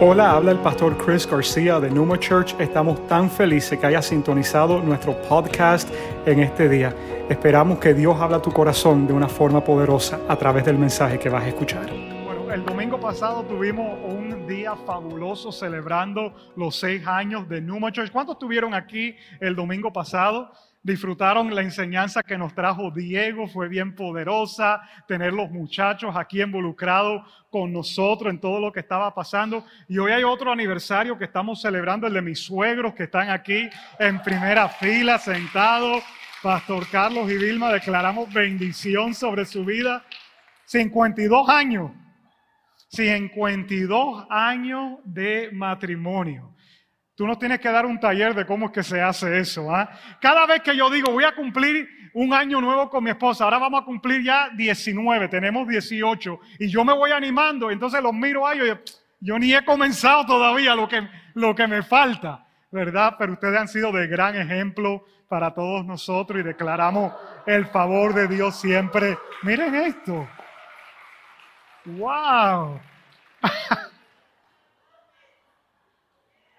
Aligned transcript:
Hola, 0.00 0.30
habla 0.36 0.52
el 0.52 0.58
pastor 0.60 0.96
Chris 0.96 1.26
García 1.26 1.80
de 1.80 1.90
Numa 1.90 2.16
Church. 2.20 2.54
Estamos 2.60 3.04
tan 3.08 3.28
felices 3.28 3.76
que 3.76 3.84
hayas 3.84 4.06
sintonizado 4.06 4.80
nuestro 4.80 5.20
podcast 5.22 5.92
en 6.24 6.38
este 6.38 6.68
día. 6.68 6.94
Esperamos 7.28 7.80
que 7.80 7.94
Dios 7.94 8.16
habla 8.20 8.40
tu 8.40 8.52
corazón 8.52 9.08
de 9.08 9.12
una 9.12 9.28
forma 9.28 9.64
poderosa 9.64 10.20
a 10.28 10.36
través 10.36 10.64
del 10.64 10.78
mensaje 10.78 11.18
que 11.18 11.28
vas 11.28 11.42
a 11.42 11.48
escuchar. 11.48 11.86
Bueno, 12.24 12.48
el 12.52 12.64
domingo 12.64 13.00
pasado 13.00 13.42
tuvimos 13.42 13.98
un 14.04 14.46
día 14.46 14.76
fabuloso 14.86 15.50
celebrando 15.50 16.32
los 16.54 16.76
seis 16.76 17.04
años 17.04 17.48
de 17.48 17.60
Numa 17.60 17.90
Church. 17.90 18.12
¿Cuántos 18.12 18.36
estuvieron 18.36 18.74
aquí 18.74 19.16
el 19.40 19.56
domingo 19.56 19.92
pasado? 19.92 20.52
Disfrutaron 20.88 21.54
la 21.54 21.60
enseñanza 21.60 22.22
que 22.22 22.38
nos 22.38 22.54
trajo 22.54 22.90
Diego, 22.90 23.46
fue 23.46 23.68
bien 23.68 23.94
poderosa 23.94 24.80
tener 25.06 25.34
los 25.34 25.50
muchachos 25.50 26.16
aquí 26.16 26.40
involucrados 26.40 27.22
con 27.50 27.72
nosotros 27.72 28.32
en 28.32 28.40
todo 28.40 28.58
lo 28.58 28.72
que 28.72 28.80
estaba 28.80 29.14
pasando. 29.14 29.64
Y 29.86 29.98
hoy 29.98 30.12
hay 30.12 30.24
otro 30.24 30.50
aniversario 30.50 31.18
que 31.18 31.24
estamos 31.24 31.60
celebrando, 31.60 32.06
el 32.06 32.14
de 32.14 32.22
mis 32.22 32.40
suegros 32.40 32.94
que 32.94 33.04
están 33.04 33.28
aquí 33.28 33.68
en 33.98 34.22
primera 34.22 34.68
fila, 34.68 35.18
sentados. 35.18 36.02
Pastor 36.42 36.88
Carlos 36.88 37.30
y 37.30 37.36
Vilma, 37.36 37.72
declaramos 37.72 38.32
bendición 38.32 39.12
sobre 39.12 39.44
su 39.44 39.64
vida. 39.64 40.04
52 40.66 41.48
años, 41.48 41.90
52 42.90 44.26
años 44.30 44.98
de 45.04 45.50
matrimonio. 45.52 46.54
Tú 47.18 47.26
no 47.26 47.36
tienes 47.36 47.58
que 47.58 47.68
dar 47.68 47.84
un 47.84 47.98
taller 47.98 48.32
de 48.32 48.46
cómo 48.46 48.66
es 48.66 48.72
que 48.72 48.84
se 48.84 49.02
hace 49.02 49.40
eso. 49.40 49.74
¿ah? 49.74 49.90
Cada 50.20 50.46
vez 50.46 50.62
que 50.62 50.76
yo 50.76 50.88
digo, 50.88 51.10
voy 51.10 51.24
a 51.24 51.34
cumplir 51.34 51.88
un 52.14 52.32
año 52.32 52.60
nuevo 52.60 52.88
con 52.88 53.02
mi 53.02 53.10
esposa, 53.10 53.42
ahora 53.42 53.58
vamos 53.58 53.82
a 53.82 53.84
cumplir 53.84 54.22
ya 54.22 54.50
19, 54.50 55.26
tenemos 55.26 55.66
18, 55.66 56.38
y 56.60 56.68
yo 56.68 56.84
me 56.84 56.92
voy 56.92 57.10
animando, 57.10 57.72
entonces 57.72 58.00
los 58.04 58.14
miro 58.14 58.46
a 58.46 58.54
ellos 58.54 58.78
y 59.20 59.26
yo 59.26 59.36
ni 59.36 59.52
he 59.52 59.64
comenzado 59.64 60.26
todavía 60.26 60.76
lo 60.76 60.88
que, 60.88 61.08
lo 61.34 61.56
que 61.56 61.66
me 61.66 61.82
falta, 61.82 62.46
¿verdad? 62.70 63.16
Pero 63.18 63.32
ustedes 63.32 63.58
han 63.58 63.66
sido 63.66 63.90
de 63.90 64.06
gran 64.06 64.36
ejemplo 64.36 65.04
para 65.28 65.52
todos 65.52 65.84
nosotros 65.84 66.38
y 66.38 66.44
declaramos 66.44 67.12
el 67.46 67.66
favor 67.66 68.14
de 68.14 68.28
Dios 68.28 68.60
siempre. 68.60 69.18
Miren 69.42 69.74
esto. 69.74 70.28
¡Wow! 71.84 72.78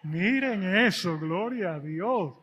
Miren 0.09 0.63
eso, 0.63 1.19
gloria 1.19 1.75
a 1.75 1.79
Dios. 1.79 2.33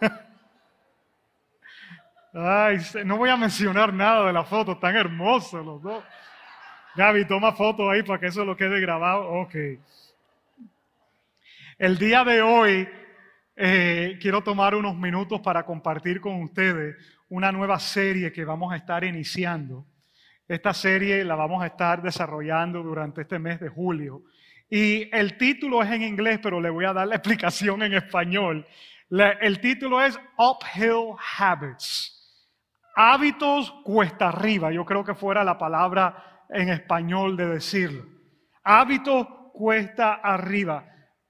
Ay, 2.34 2.76
no 3.06 3.16
voy 3.16 3.30
a 3.30 3.38
mencionar 3.38 3.94
nada 3.94 4.26
de 4.26 4.34
la 4.34 4.44
foto, 4.44 4.76
tan 4.76 4.94
hermosos 4.94 5.64
los 5.64 5.82
dos. 5.82 6.04
Gaby, 6.94 7.24
toma 7.24 7.52
foto 7.52 7.88
ahí 7.88 8.02
para 8.02 8.20
que 8.20 8.26
eso 8.26 8.44
lo 8.44 8.54
quede 8.54 8.80
grabado. 8.80 9.30
Ok. 9.30 9.54
El 11.78 11.96
día 11.96 12.22
de 12.22 12.42
hoy 12.42 12.86
eh, 13.56 14.18
quiero 14.20 14.42
tomar 14.42 14.74
unos 14.74 14.94
minutos 14.94 15.40
para 15.40 15.64
compartir 15.64 16.20
con 16.20 16.42
ustedes 16.42 16.96
una 17.30 17.50
nueva 17.50 17.78
serie 17.78 18.30
que 18.30 18.44
vamos 18.44 18.74
a 18.74 18.76
estar 18.76 19.04
iniciando. 19.04 19.86
Esta 20.46 20.74
serie 20.74 21.24
la 21.24 21.34
vamos 21.34 21.62
a 21.62 21.68
estar 21.68 22.02
desarrollando 22.02 22.82
durante 22.82 23.22
este 23.22 23.38
mes 23.38 23.58
de 23.58 23.70
julio 23.70 24.24
y 24.68 25.08
el 25.14 25.36
título 25.36 25.82
es 25.82 25.90
en 25.90 26.02
inglés, 26.02 26.40
pero 26.42 26.60
le 26.60 26.70
voy 26.70 26.84
a 26.84 26.92
dar 26.92 27.06
la 27.06 27.14
explicación 27.16 27.82
en 27.82 27.94
español. 27.94 28.66
el 29.10 29.60
título 29.60 30.02
es 30.02 30.18
Uphill 30.36 31.16
Habits. 31.38 32.10
Hábitos 32.96 33.72
cuesta 33.84 34.28
arriba. 34.28 34.70
Yo 34.70 34.84
creo 34.84 35.04
que 35.04 35.14
fuera 35.14 35.42
la 35.42 35.58
palabra 35.58 36.44
en 36.48 36.68
español 36.68 37.36
de 37.36 37.46
decirlo. 37.46 38.04
Hábitos 38.62 39.26
cuesta 39.52 40.14
arriba. 40.14 40.86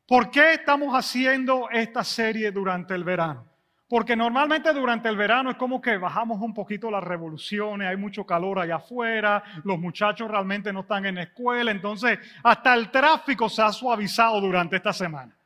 ¿Por 0.06 0.30
qué 0.30 0.52
estamos 0.52 0.94
haciendo 0.94 1.70
esta 1.70 2.04
serie 2.04 2.50
durante 2.52 2.94
el 2.94 3.04
verano? 3.04 3.53
Porque 3.88 4.16
normalmente 4.16 4.72
durante 4.72 5.08
el 5.08 5.16
verano 5.16 5.50
es 5.50 5.56
como 5.56 5.80
que 5.80 5.98
bajamos 5.98 6.40
un 6.40 6.54
poquito 6.54 6.90
las 6.90 7.04
revoluciones, 7.04 7.88
hay 7.88 7.96
mucho 7.96 8.24
calor 8.24 8.58
allá 8.58 8.76
afuera, 8.76 9.42
los 9.62 9.78
muchachos 9.78 10.30
realmente 10.30 10.72
no 10.72 10.80
están 10.80 11.04
en 11.04 11.18
escuela, 11.18 11.70
entonces 11.70 12.18
hasta 12.42 12.74
el 12.74 12.90
tráfico 12.90 13.48
se 13.48 13.62
ha 13.62 13.70
suavizado 13.72 14.40
durante 14.40 14.76
esta 14.76 14.92
semana. 14.92 15.36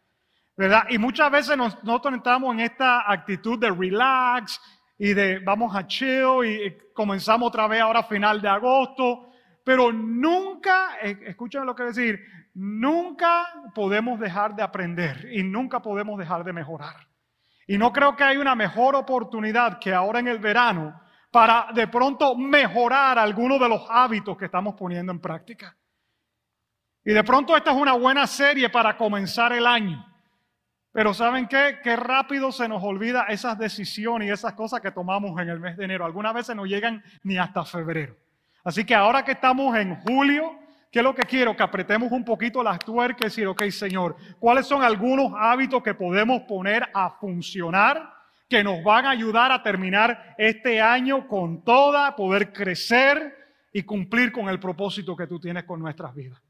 ¿Verdad? 0.57 0.85
Y 0.89 0.99
muchas 0.99 1.31
veces 1.31 1.57
nosotros 1.57 2.15
entramos 2.15 2.53
en 2.55 2.61
esta 2.61 3.11
actitud 3.11 3.59
de 3.59 3.71
relax 3.71 4.61
y 4.99 5.15
de 5.15 5.39
vamos 5.39 5.75
a 5.75 5.87
chill 5.87 6.45
y 6.45 6.93
comenzamos 6.93 7.49
otra 7.49 7.69
vez 7.69 7.81
ahora 7.81 8.01
a 8.01 8.05
final 8.05 8.43
de 8.43 8.49
agosto, 8.49 9.31
pero 9.65 9.93
nunca, 9.93 10.97
escuchen 11.01 11.65
lo 11.65 11.75
que 11.75 11.85
decir, 11.85 12.21
nunca 12.55 13.47
podemos 13.75 14.19
dejar 14.19 14.57
de 14.57 14.63
aprender 14.63 15.29
y 15.31 15.43
nunca 15.43 15.81
podemos 15.81 16.19
dejar 16.19 16.43
de 16.43 16.53
mejorar. 16.53 17.08
Y 17.69 17.77
no 17.77 17.93
creo 17.93 18.17
que 18.17 18.25
hay 18.25 18.39
una 18.39 18.55
mejor 18.55 18.97
oportunidad 18.97 19.79
que 19.79 19.93
ahora 19.93 20.21
en 20.21 20.29
el 20.29 20.39
verano 20.39 20.99
para 21.31 21.69
de 21.75 21.87
pronto 21.87 22.35
mejorar 22.35 23.19
algunos 23.19 23.61
de 23.61 23.69
los 23.69 23.87
hábitos 23.91 24.39
que 24.39 24.47
estamos 24.47 24.75
poniendo 24.75 25.13
en 25.13 25.21
práctica. 25.21 25.77
Y 27.05 27.13
de 27.13 27.23
pronto 27.23 27.55
esta 27.55 27.73
es 27.73 27.77
una 27.77 27.93
buena 27.93 28.27
serie 28.27 28.71
para 28.71 28.97
comenzar 28.97 29.53
el 29.53 29.67
año. 29.67 30.03
Pero 30.93 31.13
¿saben 31.13 31.47
qué? 31.47 31.81
Qué 31.83 31.95
rápido 31.95 32.51
se 32.53 32.67
nos 32.69 32.83
olvida 32.83 33.27
esas 33.29 33.59
decisiones 33.59 34.29
y 34.29 34.33
esas 34.33 34.55
cosas 34.55 34.81
que 34.81 34.91
tomamos 34.91 35.39
en 35.39 35.51
el 35.51 35.61
mes 35.61 35.77
de 35.77 35.85
enero. 35.85 36.07
Algunas 36.07 36.33
veces 36.33 36.57
no 36.57 36.65
llegan 36.65 37.05
ni 37.23 37.37
hasta 37.37 37.67
febrero. 37.67 38.17
Así 38.65 38.87
que 38.87 38.95
ahora 38.95 39.23
que 39.27 39.33
estamos 39.33 39.77
en 39.77 39.95
julio, 40.01 40.59
¿Qué 40.91 41.01
es 41.01 41.03
lo 41.03 41.15
que 41.15 41.23
quiero? 41.23 41.55
Que 41.55 41.63
apretemos 41.63 42.11
un 42.13 42.25
poquito 42.25 42.63
las 42.63 42.79
tuercas 42.79 43.21
y 43.21 43.25
decir, 43.25 43.47
ok, 43.47 43.63
Señor, 43.71 44.17
¿cuáles 44.39 44.67
son 44.67 44.83
algunos 44.83 45.33
hábitos 45.37 45.83
que 45.83 45.95
podemos 45.95 46.43
poner 46.43 46.89
a 46.95 47.11
funcionar 47.11 48.15
que 48.49 48.65
nos 48.65 48.83
van 48.83 49.05
a 49.05 49.11
ayudar 49.11 49.53
a 49.53 49.63
terminar 49.63 50.35
este 50.39 50.81
año 50.81 51.29
con 51.29 51.63
toda, 51.63 52.17
poder 52.17 52.53
crecer 52.53 53.37
y 53.73 53.83
cumplir 53.83 54.33
con 54.33 54.49
el 54.49 54.59
propósito 54.59 55.15
que 55.15 55.27
tú 55.27 55.39
tienes 55.39 55.65
con 55.65 55.79
nuestras 55.81 56.15
vidas? 56.15 56.41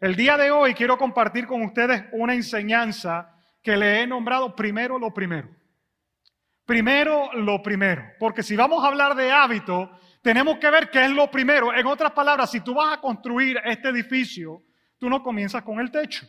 El 0.00 0.14
día 0.14 0.36
de 0.36 0.52
hoy 0.52 0.74
quiero 0.74 0.96
compartir 0.96 1.46
con 1.46 1.62
ustedes 1.62 2.04
una 2.12 2.34
enseñanza 2.34 3.34
que 3.62 3.76
le 3.76 4.02
he 4.02 4.06
nombrado 4.06 4.54
primero 4.54 4.98
lo 4.98 5.12
primero. 5.12 5.48
Primero 6.64 7.32
lo 7.34 7.60
primero, 7.60 8.04
porque 8.20 8.44
si 8.44 8.54
vamos 8.54 8.84
a 8.84 8.88
hablar 8.88 9.16
de 9.16 9.32
hábitos, 9.32 9.88
tenemos 10.22 10.58
que 10.58 10.70
ver 10.70 10.88
qué 10.88 11.04
es 11.04 11.10
lo 11.10 11.30
primero. 11.30 11.74
En 11.74 11.86
otras 11.86 12.12
palabras, 12.12 12.50
si 12.50 12.60
tú 12.60 12.74
vas 12.74 12.96
a 12.96 13.00
construir 13.00 13.60
este 13.64 13.88
edificio, 13.88 14.62
tú 14.98 15.10
no 15.10 15.22
comienzas 15.22 15.62
con 15.62 15.80
el 15.80 15.90
techo, 15.90 16.26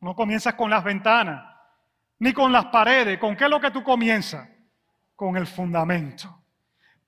no 0.00 0.14
comienzas 0.14 0.54
con 0.54 0.70
las 0.70 0.82
ventanas, 0.82 1.44
ni 2.20 2.32
con 2.32 2.52
las 2.52 2.66
paredes. 2.66 3.18
¿Con 3.18 3.36
qué 3.36 3.44
es 3.44 3.50
lo 3.50 3.60
que 3.60 3.72
tú 3.72 3.82
comienzas? 3.82 4.48
Con 5.16 5.36
el 5.36 5.46
fundamento. 5.46 6.36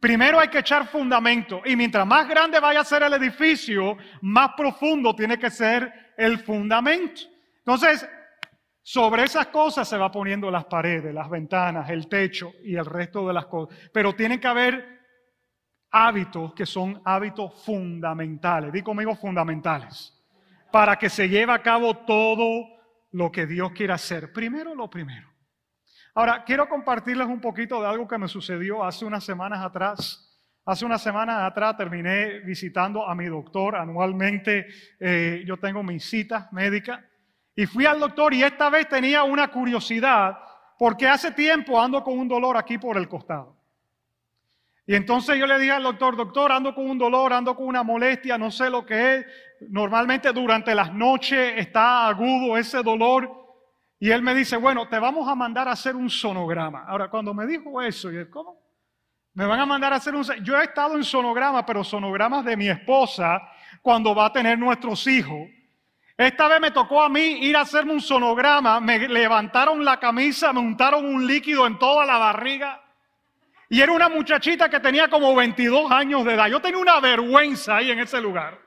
Primero 0.00 0.40
hay 0.40 0.48
que 0.48 0.58
echar 0.58 0.88
fundamento 0.88 1.62
y 1.64 1.76
mientras 1.76 2.04
más 2.04 2.28
grande 2.28 2.58
vaya 2.58 2.80
a 2.80 2.84
ser 2.84 3.04
el 3.04 3.12
edificio, 3.12 3.96
más 4.22 4.50
profundo 4.56 5.14
tiene 5.14 5.38
que 5.38 5.48
ser 5.48 6.12
el 6.16 6.38
fundamento. 6.38 7.22
Entonces, 7.58 8.08
sobre 8.82 9.22
esas 9.22 9.46
cosas 9.46 9.88
se 9.88 9.96
va 9.96 10.10
poniendo 10.10 10.50
las 10.50 10.64
paredes, 10.64 11.14
las 11.14 11.30
ventanas, 11.30 11.88
el 11.88 12.08
techo 12.08 12.52
y 12.64 12.74
el 12.74 12.84
resto 12.84 13.28
de 13.28 13.32
las 13.32 13.46
cosas. 13.46 13.78
Pero 13.92 14.12
tiene 14.12 14.40
que 14.40 14.48
haber 14.48 15.01
hábitos 15.92 16.54
que 16.54 16.66
son 16.66 17.00
hábitos 17.04 17.62
fundamentales. 17.64 18.72
Di 18.72 18.82
conmigo 18.82 19.14
fundamentales. 19.14 20.18
Para 20.72 20.96
que 20.96 21.10
se 21.10 21.28
lleve 21.28 21.52
a 21.52 21.62
cabo 21.62 21.94
todo 21.98 22.66
lo 23.12 23.30
que 23.30 23.46
Dios 23.46 23.72
quiere 23.72 23.92
hacer. 23.92 24.32
Primero 24.32 24.74
lo 24.74 24.88
primero. 24.88 25.28
Ahora, 26.14 26.44
quiero 26.44 26.68
compartirles 26.68 27.26
un 27.26 27.40
poquito 27.40 27.80
de 27.80 27.88
algo 27.88 28.08
que 28.08 28.18
me 28.18 28.28
sucedió 28.28 28.82
hace 28.82 29.04
unas 29.04 29.22
semanas 29.22 29.64
atrás. 29.64 30.28
Hace 30.64 30.84
unas 30.84 31.02
semanas 31.02 31.42
atrás 31.42 31.76
terminé 31.76 32.40
visitando 32.40 33.06
a 33.06 33.14
mi 33.14 33.26
doctor. 33.26 33.76
Anualmente 33.76 34.66
eh, 34.98 35.42
yo 35.46 35.58
tengo 35.58 35.82
mis 35.82 36.04
citas 36.04 36.50
médicas. 36.52 37.00
Y 37.54 37.66
fui 37.66 37.84
al 37.84 38.00
doctor 38.00 38.32
y 38.32 38.42
esta 38.42 38.70
vez 38.70 38.88
tenía 38.88 39.24
una 39.24 39.48
curiosidad 39.48 40.38
porque 40.78 41.06
hace 41.06 41.32
tiempo 41.32 41.80
ando 41.80 42.02
con 42.02 42.18
un 42.18 42.28
dolor 42.28 42.56
aquí 42.56 42.78
por 42.78 42.96
el 42.96 43.08
costado. 43.08 43.61
Y 44.86 44.94
entonces 44.94 45.38
yo 45.38 45.46
le 45.46 45.58
dije 45.58 45.72
al 45.72 45.84
doctor, 45.84 46.16
doctor, 46.16 46.50
ando 46.50 46.74
con 46.74 46.90
un 46.90 46.98
dolor, 46.98 47.32
ando 47.32 47.54
con 47.54 47.66
una 47.66 47.82
molestia, 47.82 48.36
no 48.36 48.50
sé 48.50 48.68
lo 48.68 48.84
que 48.84 49.16
es. 49.16 49.26
Normalmente 49.70 50.32
durante 50.32 50.74
las 50.74 50.92
noches 50.92 51.54
está 51.56 52.08
agudo 52.08 52.56
ese 52.56 52.82
dolor. 52.82 53.30
Y 54.00 54.10
él 54.10 54.22
me 54.22 54.34
dice, 54.34 54.56
bueno, 54.56 54.88
te 54.88 54.98
vamos 54.98 55.28
a 55.28 55.36
mandar 55.36 55.68
a 55.68 55.72
hacer 55.72 55.94
un 55.94 56.10
sonograma. 56.10 56.84
Ahora, 56.88 57.08
cuando 57.08 57.32
me 57.32 57.46
dijo 57.46 57.80
eso, 57.80 58.10
y 58.10 58.16
él, 58.16 58.28
¿cómo? 58.28 58.60
Me 59.34 59.46
van 59.46 59.60
a 59.60 59.66
mandar 59.66 59.92
a 59.92 59.96
hacer 59.96 60.14
un... 60.14 60.24
Yo 60.42 60.60
he 60.60 60.64
estado 60.64 60.96
en 60.96 61.04
sonograma, 61.04 61.64
pero 61.64 61.84
sonogramas 61.84 62.44
de 62.44 62.56
mi 62.56 62.68
esposa 62.68 63.40
cuando 63.80 64.14
va 64.14 64.26
a 64.26 64.32
tener 64.32 64.58
nuestros 64.58 65.06
hijos. 65.06 65.48
Esta 66.16 66.48
vez 66.48 66.60
me 66.60 66.72
tocó 66.72 67.02
a 67.02 67.08
mí 67.08 67.20
ir 67.20 67.56
a 67.56 67.62
hacerme 67.62 67.92
un 67.92 68.00
sonograma, 68.00 68.80
me 68.80 69.08
levantaron 69.08 69.84
la 69.84 69.98
camisa, 69.98 70.52
me 70.52 70.60
untaron 70.60 71.06
un 71.06 71.26
líquido 71.26 71.66
en 71.66 71.78
toda 71.78 72.04
la 72.04 72.18
barriga. 72.18 72.82
Y 73.72 73.80
era 73.80 73.90
una 73.90 74.10
muchachita 74.10 74.68
que 74.68 74.80
tenía 74.80 75.08
como 75.08 75.34
22 75.34 75.90
años 75.90 76.26
de 76.26 76.34
edad. 76.34 76.46
Yo 76.46 76.60
tenía 76.60 76.76
una 76.76 77.00
vergüenza 77.00 77.78
ahí 77.78 77.90
en 77.90 78.00
ese 78.00 78.20
lugar. 78.20 78.60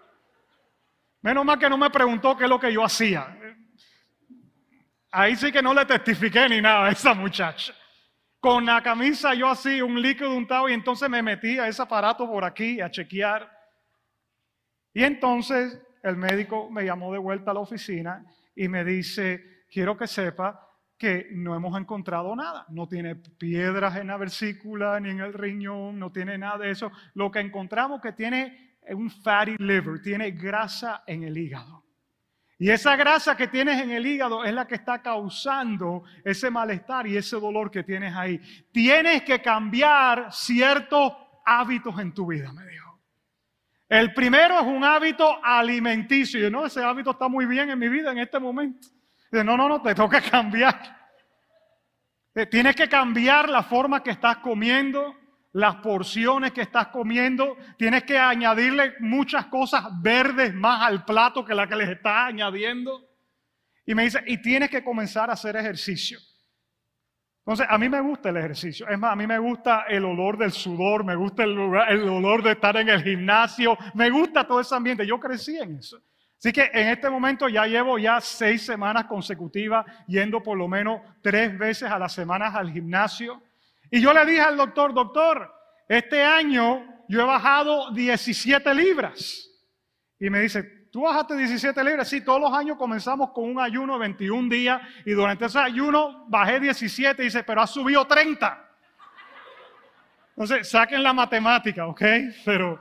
Menos 1.21 1.45
mal 1.45 1.59
que 1.59 1.69
no 1.69 1.77
me 1.77 1.91
preguntó 1.91 2.35
qué 2.35 2.45
es 2.45 2.49
lo 2.49 2.59
que 2.59 2.73
yo 2.73 2.83
hacía. 2.83 3.37
Ahí 5.11 5.35
sí 5.35 5.51
que 5.51 5.61
no 5.61 5.75
le 5.75 5.85
testifiqué 5.85 6.49
ni 6.49 6.59
nada 6.59 6.87
a 6.87 6.89
esa 6.89 7.13
muchacha. 7.13 7.75
Con 8.39 8.65
la 8.65 8.81
camisa 8.81 9.35
yo 9.35 9.47
así, 9.47 9.79
un 9.79 10.01
líquido 10.01 10.35
untado, 10.35 10.67
y 10.69 10.73
entonces 10.73 11.07
me 11.07 11.21
metí 11.21 11.59
a 11.59 11.67
ese 11.67 11.83
aparato 11.83 12.27
por 12.27 12.43
aquí 12.43 12.81
a 12.81 12.89
chequear. 12.89 13.47
Y 14.91 15.03
entonces 15.03 15.79
el 16.01 16.15
médico 16.15 16.71
me 16.71 16.83
llamó 16.83 17.13
de 17.13 17.19
vuelta 17.19 17.51
a 17.51 17.53
la 17.53 17.59
oficina 17.59 18.25
y 18.55 18.67
me 18.67 18.83
dice, 18.83 19.65
quiero 19.69 19.95
que 19.95 20.07
sepa 20.07 20.67
que 20.97 21.27
no 21.31 21.55
hemos 21.55 21.79
encontrado 21.79 22.35
nada. 22.35 22.65
No 22.69 22.87
tiene 22.87 23.15
piedras 23.15 23.97
en 23.97 24.07
la 24.07 24.17
versícula 24.17 24.99
ni 24.99 25.09
en 25.09 25.19
el 25.19 25.33
riñón, 25.33 25.99
no 25.99 26.11
tiene 26.11 26.37
nada 26.37 26.59
de 26.59 26.71
eso. 26.71 26.91
Lo 27.13 27.31
que 27.31 27.39
encontramos 27.39 28.01
que 28.01 28.13
tiene 28.13 28.77
un 28.89 29.09
fatty 29.09 29.55
liver, 29.57 30.01
tiene 30.01 30.31
grasa 30.31 31.03
en 31.07 31.23
el 31.23 31.37
hígado. 31.37 31.83
Y 32.57 32.69
esa 32.69 32.95
grasa 32.95 33.35
que 33.35 33.47
tienes 33.47 33.81
en 33.81 33.91
el 33.91 34.05
hígado 34.05 34.45
es 34.45 34.53
la 34.53 34.65
que 34.65 34.75
está 34.75 35.01
causando 35.01 36.03
ese 36.23 36.49
malestar 36.49 37.05
y 37.05 37.17
ese 37.17 37.35
dolor 37.37 37.69
que 37.69 37.83
tienes 37.83 38.15
ahí. 38.15 38.39
Tienes 38.71 39.23
que 39.23 39.41
cambiar 39.41 40.31
ciertos 40.31 41.13
hábitos 41.45 41.99
en 41.99 42.13
tu 42.13 42.27
vida, 42.27 42.53
me 42.53 42.65
dijo. 42.65 42.85
El 43.89 44.13
primero 44.13 44.59
es 44.59 44.65
un 44.65 44.83
hábito 44.83 45.43
alimenticio. 45.43 46.47
Y 46.47 46.49
no, 46.49 46.65
ese 46.65 46.81
hábito 46.81 47.11
está 47.11 47.27
muy 47.27 47.45
bien 47.45 47.69
en 47.69 47.77
mi 47.77 47.89
vida 47.89 48.11
en 48.11 48.19
este 48.19 48.39
momento. 48.39 48.87
No, 49.43 49.57
no, 49.57 49.67
no, 49.67 49.81
te 49.81 49.95
toca 49.95 50.21
cambiar. 50.31 50.95
Eh, 52.33 52.45
tienes 52.45 52.75
que 52.75 52.89
cambiar 52.89 53.49
la 53.49 53.63
forma 53.63 54.03
que 54.03 54.11
estás 54.11 54.37
comiendo, 54.37 55.15
las 55.53 55.75
porciones 55.75 56.51
que 56.51 56.61
estás 56.61 56.87
comiendo. 56.87 57.57
Tienes 57.77 58.03
que 58.03 58.17
añadirle 58.17 58.95
muchas 58.99 59.45
cosas 59.45 59.85
verdes 60.01 60.53
más 60.53 60.85
al 60.85 61.05
plato 61.05 61.45
que 61.45 61.55
la 61.55 61.67
que 61.67 61.75
les 61.75 61.89
estás 61.89 62.29
añadiendo. 62.29 63.09
Y 63.85 63.95
me 63.95 64.03
dice, 64.03 64.21
y 64.25 64.41
tienes 64.41 64.69
que 64.69 64.83
comenzar 64.83 65.29
a 65.29 65.33
hacer 65.33 65.55
ejercicio. 65.55 66.19
Entonces, 67.45 67.67
a 67.69 67.77
mí 67.77 67.87
me 67.87 68.01
gusta 68.01 68.29
el 68.29 68.37
ejercicio. 68.37 68.87
Es 68.89 68.97
más, 68.97 69.13
a 69.13 69.15
mí 69.15 69.27
me 69.27 69.37
gusta 69.37 69.85
el 69.87 70.03
olor 70.03 70.35
del 70.35 70.51
sudor, 70.51 71.03
me 71.03 71.15
gusta 71.15 71.43
el, 71.43 71.51
el 71.89 72.09
olor 72.09 72.41
de 72.41 72.53
estar 72.53 72.75
en 72.75 72.89
el 72.89 73.03
gimnasio, 73.03 73.77
me 73.93 74.09
gusta 74.09 74.47
todo 74.47 74.59
ese 74.59 74.73
ambiente. 74.73 75.05
Yo 75.05 75.19
crecí 75.19 75.55
en 75.55 75.77
eso. 75.77 76.01
Así 76.37 76.51
que 76.51 76.69
en 76.73 76.89
este 76.89 77.09
momento 77.09 77.47
ya 77.49 77.65
llevo 77.65 77.97
ya 77.97 78.21
seis 78.21 78.65
semanas 78.65 79.05
consecutivas 79.05 79.85
yendo 80.07 80.43
por 80.43 80.57
lo 80.57 80.67
menos 80.67 81.01
tres 81.21 81.57
veces 81.57 81.89
a 81.89 81.97
las 81.97 82.13
semanas 82.13 82.53
al 82.53 82.71
gimnasio. 82.71 83.41
Y 83.89 84.01
yo 84.01 84.13
le 84.13 84.25
dije 84.25 84.41
al 84.41 84.57
doctor, 84.57 84.93
doctor, 84.93 85.51
este 85.87 86.23
año 86.23 87.03
yo 87.07 87.21
he 87.21 87.25
bajado 87.25 87.91
17 87.91 88.73
libras. 88.73 89.49
Y 90.19 90.29
me 90.29 90.39
dice, 90.39 90.63
¿tú 90.91 91.01
bajaste 91.01 91.35
17 91.35 91.83
libras? 91.83 92.07
Sí, 92.07 92.21
todos 92.21 92.41
los 92.41 92.53
años 92.53 92.77
comenzamos 92.77 93.31
con 93.31 93.45
un 93.45 93.59
ayuno 93.59 93.93
de 93.93 93.99
21 93.99 94.49
días 94.49 94.81
y 95.05 95.11
durante 95.11 95.45
ese 95.45 95.59
ayuno 95.59 96.25
bajé 96.27 96.59
17 96.59 97.21
y 97.21 97.25
dice, 97.25 97.43
pero 97.43 97.61
has 97.61 97.71
subido 97.71 98.05
30. 98.05 98.61
Entonces, 100.29 100.69
saquen 100.69 101.01
la 101.01 101.13
matemática, 101.13 101.87
¿ok? 101.87 102.01
Pero 102.43 102.79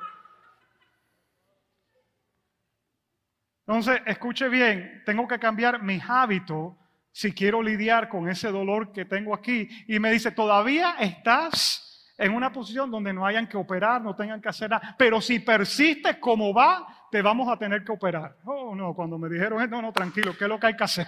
Entonces, 3.66 4.00
escuche 4.06 4.48
bien, 4.48 5.02
tengo 5.06 5.26
que 5.26 5.38
cambiar 5.38 5.82
mis 5.82 6.02
hábitos 6.08 6.74
si 7.10 7.32
quiero 7.32 7.62
lidiar 7.62 8.08
con 8.08 8.28
ese 8.28 8.50
dolor 8.50 8.92
que 8.92 9.04
tengo 9.04 9.34
aquí. 9.34 9.68
Y 9.88 9.98
me 9.98 10.12
dice, 10.12 10.32
todavía 10.32 10.96
estás 10.98 12.12
en 12.18 12.34
una 12.34 12.52
posición 12.52 12.90
donde 12.90 13.12
no 13.12 13.26
hayan 13.26 13.46
que 13.46 13.56
operar, 13.56 14.02
no 14.02 14.14
tengan 14.14 14.40
que 14.40 14.48
hacer 14.48 14.70
nada. 14.70 14.94
Pero 14.98 15.20
si 15.20 15.38
persistes 15.38 16.16
como 16.16 16.52
va, 16.52 16.86
te 17.10 17.22
vamos 17.22 17.48
a 17.48 17.56
tener 17.56 17.84
que 17.84 17.92
operar. 17.92 18.36
Oh, 18.44 18.74
no, 18.74 18.94
cuando 18.94 19.18
me 19.18 19.28
dijeron, 19.28 19.68
no, 19.70 19.80
no, 19.80 19.92
tranquilo, 19.92 20.36
¿qué 20.36 20.44
es 20.44 20.50
lo 20.50 20.58
que 20.58 20.66
hay 20.66 20.76
que 20.76 20.84
hacer? 20.84 21.06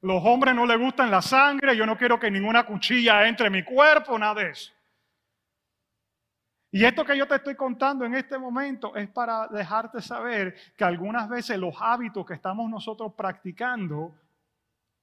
Los 0.00 0.20
hombres 0.24 0.54
no 0.54 0.66
les 0.66 0.78
gustan 0.78 1.10
la 1.10 1.22
sangre, 1.22 1.76
yo 1.76 1.86
no 1.86 1.96
quiero 1.96 2.18
que 2.18 2.30
ninguna 2.30 2.64
cuchilla 2.64 3.28
entre 3.28 3.46
en 3.46 3.52
mi 3.52 3.62
cuerpo, 3.62 4.18
nada 4.18 4.42
de 4.42 4.50
eso. 4.50 4.72
Y 6.74 6.86
esto 6.86 7.04
que 7.04 7.18
yo 7.18 7.28
te 7.28 7.34
estoy 7.34 7.54
contando 7.54 8.06
en 8.06 8.14
este 8.14 8.38
momento 8.38 8.96
es 8.96 9.06
para 9.10 9.46
dejarte 9.48 10.00
saber 10.00 10.56
que 10.74 10.84
algunas 10.84 11.28
veces 11.28 11.58
los 11.58 11.74
hábitos 11.78 12.24
que 12.24 12.32
estamos 12.32 12.68
nosotros 12.70 13.12
practicando, 13.14 14.18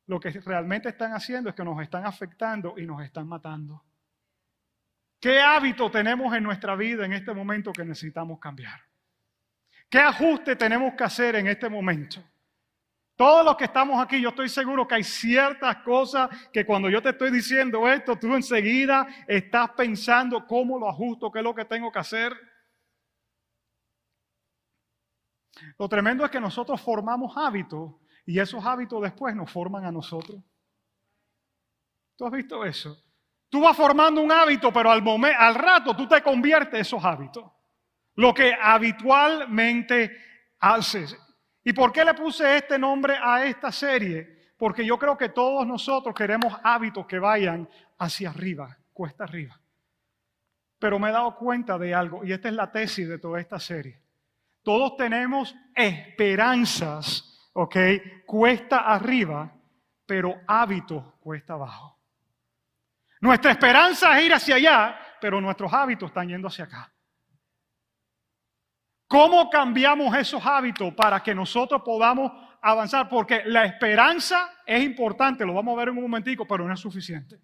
lo 0.07 0.19
que 0.19 0.31
realmente 0.31 0.89
están 0.89 1.13
haciendo 1.13 1.47
es 1.47 1.55
que 1.55 1.63
nos 1.63 1.79
están 1.79 2.07
afectando 2.07 2.73
y 2.75 2.87
nos 2.87 3.03
están 3.03 3.27
matando. 3.27 3.83
¿Qué 5.19 5.39
hábito 5.39 5.91
tenemos 5.91 6.33
en 6.35 6.41
nuestra 6.41 6.75
vida 6.75 7.05
en 7.05 7.13
este 7.13 7.35
momento 7.35 7.71
que 7.71 7.85
necesitamos 7.85 8.39
cambiar? 8.39 8.81
¿Qué 9.87 9.99
ajuste 9.99 10.55
tenemos 10.55 10.95
que 10.95 11.03
hacer 11.03 11.35
en 11.35 11.45
este 11.45 11.69
momento? 11.69 12.23
Todos 13.19 13.43
los 13.43 13.57
que 13.57 13.65
estamos 13.65 14.01
aquí, 14.01 14.21
yo 14.21 14.29
estoy 14.29 14.47
seguro 14.47 14.87
que 14.87 14.95
hay 14.95 15.03
ciertas 15.03 15.83
cosas 15.83 16.29
que 16.53 16.65
cuando 16.65 16.89
yo 16.89 17.01
te 17.01 17.09
estoy 17.09 17.31
diciendo 17.31 17.85
esto, 17.85 18.15
tú 18.17 18.33
enseguida 18.33 19.05
estás 19.27 19.71
pensando 19.71 20.47
cómo 20.47 20.79
lo 20.79 20.87
ajusto, 20.87 21.29
qué 21.29 21.39
es 21.39 21.43
lo 21.43 21.53
que 21.53 21.65
tengo 21.65 21.91
que 21.91 21.99
hacer. 21.99 22.31
Lo 25.77 25.89
tremendo 25.89 26.23
es 26.23 26.31
que 26.31 26.39
nosotros 26.39 26.79
formamos 26.79 27.35
hábitos 27.35 27.91
y 28.25 28.39
esos 28.39 28.65
hábitos 28.65 29.01
después 29.01 29.35
nos 29.35 29.51
forman 29.51 29.83
a 29.83 29.91
nosotros. 29.91 30.41
¿Tú 32.15 32.25
has 32.25 32.31
visto 32.31 32.63
eso? 32.63 33.03
Tú 33.49 33.59
vas 33.59 33.75
formando 33.75 34.21
un 34.21 34.31
hábito, 34.31 34.71
pero 34.71 34.91
al, 34.91 35.01
momento, 35.01 35.37
al 35.37 35.55
rato 35.55 35.93
tú 35.93 36.07
te 36.07 36.23
conviertes 36.23 36.73
en 36.73 36.79
esos 36.79 37.03
hábitos. 37.03 37.51
Lo 38.15 38.33
que 38.33 38.53
habitualmente 38.53 40.09
haces. 40.57 41.17
¿Y 41.69 41.73
por 41.73 41.91
qué 41.91 42.03
le 42.03 42.15
puse 42.15 42.57
este 42.57 42.79
nombre 42.79 43.15
a 43.21 43.45
esta 43.45 43.71
serie? 43.71 44.53
Porque 44.57 44.83
yo 44.83 44.97
creo 44.97 45.15
que 45.15 45.29
todos 45.29 45.67
nosotros 45.67 46.15
queremos 46.15 46.51
hábitos 46.63 47.05
que 47.05 47.19
vayan 47.19 47.69
hacia 47.99 48.31
arriba, 48.31 48.75
cuesta 48.91 49.25
arriba. 49.25 49.61
Pero 50.79 50.97
me 50.97 51.09
he 51.09 51.11
dado 51.11 51.35
cuenta 51.35 51.77
de 51.77 51.93
algo, 51.93 52.25
y 52.25 52.31
esta 52.31 52.47
es 52.47 52.55
la 52.55 52.71
tesis 52.71 53.07
de 53.07 53.19
toda 53.19 53.39
esta 53.39 53.59
serie. 53.59 54.01
Todos 54.63 54.97
tenemos 54.97 55.55
esperanzas, 55.75 57.51
¿ok? 57.53 57.75
Cuesta 58.25 58.79
arriba, 58.79 59.53
pero 60.07 60.41
hábitos 60.47 61.03
cuesta 61.19 61.53
abajo. 61.53 61.99
Nuestra 63.21 63.51
esperanza 63.51 64.17
es 64.17 64.25
ir 64.25 64.33
hacia 64.33 64.55
allá, 64.55 64.99
pero 65.21 65.39
nuestros 65.39 65.71
hábitos 65.71 66.09
están 66.09 66.29
yendo 66.29 66.47
hacia 66.47 66.65
acá. 66.65 66.91
¿Cómo 69.09 69.49
cambiamos 69.49 70.15
esos 70.15 70.45
hábitos 70.45 70.93
para 70.93 71.23
que 71.23 71.33
nosotros 71.33 71.81
podamos 71.83 72.31
avanzar? 72.61 73.09
Porque 73.09 73.41
la 73.43 73.65
esperanza 73.65 74.51
es 74.67 74.83
importante, 74.83 75.43
lo 75.43 75.55
vamos 75.55 75.73
a 75.73 75.79
ver 75.79 75.89
en 75.89 75.97
un 75.97 76.03
momentico, 76.03 76.45
pero 76.47 76.67
no 76.67 76.71
es 76.71 76.79
suficiente. 76.79 77.41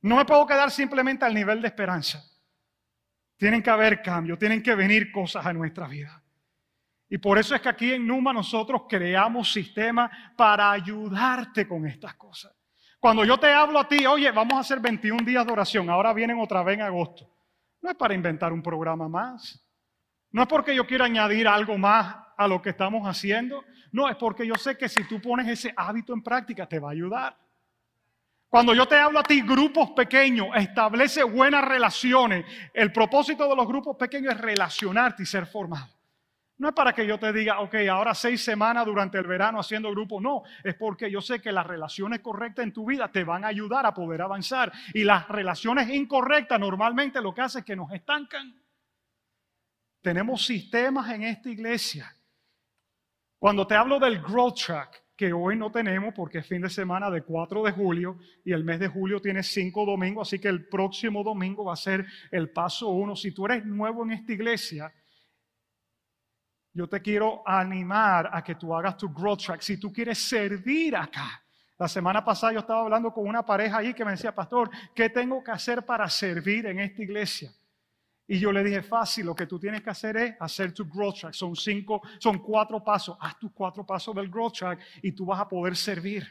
No 0.00 0.16
me 0.16 0.24
puedo 0.24 0.46
quedar 0.46 0.70
simplemente 0.70 1.26
al 1.26 1.34
nivel 1.34 1.60
de 1.60 1.68
esperanza. 1.68 2.24
Tienen 3.36 3.62
que 3.62 3.68
haber 3.68 4.00
cambios, 4.00 4.38
tienen 4.38 4.62
que 4.62 4.74
venir 4.74 5.12
cosas 5.12 5.44
a 5.44 5.52
nuestra 5.52 5.86
vida. 5.86 6.24
Y 7.10 7.18
por 7.18 7.36
eso 7.36 7.54
es 7.54 7.60
que 7.60 7.68
aquí 7.68 7.92
en 7.92 8.06
Numa 8.06 8.32
nosotros 8.32 8.84
creamos 8.88 9.52
sistemas 9.52 10.10
para 10.38 10.72
ayudarte 10.72 11.68
con 11.68 11.86
estas 11.86 12.14
cosas. 12.14 12.56
Cuando 12.98 13.26
yo 13.26 13.38
te 13.38 13.52
hablo 13.52 13.78
a 13.78 13.86
ti, 13.86 14.06
oye, 14.06 14.30
vamos 14.30 14.54
a 14.54 14.60
hacer 14.60 14.80
21 14.80 15.22
días 15.22 15.44
de 15.44 15.52
oración, 15.52 15.90
ahora 15.90 16.14
vienen 16.14 16.40
otra 16.40 16.62
vez 16.62 16.76
en 16.76 16.82
agosto. 16.82 17.30
No 17.82 17.90
es 17.90 17.96
para 17.96 18.14
inventar 18.14 18.54
un 18.54 18.62
programa 18.62 19.06
más. 19.06 19.67
No 20.38 20.44
es 20.44 20.48
porque 20.48 20.72
yo 20.72 20.86
quiera 20.86 21.06
añadir 21.06 21.48
algo 21.48 21.76
más 21.76 22.14
a 22.36 22.46
lo 22.46 22.62
que 22.62 22.70
estamos 22.70 23.08
haciendo. 23.08 23.64
No, 23.90 24.08
es 24.08 24.14
porque 24.14 24.46
yo 24.46 24.54
sé 24.54 24.78
que 24.78 24.88
si 24.88 25.02
tú 25.08 25.20
pones 25.20 25.48
ese 25.48 25.74
hábito 25.76 26.12
en 26.12 26.22
práctica 26.22 26.64
te 26.64 26.78
va 26.78 26.90
a 26.90 26.92
ayudar. 26.92 27.36
Cuando 28.48 28.72
yo 28.72 28.86
te 28.86 28.94
hablo 28.94 29.18
a 29.18 29.24
ti, 29.24 29.42
grupos 29.42 29.90
pequeños, 29.96 30.46
establece 30.54 31.24
buenas 31.24 31.64
relaciones. 31.64 32.46
El 32.72 32.92
propósito 32.92 33.48
de 33.48 33.56
los 33.56 33.66
grupos 33.66 33.96
pequeños 33.96 34.32
es 34.32 34.40
relacionarte 34.40 35.24
y 35.24 35.26
ser 35.26 35.44
formado. 35.44 35.88
No 36.58 36.68
es 36.68 36.74
para 36.74 36.92
que 36.92 37.04
yo 37.04 37.18
te 37.18 37.32
diga, 37.32 37.58
ok, 37.58 37.74
ahora 37.90 38.14
seis 38.14 38.40
semanas 38.40 38.86
durante 38.86 39.18
el 39.18 39.26
verano 39.26 39.58
haciendo 39.58 39.90
grupos. 39.90 40.22
No, 40.22 40.44
es 40.62 40.76
porque 40.76 41.10
yo 41.10 41.20
sé 41.20 41.40
que 41.40 41.50
las 41.50 41.66
relaciones 41.66 42.20
correctas 42.20 42.62
en 42.62 42.72
tu 42.72 42.86
vida 42.86 43.10
te 43.10 43.24
van 43.24 43.44
a 43.44 43.48
ayudar 43.48 43.84
a 43.86 43.92
poder 43.92 44.22
avanzar. 44.22 44.70
Y 44.94 45.02
las 45.02 45.26
relaciones 45.26 45.90
incorrectas 45.90 46.60
normalmente 46.60 47.20
lo 47.20 47.34
que 47.34 47.40
hacen 47.40 47.58
es 47.58 47.64
que 47.66 47.74
nos 47.74 47.90
estancan. 47.90 48.54
Tenemos 50.00 50.44
sistemas 50.44 51.10
en 51.10 51.24
esta 51.24 51.50
iglesia. 51.50 52.14
Cuando 53.38 53.66
te 53.66 53.74
hablo 53.74 53.98
del 53.98 54.20
Growth 54.20 54.58
Track, 54.66 55.02
que 55.16 55.32
hoy 55.32 55.56
no 55.56 55.72
tenemos 55.72 56.14
porque 56.14 56.38
es 56.38 56.46
fin 56.46 56.62
de 56.62 56.70
semana 56.70 57.10
de 57.10 57.22
4 57.22 57.64
de 57.64 57.72
julio 57.72 58.18
y 58.44 58.52
el 58.52 58.62
mes 58.62 58.78
de 58.78 58.86
julio 58.86 59.20
tiene 59.20 59.42
5 59.42 59.84
domingos, 59.84 60.28
así 60.28 60.38
que 60.38 60.48
el 60.48 60.68
próximo 60.68 61.24
domingo 61.24 61.64
va 61.64 61.72
a 61.72 61.76
ser 61.76 62.06
el 62.30 62.50
paso 62.50 62.88
1. 62.90 63.16
Si 63.16 63.32
tú 63.32 63.46
eres 63.46 63.64
nuevo 63.66 64.04
en 64.04 64.12
esta 64.12 64.32
iglesia, 64.32 64.92
yo 66.72 66.88
te 66.88 67.02
quiero 67.02 67.42
animar 67.44 68.30
a 68.32 68.44
que 68.44 68.54
tú 68.54 68.72
hagas 68.72 68.96
tu 68.96 69.12
Growth 69.12 69.44
Track. 69.46 69.60
Si 69.60 69.78
tú 69.78 69.92
quieres 69.92 70.18
servir 70.18 70.94
acá, 70.94 71.42
la 71.76 71.88
semana 71.88 72.24
pasada 72.24 72.52
yo 72.52 72.60
estaba 72.60 72.82
hablando 72.82 73.12
con 73.12 73.26
una 73.26 73.44
pareja 73.44 73.78
ahí 73.78 73.94
que 73.94 74.04
me 74.04 74.12
decía, 74.12 74.32
pastor, 74.32 74.70
¿qué 74.94 75.10
tengo 75.10 75.42
que 75.42 75.50
hacer 75.50 75.84
para 75.84 76.08
servir 76.08 76.66
en 76.66 76.78
esta 76.78 77.02
iglesia? 77.02 77.52
Y 78.30 78.38
yo 78.38 78.52
le 78.52 78.62
dije, 78.62 78.82
fácil, 78.82 79.24
lo 79.24 79.34
que 79.34 79.46
tú 79.46 79.58
tienes 79.58 79.80
que 79.80 79.88
hacer 79.88 80.16
es 80.18 80.34
hacer 80.38 80.72
tu 80.72 80.84
growth 80.84 81.20
track. 81.20 81.32
Son 81.32 81.56
cinco, 81.56 82.02
son 82.18 82.38
cuatro 82.38 82.84
pasos. 82.84 83.16
Haz 83.18 83.38
tus 83.38 83.50
cuatro 83.52 83.86
pasos 83.86 84.14
del 84.14 84.28
growth 84.28 84.58
track 84.58 84.78
y 85.02 85.12
tú 85.12 85.24
vas 85.24 85.40
a 85.40 85.48
poder 85.48 85.74
servir. 85.74 86.26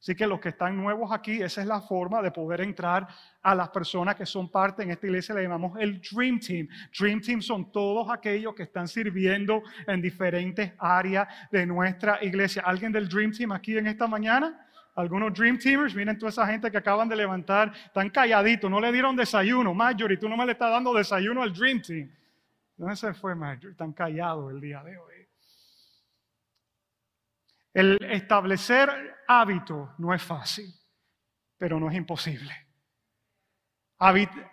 Así 0.00 0.14
que 0.14 0.26
los 0.26 0.40
que 0.40 0.50
están 0.50 0.76
nuevos 0.76 1.10
aquí, 1.12 1.42
esa 1.42 1.60
es 1.62 1.66
la 1.66 1.80
forma 1.80 2.20
de 2.20 2.30
poder 2.30 2.62
entrar 2.62 3.08
a 3.42 3.54
las 3.54 3.68
personas 3.70 4.16
que 4.16 4.26
son 4.26 4.50
parte 4.50 4.82
en 4.82 4.90
esta 4.90 5.06
iglesia, 5.06 5.34
le 5.34 5.42
llamamos 5.42 5.78
el 5.78 6.00
Dream 6.00 6.40
Team. 6.40 6.68
Dream 6.98 7.20
Team 7.20 7.40
son 7.40 7.70
todos 7.72 8.10
aquellos 8.10 8.54
que 8.54 8.64
están 8.64 8.88
sirviendo 8.88 9.62
en 9.86 10.02
diferentes 10.02 10.72
áreas 10.78 11.28
de 11.50 11.64
nuestra 11.66 12.22
iglesia. 12.22 12.62
¿Alguien 12.66 12.92
del 12.92 13.08
Dream 13.08 13.32
Team 13.32 13.52
aquí 13.52 13.78
en 13.78 13.86
esta 13.86 14.06
mañana? 14.06 14.66
Algunos 14.96 15.34
Dream 15.34 15.58
Teamers, 15.58 15.94
miren 15.94 16.16
toda 16.16 16.30
esa 16.30 16.46
gente 16.46 16.70
que 16.70 16.78
acaban 16.78 17.08
de 17.08 17.16
levantar, 17.16 17.72
están 17.86 18.10
calladitos, 18.10 18.70
no 18.70 18.80
le 18.80 18.92
dieron 18.92 19.16
desayuno. 19.16 19.74
Marjorie, 19.74 20.16
tú 20.16 20.28
no 20.28 20.36
me 20.36 20.46
le 20.46 20.52
estás 20.52 20.70
dando 20.70 20.94
desayuno 20.94 21.42
al 21.42 21.52
Dream 21.52 21.82
Team. 21.82 22.10
¿Dónde 22.76 22.96
se 22.96 23.12
fue 23.14 23.34
Marjorie? 23.34 23.72
Están 23.72 23.92
callados 23.92 24.52
el 24.52 24.60
día 24.60 24.82
de 24.84 24.96
hoy. 24.96 25.14
El 27.72 27.98
establecer 28.04 28.88
hábitos 29.26 29.90
no 29.98 30.14
es 30.14 30.22
fácil, 30.22 30.72
pero 31.58 31.80
no 31.80 31.90
es 31.90 31.96
imposible. 31.96 32.54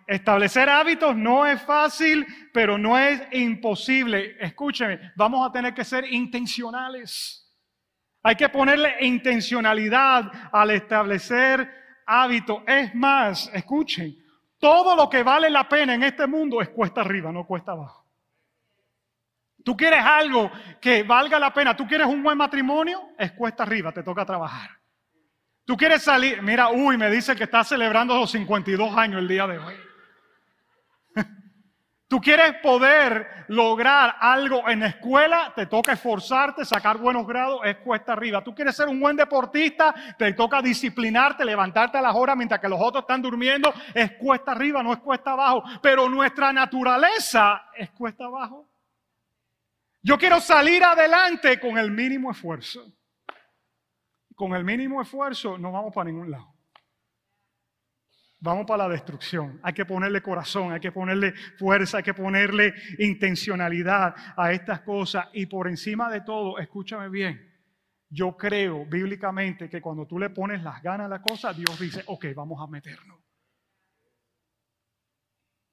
establecer 0.08 0.68
hábitos 0.68 1.16
no 1.16 1.46
es 1.46 1.62
fácil, 1.62 2.26
pero 2.52 2.76
no 2.76 2.98
es 2.98 3.22
imposible. 3.32 4.36
Escúcheme, 4.40 5.12
vamos 5.14 5.48
a 5.48 5.52
tener 5.52 5.72
que 5.72 5.84
ser 5.84 6.04
intencionales. 6.12 7.41
Hay 8.22 8.36
que 8.36 8.48
ponerle 8.48 8.96
intencionalidad 9.00 10.30
al 10.52 10.70
establecer 10.70 11.68
hábitos. 12.06 12.62
Es 12.66 12.94
más, 12.94 13.50
escuchen, 13.52 14.16
todo 14.58 14.94
lo 14.94 15.08
que 15.08 15.22
vale 15.22 15.50
la 15.50 15.68
pena 15.68 15.94
en 15.94 16.04
este 16.04 16.26
mundo 16.26 16.60
es 16.60 16.68
cuesta 16.68 17.00
arriba, 17.00 17.32
no 17.32 17.44
cuesta 17.44 17.72
abajo. 17.72 18.06
Tú 19.64 19.76
quieres 19.76 20.04
algo 20.04 20.50
que 20.80 21.02
valga 21.02 21.38
la 21.38 21.52
pena, 21.52 21.76
tú 21.76 21.86
quieres 21.86 22.06
un 22.06 22.22
buen 22.22 22.36
matrimonio, 22.36 23.10
es 23.18 23.32
cuesta 23.32 23.62
arriba, 23.62 23.92
te 23.92 24.02
toca 24.02 24.24
trabajar. 24.24 24.70
Tú 25.64 25.76
quieres 25.76 26.02
salir, 26.02 26.42
mira, 26.42 26.70
uy, 26.70 26.96
me 26.96 27.08
dice 27.10 27.36
que 27.36 27.44
está 27.44 27.62
celebrando 27.62 28.16
los 28.18 28.30
52 28.32 28.96
años 28.96 29.20
el 29.20 29.28
día 29.28 29.46
de 29.46 29.58
hoy. 29.58 29.74
Tú 32.12 32.20
quieres 32.20 32.56
poder 32.62 33.46
lograr 33.48 34.16
algo 34.20 34.68
en 34.68 34.80
la 34.80 34.88
escuela, 34.88 35.50
te 35.56 35.64
toca 35.64 35.94
esforzarte, 35.94 36.62
sacar 36.62 36.98
buenos 36.98 37.26
grados, 37.26 37.62
es 37.64 37.78
cuesta 37.78 38.12
arriba. 38.12 38.44
Tú 38.44 38.54
quieres 38.54 38.76
ser 38.76 38.88
un 38.88 39.00
buen 39.00 39.16
deportista, 39.16 39.94
te 40.18 40.34
toca 40.34 40.60
disciplinarte, 40.60 41.42
levantarte 41.42 41.96
a 41.96 42.02
las 42.02 42.14
horas 42.14 42.36
mientras 42.36 42.60
que 42.60 42.68
los 42.68 42.78
otros 42.78 43.04
están 43.04 43.22
durmiendo, 43.22 43.72
es 43.94 44.12
cuesta 44.18 44.52
arriba, 44.52 44.82
no 44.82 44.92
es 44.92 44.98
cuesta 44.98 45.30
abajo. 45.30 45.64
Pero 45.80 46.06
nuestra 46.10 46.52
naturaleza 46.52 47.70
es 47.74 47.88
cuesta 47.92 48.26
abajo. 48.26 48.68
Yo 50.02 50.18
quiero 50.18 50.38
salir 50.38 50.84
adelante 50.84 51.58
con 51.58 51.78
el 51.78 51.90
mínimo 51.90 52.30
esfuerzo. 52.30 52.92
Con 54.34 54.54
el 54.54 54.64
mínimo 54.64 55.00
esfuerzo 55.00 55.56
no 55.56 55.72
vamos 55.72 55.94
para 55.94 56.10
ningún 56.10 56.30
lado 56.30 56.51
vamos 58.42 58.66
para 58.66 58.88
la 58.88 58.92
destrucción. 58.92 59.60
Hay 59.62 59.72
que 59.72 59.86
ponerle 59.86 60.20
corazón, 60.20 60.72
hay 60.72 60.80
que 60.80 60.92
ponerle 60.92 61.32
fuerza, 61.32 61.98
hay 61.98 62.02
que 62.02 62.12
ponerle 62.12 62.74
intencionalidad 62.98 64.14
a 64.36 64.52
estas 64.52 64.80
cosas. 64.80 65.28
Y 65.32 65.46
por 65.46 65.68
encima 65.68 66.10
de 66.10 66.20
todo, 66.22 66.58
escúchame 66.58 67.08
bien, 67.08 67.40
yo 68.10 68.36
creo 68.36 68.84
bíblicamente 68.84 69.70
que 69.70 69.80
cuando 69.80 70.06
tú 70.06 70.18
le 70.18 70.30
pones 70.30 70.62
las 70.62 70.82
ganas 70.82 71.06
a 71.06 71.08
la 71.08 71.22
cosa, 71.22 71.52
Dios 71.52 71.78
dice, 71.78 72.02
ok, 72.06 72.26
vamos 72.34 72.60
a 72.60 72.66
meternos. 72.66 73.20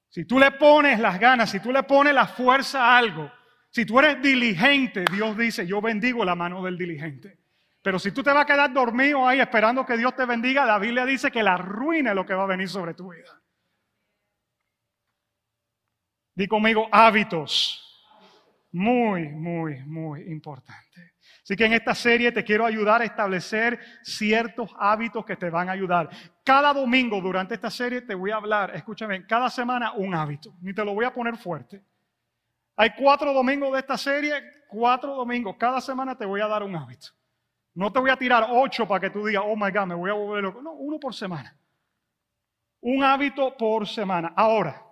Si 0.08 0.24
tú 0.24 0.38
le 0.38 0.52
pones 0.52 0.98
las 0.98 1.20
ganas, 1.20 1.50
si 1.50 1.60
tú 1.60 1.72
le 1.72 1.82
pones 1.82 2.14
la 2.14 2.26
fuerza 2.26 2.84
a 2.84 2.98
algo, 2.98 3.30
si 3.68 3.84
tú 3.84 3.98
eres 3.98 4.22
diligente, 4.22 5.04
Dios 5.12 5.36
dice, 5.36 5.66
yo 5.66 5.80
bendigo 5.80 6.24
la 6.24 6.34
mano 6.34 6.64
del 6.64 6.78
diligente. 6.78 7.39
Pero 7.82 7.98
si 7.98 8.12
tú 8.12 8.22
te 8.22 8.32
vas 8.32 8.42
a 8.42 8.46
quedar 8.46 8.72
dormido 8.72 9.26
ahí 9.26 9.40
esperando 9.40 9.86
que 9.86 9.96
Dios 9.96 10.14
te 10.14 10.26
bendiga, 10.26 10.66
la 10.66 10.78
Biblia 10.78 11.06
dice 11.06 11.30
que 11.30 11.42
la 11.42 11.56
ruina 11.56 12.10
es 12.10 12.16
lo 12.16 12.26
que 12.26 12.34
va 12.34 12.42
a 12.42 12.46
venir 12.46 12.68
sobre 12.68 12.94
tu 12.94 13.12
vida. 13.12 13.40
Di 16.34 16.46
conmigo 16.46 16.88
hábitos. 16.92 17.86
Muy, 18.72 19.28
muy, 19.28 19.82
muy 19.84 20.22
importante. 20.30 21.14
Así 21.42 21.56
que 21.56 21.64
en 21.64 21.72
esta 21.72 21.94
serie 21.94 22.30
te 22.30 22.44
quiero 22.44 22.64
ayudar 22.64 23.00
a 23.00 23.04
establecer 23.04 23.80
ciertos 24.02 24.70
hábitos 24.78 25.24
que 25.24 25.36
te 25.36 25.50
van 25.50 25.68
a 25.68 25.72
ayudar. 25.72 26.08
Cada 26.44 26.72
domingo 26.72 27.20
durante 27.20 27.54
esta 27.54 27.70
serie 27.70 28.02
te 28.02 28.14
voy 28.14 28.30
a 28.30 28.36
hablar, 28.36 28.72
escúchame, 28.74 29.26
cada 29.26 29.50
semana 29.50 29.92
un 29.92 30.14
hábito. 30.14 30.54
Ni 30.60 30.72
te 30.72 30.84
lo 30.84 30.94
voy 30.94 31.06
a 31.06 31.12
poner 31.12 31.36
fuerte. 31.36 31.82
Hay 32.76 32.90
cuatro 32.96 33.32
domingos 33.32 33.72
de 33.72 33.80
esta 33.80 33.98
serie, 33.98 34.34
cuatro 34.68 35.14
domingos. 35.14 35.56
Cada 35.58 35.80
semana 35.80 36.16
te 36.16 36.24
voy 36.24 36.40
a 36.40 36.46
dar 36.46 36.62
un 36.62 36.76
hábito. 36.76 37.08
No 37.74 37.92
te 37.92 37.98
voy 38.00 38.10
a 38.10 38.16
tirar 38.16 38.46
ocho 38.50 38.86
para 38.86 39.00
que 39.00 39.10
tú 39.10 39.24
digas, 39.24 39.42
oh 39.46 39.56
my 39.56 39.70
God, 39.70 39.86
me 39.86 39.94
voy 39.94 40.10
a 40.10 40.14
volver 40.14 40.42
loco. 40.42 40.62
No, 40.62 40.72
uno 40.72 40.98
por 40.98 41.14
semana. 41.14 41.56
Un 42.80 43.04
hábito 43.04 43.56
por 43.56 43.86
semana. 43.86 44.32
Ahora, 44.36 44.82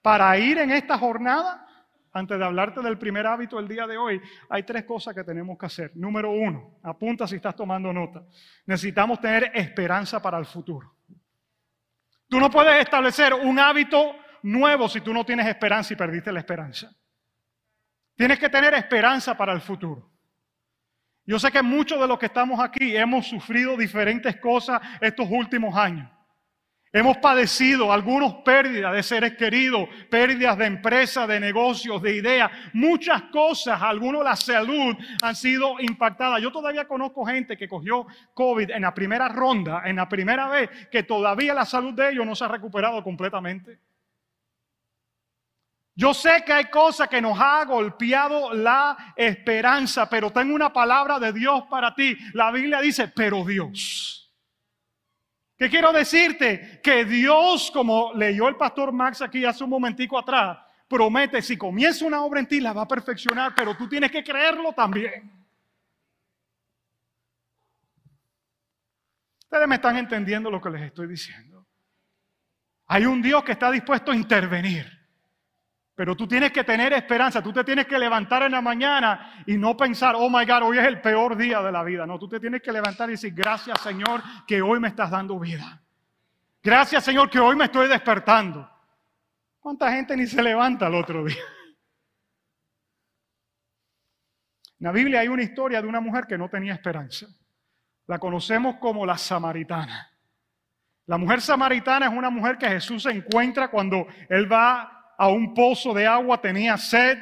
para 0.00 0.36
ir 0.38 0.58
en 0.58 0.70
esta 0.70 0.98
jornada, 0.98 1.66
antes 2.12 2.38
de 2.38 2.44
hablarte 2.44 2.80
del 2.80 2.98
primer 2.98 3.26
hábito 3.26 3.56
del 3.56 3.68
día 3.68 3.86
de 3.86 3.96
hoy, 3.96 4.20
hay 4.48 4.62
tres 4.64 4.84
cosas 4.84 5.14
que 5.14 5.24
tenemos 5.24 5.58
que 5.58 5.66
hacer. 5.66 5.92
Número 5.94 6.30
uno, 6.30 6.78
apunta 6.82 7.26
si 7.26 7.36
estás 7.36 7.56
tomando 7.56 7.92
nota. 7.92 8.22
Necesitamos 8.66 9.20
tener 9.20 9.50
esperanza 9.54 10.20
para 10.20 10.38
el 10.38 10.44
futuro. 10.44 10.94
Tú 12.28 12.38
no 12.38 12.50
puedes 12.50 12.80
establecer 12.80 13.34
un 13.34 13.58
hábito 13.58 14.14
nuevo 14.42 14.88
si 14.88 15.00
tú 15.00 15.12
no 15.12 15.24
tienes 15.24 15.46
esperanza 15.46 15.92
y 15.92 15.96
perdiste 15.96 16.32
la 16.32 16.40
esperanza. 16.40 16.90
Tienes 18.14 18.38
que 18.38 18.48
tener 18.48 18.74
esperanza 18.74 19.36
para 19.36 19.52
el 19.52 19.60
futuro. 19.60 20.11
Yo 21.24 21.38
sé 21.38 21.52
que 21.52 21.62
muchos 21.62 22.00
de 22.00 22.08
los 22.08 22.18
que 22.18 22.26
estamos 22.26 22.58
aquí 22.58 22.96
hemos 22.96 23.26
sufrido 23.26 23.76
diferentes 23.76 24.36
cosas 24.36 24.80
estos 25.00 25.28
últimos 25.30 25.76
años. 25.76 26.08
Hemos 26.94 27.16
padecido 27.18 27.90
algunos 27.90 28.34
pérdidas 28.44 28.92
de 28.92 29.02
seres 29.02 29.34
queridos, 29.38 29.88
pérdidas 30.10 30.58
de 30.58 30.66
empresas, 30.66 31.26
de 31.26 31.40
negocios, 31.40 32.02
de 32.02 32.16
ideas, 32.16 32.50
muchas 32.74 33.22
cosas, 33.32 33.80
algunos 33.80 34.22
la 34.22 34.36
salud 34.36 34.94
han 35.22 35.34
sido 35.34 35.80
impactadas. 35.80 36.42
Yo 36.42 36.52
todavía 36.52 36.86
conozco 36.86 37.24
gente 37.24 37.56
que 37.56 37.66
cogió 37.66 38.06
COVID 38.34 38.72
en 38.72 38.82
la 38.82 38.92
primera 38.92 39.28
ronda, 39.28 39.84
en 39.86 39.96
la 39.96 40.06
primera 40.06 40.48
vez, 40.48 40.68
que 40.90 41.02
todavía 41.02 41.54
la 41.54 41.64
salud 41.64 41.94
de 41.94 42.10
ellos 42.10 42.26
no 42.26 42.34
se 42.34 42.44
ha 42.44 42.48
recuperado 42.48 43.02
completamente. 43.02 43.78
Yo 45.94 46.14
sé 46.14 46.42
que 46.46 46.52
hay 46.52 46.64
cosas 46.70 47.08
que 47.08 47.20
nos 47.20 47.38
ha 47.38 47.64
golpeado 47.64 48.54
la 48.54 49.14
esperanza, 49.14 50.08
pero 50.08 50.30
tengo 50.30 50.54
una 50.54 50.72
palabra 50.72 51.18
de 51.18 51.32
Dios 51.32 51.64
para 51.68 51.94
ti. 51.94 52.16
La 52.32 52.50
Biblia 52.50 52.80
dice, 52.80 53.08
pero 53.08 53.44
Dios. 53.44 54.32
¿Qué 55.56 55.68
quiero 55.68 55.92
decirte? 55.92 56.80
Que 56.82 57.04
Dios, 57.04 57.70
como 57.70 58.12
leyó 58.14 58.48
el 58.48 58.56
pastor 58.56 58.90
Max 58.90 59.20
aquí 59.20 59.44
hace 59.44 59.62
un 59.62 59.70
momentico 59.70 60.18
atrás, 60.18 60.58
promete, 60.88 61.42
si 61.42 61.58
comienza 61.58 62.06
una 62.06 62.22
obra 62.22 62.40
en 62.40 62.48
ti, 62.48 62.60
la 62.60 62.72
va 62.72 62.82
a 62.82 62.88
perfeccionar, 62.88 63.54
pero 63.54 63.76
tú 63.76 63.88
tienes 63.88 64.10
que 64.10 64.24
creerlo 64.24 64.72
también. 64.72 65.30
Ustedes 69.44 69.68
me 69.68 69.74
están 69.74 69.98
entendiendo 69.98 70.50
lo 70.50 70.60
que 70.60 70.70
les 70.70 70.82
estoy 70.82 71.06
diciendo. 71.06 71.66
Hay 72.86 73.04
un 73.04 73.20
Dios 73.20 73.44
que 73.44 73.52
está 73.52 73.70
dispuesto 73.70 74.10
a 74.10 74.16
intervenir. 74.16 75.01
Pero 75.94 76.16
tú 76.16 76.26
tienes 76.26 76.52
que 76.52 76.64
tener 76.64 76.92
esperanza, 76.94 77.42
tú 77.42 77.52
te 77.52 77.64
tienes 77.64 77.86
que 77.86 77.98
levantar 77.98 78.42
en 78.44 78.52
la 78.52 78.62
mañana 78.62 79.44
y 79.46 79.58
no 79.58 79.76
pensar, 79.76 80.14
oh 80.16 80.30
my 80.30 80.46
God, 80.46 80.62
hoy 80.62 80.78
es 80.78 80.86
el 80.86 81.00
peor 81.02 81.36
día 81.36 81.60
de 81.60 81.70
la 81.70 81.82
vida. 81.82 82.06
No, 82.06 82.18
tú 82.18 82.28
te 82.28 82.40
tienes 82.40 82.62
que 82.62 82.72
levantar 82.72 83.08
y 83.10 83.12
decir, 83.12 83.34
gracias 83.34 83.80
Señor 83.80 84.22
que 84.46 84.62
hoy 84.62 84.80
me 84.80 84.88
estás 84.88 85.10
dando 85.10 85.38
vida. 85.38 85.82
Gracias 86.62 87.04
Señor 87.04 87.28
que 87.28 87.38
hoy 87.38 87.56
me 87.56 87.64
estoy 87.64 87.88
despertando. 87.88 88.68
¿Cuánta 89.60 89.92
gente 89.92 90.16
ni 90.16 90.26
se 90.26 90.42
levanta 90.42 90.86
el 90.86 90.94
otro 90.94 91.24
día? 91.24 91.36
En 94.80 94.86
la 94.86 94.92
Biblia 94.92 95.20
hay 95.20 95.28
una 95.28 95.42
historia 95.42 95.80
de 95.82 95.86
una 95.86 96.00
mujer 96.00 96.26
que 96.26 96.38
no 96.38 96.48
tenía 96.48 96.72
esperanza. 96.72 97.26
La 98.06 98.18
conocemos 98.18 98.76
como 98.80 99.04
la 99.06 99.16
samaritana. 99.16 100.10
La 101.06 101.18
mujer 101.18 101.40
samaritana 101.40 102.06
es 102.06 102.12
una 102.12 102.30
mujer 102.30 102.56
que 102.56 102.68
Jesús 102.68 103.06
encuentra 103.06 103.70
cuando 103.70 104.06
él 104.28 104.50
va 104.50 105.01
a 105.22 105.28
un 105.28 105.54
pozo 105.54 105.94
de 105.94 106.04
agua, 106.04 106.40
tenía 106.40 106.76
sed. 106.76 107.16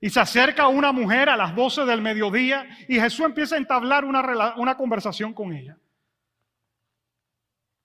Y 0.00 0.10
se 0.10 0.18
acerca 0.18 0.66
una 0.66 0.90
mujer 0.90 1.28
a 1.28 1.36
las 1.36 1.54
12 1.54 1.84
del 1.84 2.02
mediodía 2.02 2.68
y 2.88 2.98
Jesús 2.98 3.24
empieza 3.24 3.54
a 3.54 3.58
entablar 3.58 4.04
una, 4.04 4.54
una 4.56 4.76
conversación 4.76 5.32
con 5.32 5.52
ella. 5.52 5.76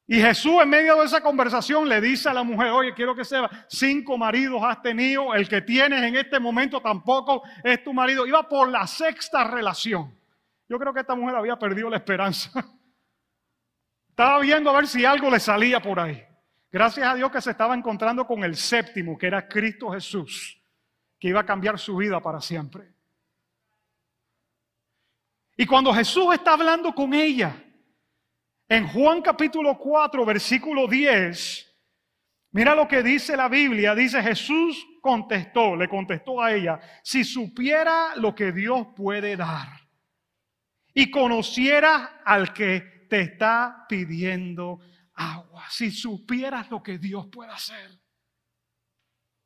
Y 0.07 0.19
Jesús 0.19 0.53
en 0.63 0.69
medio 0.69 0.95
de 0.95 1.05
esa 1.05 1.21
conversación 1.21 1.87
le 1.87 2.01
dice 2.01 2.27
a 2.27 2.33
la 2.33 2.43
mujer, 2.43 2.71
oye, 2.71 2.95
quiero 2.95 3.15
que 3.15 3.23
sepa, 3.23 3.51
cinco 3.67 4.17
maridos 4.17 4.63
has 4.63 4.81
tenido, 4.81 5.35
el 5.35 5.47
que 5.47 5.61
tienes 5.61 6.01
en 6.01 6.15
este 6.15 6.39
momento 6.39 6.81
tampoco 6.81 7.43
es 7.63 7.83
tu 7.83 7.93
marido. 7.93 8.25
Iba 8.25 8.49
por 8.49 8.67
la 8.67 8.87
sexta 8.87 9.43
relación. 9.43 10.11
Yo 10.67 10.79
creo 10.79 10.91
que 10.91 11.01
esta 11.01 11.15
mujer 11.15 11.35
había 11.35 11.57
perdido 11.57 11.87
la 11.87 11.97
esperanza. 11.97 12.51
Estaba 14.09 14.39
viendo 14.39 14.71
a 14.71 14.73
ver 14.73 14.87
si 14.87 15.05
algo 15.05 15.29
le 15.29 15.39
salía 15.39 15.79
por 15.79 15.99
ahí. 15.99 16.23
Gracias 16.73 17.05
a 17.05 17.13
Dios 17.13 17.31
que 17.31 17.39
se 17.39 17.51
estaba 17.51 17.75
encontrando 17.75 18.25
con 18.25 18.43
el 18.43 18.55
séptimo, 18.55 19.15
que 19.15 19.27
era 19.27 19.47
Cristo 19.47 19.91
Jesús, 19.91 20.59
que 21.19 21.27
iba 21.27 21.41
a 21.41 21.45
cambiar 21.45 21.77
su 21.77 21.95
vida 21.95 22.19
para 22.19 22.41
siempre. 22.41 22.91
Y 25.55 25.67
cuando 25.67 25.93
Jesús 25.93 26.33
está 26.33 26.53
hablando 26.53 26.91
con 26.95 27.13
ella, 27.13 27.63
en 28.67 28.87
Juan 28.87 29.21
capítulo 29.21 29.77
4, 29.77 30.25
versículo 30.25 30.87
10, 30.87 31.75
mira 32.53 32.73
lo 32.73 32.87
que 32.87 33.03
dice 33.03 33.37
la 33.37 33.49
Biblia. 33.49 33.93
Dice 33.93 34.23
Jesús 34.23 34.83
contestó, 34.99 35.75
le 35.75 35.87
contestó 35.87 36.41
a 36.41 36.53
ella, 36.53 36.79
si 37.03 37.23
supiera 37.23 38.15
lo 38.15 38.33
que 38.33 38.51
Dios 38.51 38.87
puede 38.95 39.37
dar 39.37 39.67
y 40.91 41.11
conociera 41.11 42.23
al 42.25 42.51
que 42.51 43.05
te 43.07 43.21
está 43.21 43.85
pidiendo 43.87 44.79
agua, 45.15 45.65
si 45.69 45.91
supieras 45.91 46.69
lo 46.71 46.81
que 46.81 46.97
Dios 46.97 47.27
puede 47.27 47.51
hacer, 47.51 47.99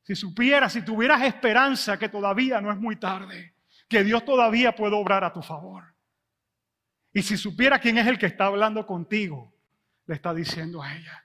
si 0.03 0.15
supieras, 0.15 0.71
si 0.71 0.83
tuvieras 0.83 1.21
esperanza 1.23 1.99
que 1.99 2.07
todavía 2.07 2.61
no 2.61 2.71
es 2.71 2.77
muy 2.77 2.95
tarde, 2.95 3.55
que 3.89 4.03
Dios 4.03 4.23
todavía 4.23 4.73
puede 4.73 4.95
obrar 4.95 5.23
a 5.23 5.33
tu 5.33 5.41
favor. 5.41 5.83
Y 7.11 7.21
si 7.23 7.35
supiera 7.35 7.79
quién 7.79 7.97
es 7.97 8.07
el 8.07 8.17
que 8.17 8.27
está 8.27 8.45
hablando 8.45 8.85
contigo, 8.85 9.53
le 10.05 10.15
está 10.15 10.33
diciendo 10.33 10.81
a 10.81 10.95
ella. 10.95 11.23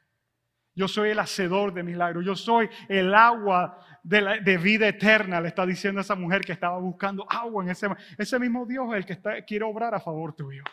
Yo 0.75 0.89
soy 0.89 1.11
el 1.11 1.19
hacedor 1.19 1.75
de 1.75 1.83
milagros, 1.83 2.25
yo 2.25 2.35
soy 2.35 2.69
el 2.89 3.15
agua 3.15 3.79
de, 4.03 4.59
vida 4.59 4.89
eterna, 4.89 5.41
le 5.41 5.49
está 5.49 5.67
diciendo 5.67 6.01
a 6.01 6.03
esa 6.03 6.15
mujer 6.15 6.41
que 6.41 6.53
estaba 6.53 6.79
buscando 6.79 7.27
agua 7.31 7.63
en 7.63 7.71
ese 7.71 7.89
Ese 8.17 8.39
mismo 8.39 8.65
Dios 8.67 8.89
es 8.91 8.97
el 8.97 9.07
que 9.07 9.13
está, 9.13 9.43
quiere 9.43 9.65
obrar 9.65 9.95
a 9.95 10.01
favor 10.01 10.35
tuyo. 10.35 10.65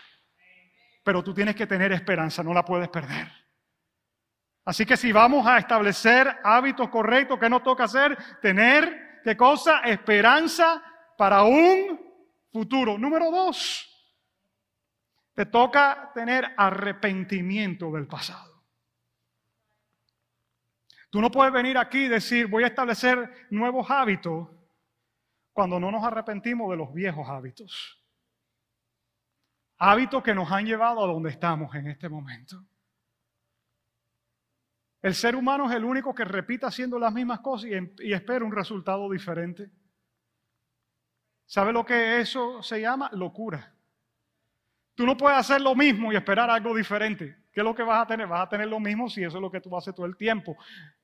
Pero 1.04 1.24
tú 1.24 1.34
tienes 1.34 1.56
que 1.56 1.68
tener 1.68 1.92
esperanza, 1.92 2.42
no 2.44 2.54
la 2.54 2.64
puedes 2.64 2.88
perder. 2.90 3.30
Así 4.70 4.86
que 4.86 4.98
si 4.98 5.12
vamos 5.12 5.48
a 5.48 5.58
establecer 5.58 6.42
hábitos 6.44 6.90
correctos, 6.90 7.40
¿qué 7.40 7.50
nos 7.50 7.64
toca 7.64 7.86
hacer? 7.86 8.16
Tener, 8.40 9.20
¿qué 9.24 9.36
cosa? 9.36 9.80
Esperanza 9.80 10.80
para 11.18 11.42
un 11.42 12.00
futuro. 12.52 12.96
Número 12.96 13.32
dos, 13.32 13.90
te 15.34 15.48
toca 15.48 16.12
tener 16.14 16.54
arrepentimiento 16.56 17.92
del 17.92 18.06
pasado. 18.06 18.64
Tú 21.10 21.20
no 21.20 21.32
puedes 21.32 21.52
venir 21.52 21.76
aquí 21.76 22.04
y 22.04 22.08
decir, 22.08 22.46
voy 22.46 22.64
a 22.64 22.68
establecer 22.68 23.48
nuevos 23.50 23.90
hábitos 23.90 24.50
cuando 25.52 25.80
no 25.80 25.90
nos 25.90 26.04
arrepentimos 26.04 26.70
de 26.70 26.78
los 26.78 26.94
viejos 26.94 27.28
hábitos. 27.28 28.06
Hábitos 29.80 30.22
que 30.22 30.36
nos 30.36 30.52
han 30.52 30.68
llevado 30.68 31.04
a 31.04 31.08
donde 31.08 31.32
estamos 31.32 31.74
en 31.74 31.88
este 31.88 32.08
momento. 32.08 32.64
El 35.02 35.16
ser 35.16 35.36
humano 35.36 35.70
es 35.70 35.76
el 35.76 35.86
único 35.86 36.14
que 36.14 36.26
repite 36.26 36.66
haciendo 36.66 37.00
las 37.00 37.14
mismas 37.14 37.40
cosas 37.40 37.70
y, 38.00 38.14
espera 38.14 38.44
un 38.44 38.52
resultado 38.52 39.10
diferente. 39.10 39.70
¿Sabe 41.46 41.72
lo 41.72 41.86
que 41.86 42.20
eso 42.20 42.62
se 42.62 42.82
llama? 42.82 43.10
Locura. 43.14 43.74
Tú 44.94 45.06
no 45.06 45.16
puedes 45.16 45.40
hacer 45.40 45.62
lo 45.62 45.74
mismo 45.74 46.12
y 46.12 46.18
esperar 46.18 46.50
algo 46.50 46.76
diferente. 46.76 47.46
¿Qué 47.52 47.62
es 47.62 47.64
lo 47.64 47.74
que 47.74 47.84
vas 47.84 48.04
a 48.04 48.08
tener? 48.08 48.28
Vas 48.28 48.42
a 48.42 48.50
tener 48.50 48.68
lo 48.68 48.80
mismo 48.80 49.10
si 49.10 49.24
eso 49.24 49.38
es 49.38 49.42
lo 49.42 49.50
que 49.50 49.62
tú 49.62 49.76
haces 49.76 49.96
todo 49.96 50.06
el 50.06 50.18
tiempo. 50.18 50.58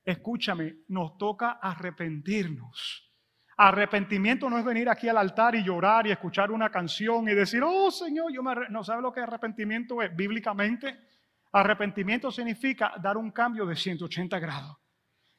Escúchame, 0.04 0.76
nos 0.88 1.16
toca 1.16 1.52
arrepentirnos. 1.52 3.10
Arrepentimiento 3.56 4.50
no 4.50 4.58
es 4.58 4.64
venir 4.64 4.90
aquí 4.90 5.08
al 5.08 5.16
altar 5.16 5.54
y 5.54 5.64
llorar 5.64 6.06
y 6.06 6.12
escuchar 6.12 6.50
una 6.50 6.70
canción 6.70 7.26
y 7.26 7.34
decir, 7.34 7.62
oh 7.64 7.90
Señor, 7.90 8.30
yo 8.30 8.42
me 8.42 8.54
no 8.68 8.84
sabe 8.84 9.00
lo 9.00 9.10
que 9.10 9.20
arrepentimiento 9.20 10.02
es 10.02 10.14
bíblicamente. 10.14 11.15
Arrepentimiento 11.56 12.30
significa 12.30 12.92
dar 13.00 13.16
un 13.16 13.30
cambio 13.30 13.64
de 13.64 13.74
180 13.74 14.38
grados. 14.38 14.76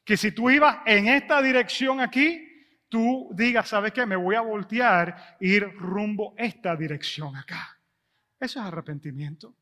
Que 0.02 0.16
si 0.16 0.32
tú 0.32 0.50
ibas 0.50 0.78
en 0.84 1.06
esta 1.06 1.40
dirección 1.40 2.00
aquí, 2.00 2.44
tú 2.88 3.30
digas, 3.34 3.68
¿sabes 3.68 3.92
qué? 3.92 4.04
Me 4.04 4.16
voy 4.16 4.34
a 4.34 4.40
voltear 4.40 5.36
ir 5.38 5.62
rumbo 5.76 6.34
esta 6.36 6.74
dirección 6.74 7.36
acá. 7.36 7.78
Eso 8.40 8.58
es 8.58 8.66
arrepentimiento. 8.66 9.54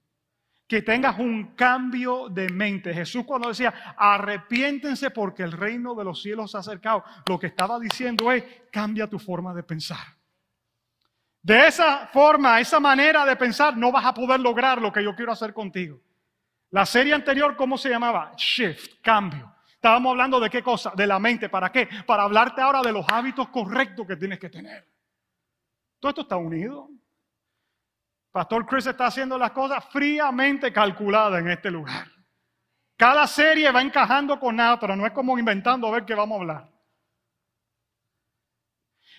Que 0.67 0.81
tengas 0.81 1.19
un 1.19 1.55
cambio 1.55 2.31
de 2.31 2.49
mente. 2.49 2.95
Jesús 2.95 3.27
cuando 3.27 3.49
decía, 3.49 3.95
arrepiéntense 3.95 5.11
porque 5.11 5.43
el 5.43 5.53
reino 5.53 5.95
de 5.95 6.05
los 6.05 6.23
cielos 6.23 6.53
se 6.53 6.57
ha 6.57 6.61
acercado, 6.61 7.05
lo 7.29 7.39
que 7.39 7.49
estaba 7.49 7.79
diciendo 7.79 8.33
es, 8.33 8.43
cambia 8.73 9.07
tu 9.07 9.19
forma 9.19 9.53
de 9.53 9.63
pensar. 9.63 10.07
De 11.43 11.67
esa 11.67 12.07
forma, 12.07 12.59
esa 12.61 12.81
manera 12.81 13.27
de 13.27 13.37
pensar, 13.37 13.77
no 13.77 13.93
vas 13.93 14.07
a 14.07 14.15
poder 14.15 14.41
lograr 14.41 14.81
lo 14.81 14.91
que 14.91 15.05
yo 15.05 15.15
quiero 15.15 15.33
hacer 15.33 15.53
contigo. 15.53 16.01
La 16.71 16.85
serie 16.85 17.15
anterior, 17.15 17.57
¿cómo 17.57 17.79
se 17.79 17.89
llamaba? 17.89 18.33
Shift, 18.37 19.01
cambio. 19.03 19.55
Estábamos 19.69 20.11
hablando 20.11 20.41
de 20.41 20.51
qué 20.51 20.63
cosa? 20.63 20.93
De 20.97 21.07
la 21.07 21.19
mente. 21.19 21.49
¿Para 21.49 21.71
qué? 21.71 21.89
Para 22.07 22.25
hablarte 22.25 22.61
ahora 22.61 22.83
de 22.83 22.93
los 22.93 23.07
hábitos 23.09 23.49
correctos 23.49 24.07
que 24.07 24.17
tienes 24.17 24.39
que 24.39 24.51
tener. 24.51 24.85
Todo 26.01 26.11
esto 26.11 26.23
está 26.23 26.37
unido. 26.37 26.89
Pastor 28.33 28.67
Chris 28.67 28.87
está 28.87 29.07
haciendo 29.07 29.39
las 29.39 29.53
cosas 29.53 29.85
fríamente 29.87 30.73
calculadas 30.73 31.41
en 31.41 31.49
este 31.49 31.71
lugar. 31.71 32.07
Cada 32.97 33.27
serie 33.27 33.71
va 33.71 33.83
encajando 33.83 34.41
con 34.41 34.59
otra, 34.59 34.97
no 34.97 35.07
es 35.07 35.13
como 35.13 35.39
inventando 35.39 35.87
a 35.87 35.91
ver 35.93 36.05
qué 36.05 36.15
vamos 36.15 36.37
a 36.37 36.41
hablar. 36.41 36.73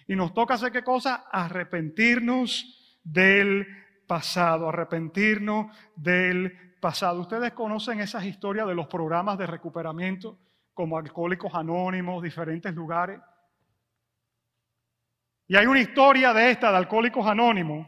Y 0.07 0.15
nos 0.15 0.33
toca 0.33 0.55
hacer 0.55 0.71
qué 0.71 0.83
cosa? 0.83 1.27
Arrepentirnos 1.31 2.99
del 3.03 3.67
pasado, 4.07 4.69
arrepentirnos 4.69 5.75
del 5.95 6.66
pasado. 6.79 7.21
Ustedes 7.21 7.53
conocen 7.53 7.99
esas 7.99 8.25
historias 8.25 8.67
de 8.67 8.75
los 8.75 8.87
programas 8.87 9.37
de 9.37 9.47
recuperamiento, 9.47 10.39
como 10.73 10.97
Alcohólicos 10.97 11.53
Anónimos, 11.53 12.23
diferentes 12.23 12.73
lugares. 12.73 13.19
Y 15.47 15.55
hay 15.55 15.65
una 15.65 15.79
historia 15.79 16.33
de 16.33 16.51
esta, 16.51 16.71
de 16.71 16.77
Alcohólicos 16.77 17.25
Anónimos, 17.25 17.87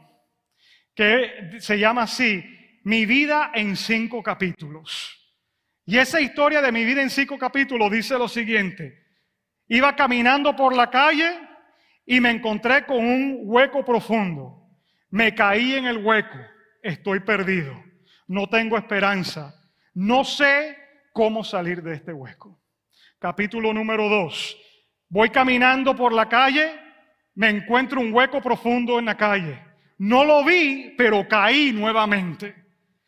que 0.95 1.58
se 1.60 1.78
llama 1.78 2.04
así, 2.04 2.43
Mi 2.84 3.06
vida 3.06 3.52
en 3.54 3.75
cinco 3.75 4.23
capítulos. 4.23 5.15
Y 5.86 5.97
esa 5.97 6.21
historia 6.21 6.62
de 6.62 6.71
mi 6.71 6.86
vida 6.86 7.02
en 7.02 7.10
cinco 7.10 7.38
capítulos 7.38 7.91
dice 7.91 8.17
lo 8.17 8.28
siguiente. 8.28 9.08
Iba 9.67 9.95
caminando 9.95 10.56
por 10.56 10.75
la 10.75 10.89
calle 10.89 11.39
y 12.06 12.19
me 12.19 12.32
encontré 12.32 12.86
con 12.86 12.97
un 12.97 13.41
hueco 13.43 13.84
profundo. 13.84 14.69
Me 15.10 15.36
caí 15.36 15.73
en 15.73 15.88
el 15.88 15.97
hueco. 15.97 16.38
Estoy 16.82 17.19
perdido 17.19 17.88
no 18.30 18.48
tengo 18.48 18.78
esperanza, 18.78 19.56
no 19.96 20.24
sé 20.24 20.78
cómo 21.13 21.44
salir 21.44 21.82
de 21.82 21.96
este 21.96 22.13
hueco. 22.13 22.62
Capítulo 23.18 23.74
número 23.74 24.08
2. 24.08 24.58
Voy 25.10 25.30
caminando 25.32 25.96
por 25.96 26.13
la 26.13 26.30
calle, 26.30 26.80
me 27.34 27.50
encuentro 27.50 28.00
un 28.00 28.13
hueco 28.13 28.39
profundo 28.39 29.00
en 29.00 29.06
la 29.06 29.18
calle. 29.18 29.60
No 29.98 30.24
lo 30.24 30.46
vi, 30.46 30.94
pero 30.96 31.28
caí 31.28 31.72
nuevamente. 31.74 32.56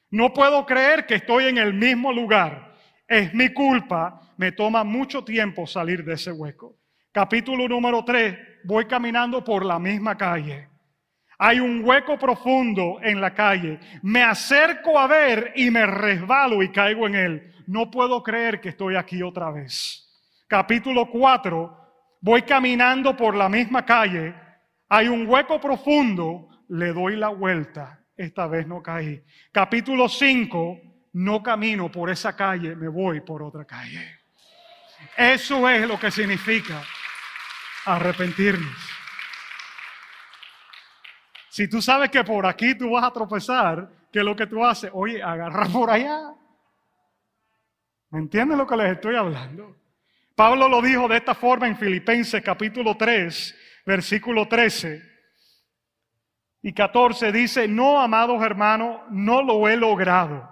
No 0.09 0.33
puedo 0.33 0.65
creer 0.65 1.05
que 1.05 1.15
estoy 1.15 1.45
en 1.45 1.59
el 1.59 1.73
mismo 1.73 2.11
lugar. 2.11 2.75
Es 3.07 3.31
mi 3.33 3.53
culpa. 3.53 4.33
Me 4.37 4.51
toma 4.51 4.83
mucho 4.83 5.23
tiempo 5.23 5.67
salir 5.67 6.03
de 6.03 6.15
ese 6.15 6.31
hueco. 6.31 6.79
Capítulo 7.11 7.67
número 7.67 8.03
3. 8.03 8.63
Voy 8.63 8.85
caminando 8.85 9.43
por 9.43 9.63
la 9.63 9.77
misma 9.77 10.17
calle. 10.17 10.70
Hay 11.43 11.59
un 11.59 11.83
hueco 11.83 12.19
profundo 12.19 12.99
en 13.01 13.19
la 13.19 13.33
calle. 13.33 13.79
Me 14.03 14.21
acerco 14.21 14.99
a 14.99 15.07
ver 15.07 15.53
y 15.55 15.71
me 15.71 15.87
resbalo 15.87 16.61
y 16.61 16.71
caigo 16.71 17.07
en 17.07 17.15
él. 17.15 17.53
No 17.65 17.89
puedo 17.89 18.21
creer 18.21 18.61
que 18.61 18.69
estoy 18.69 18.95
aquí 18.95 19.23
otra 19.23 19.49
vez. 19.49 20.07
Capítulo 20.47 21.09
4. 21.09 21.77
Voy 22.21 22.43
caminando 22.43 23.17
por 23.17 23.35
la 23.35 23.49
misma 23.49 23.83
calle. 23.83 24.35
Hay 24.87 25.07
un 25.07 25.25
hueco 25.27 25.59
profundo. 25.59 26.47
Le 26.69 26.93
doy 26.93 27.15
la 27.15 27.29
vuelta. 27.29 27.99
Esta 28.15 28.45
vez 28.45 28.67
no 28.67 28.83
caí. 28.83 29.19
Capítulo 29.51 30.07
5. 30.07 30.79
No 31.13 31.41
camino 31.41 31.91
por 31.91 32.11
esa 32.11 32.35
calle. 32.35 32.75
Me 32.75 32.87
voy 32.87 33.19
por 33.21 33.41
otra 33.41 33.65
calle. 33.65 34.19
Eso 35.17 35.67
es 35.67 35.87
lo 35.87 35.99
que 35.99 36.11
significa 36.11 36.83
arrepentirnos. 37.85 39.00
Si 41.51 41.67
tú 41.67 41.81
sabes 41.81 42.09
que 42.09 42.23
por 42.23 42.45
aquí 42.45 42.75
tú 42.75 42.91
vas 42.91 43.03
a 43.03 43.11
tropezar, 43.11 43.91
¿qué 44.09 44.19
es 44.19 44.25
lo 44.25 44.37
que 44.37 44.47
tú 44.47 44.63
haces? 44.63 44.89
Oye, 44.93 45.21
agarra 45.21 45.65
por 45.65 45.91
allá. 45.91 46.33
¿Me 48.09 48.19
entienden 48.19 48.57
lo 48.57 48.65
que 48.65 48.77
les 48.77 48.93
estoy 48.93 49.17
hablando? 49.17 49.75
Pablo 50.33 50.69
lo 50.69 50.81
dijo 50.81 51.09
de 51.09 51.17
esta 51.17 51.35
forma 51.35 51.67
en 51.67 51.75
Filipenses 51.75 52.41
capítulo 52.41 52.95
3, 52.95 53.83
versículo 53.85 54.47
13 54.47 55.03
y 56.61 56.71
14. 56.71 57.33
Dice, 57.33 57.67
no, 57.67 57.99
amados 57.99 58.41
hermanos, 58.41 59.01
no 59.09 59.41
lo 59.41 59.67
he 59.67 59.75
logrado, 59.75 60.49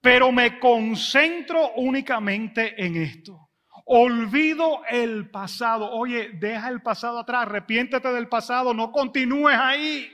pero 0.00 0.32
me 0.32 0.58
concentro 0.58 1.74
únicamente 1.76 2.74
en 2.84 2.96
esto 2.96 3.47
Olvido 3.90 4.82
el 4.86 5.30
pasado. 5.30 5.90
Oye, 5.90 6.32
deja 6.34 6.68
el 6.68 6.82
pasado 6.82 7.18
atrás, 7.18 7.42
arrepiéntete 7.42 8.12
del 8.12 8.28
pasado, 8.28 8.74
no 8.74 8.92
continúes 8.92 9.56
ahí. 9.56 10.10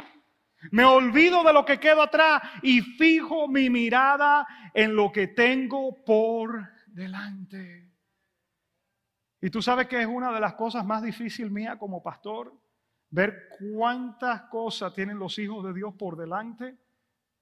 Me 0.71 0.85
olvido 0.85 1.43
de 1.43 1.53
lo 1.53 1.65
que 1.65 1.81
queda 1.81 2.05
atrás 2.05 2.41
y 2.63 2.81
fijo 2.81 3.49
mi 3.49 3.69
mirada 3.71 4.47
en 4.73 4.95
lo 4.95 5.11
que 5.11 5.27
tengo 5.27 6.05
por 6.05 6.69
delante. 6.87 7.91
Y 9.41 9.51
tú 9.51 9.61
sabes 9.61 9.89
que 9.89 10.01
es 10.01 10.07
una 10.07 10.33
de 10.33 10.41
las 10.41 10.55
cosas 10.55 10.87
más 10.87 11.03
difíciles 11.03 11.51
mía 11.51 11.77
como 11.77 12.01
pastor, 12.01 12.55
ver 13.11 13.49
cuántas 13.59 14.43
cosas 14.43 14.95
tienen 14.95 15.19
los 15.19 15.37
hijos 15.41 15.65
de 15.65 15.75
Dios 15.75 15.95
por 15.99 16.17
delante 16.17 16.79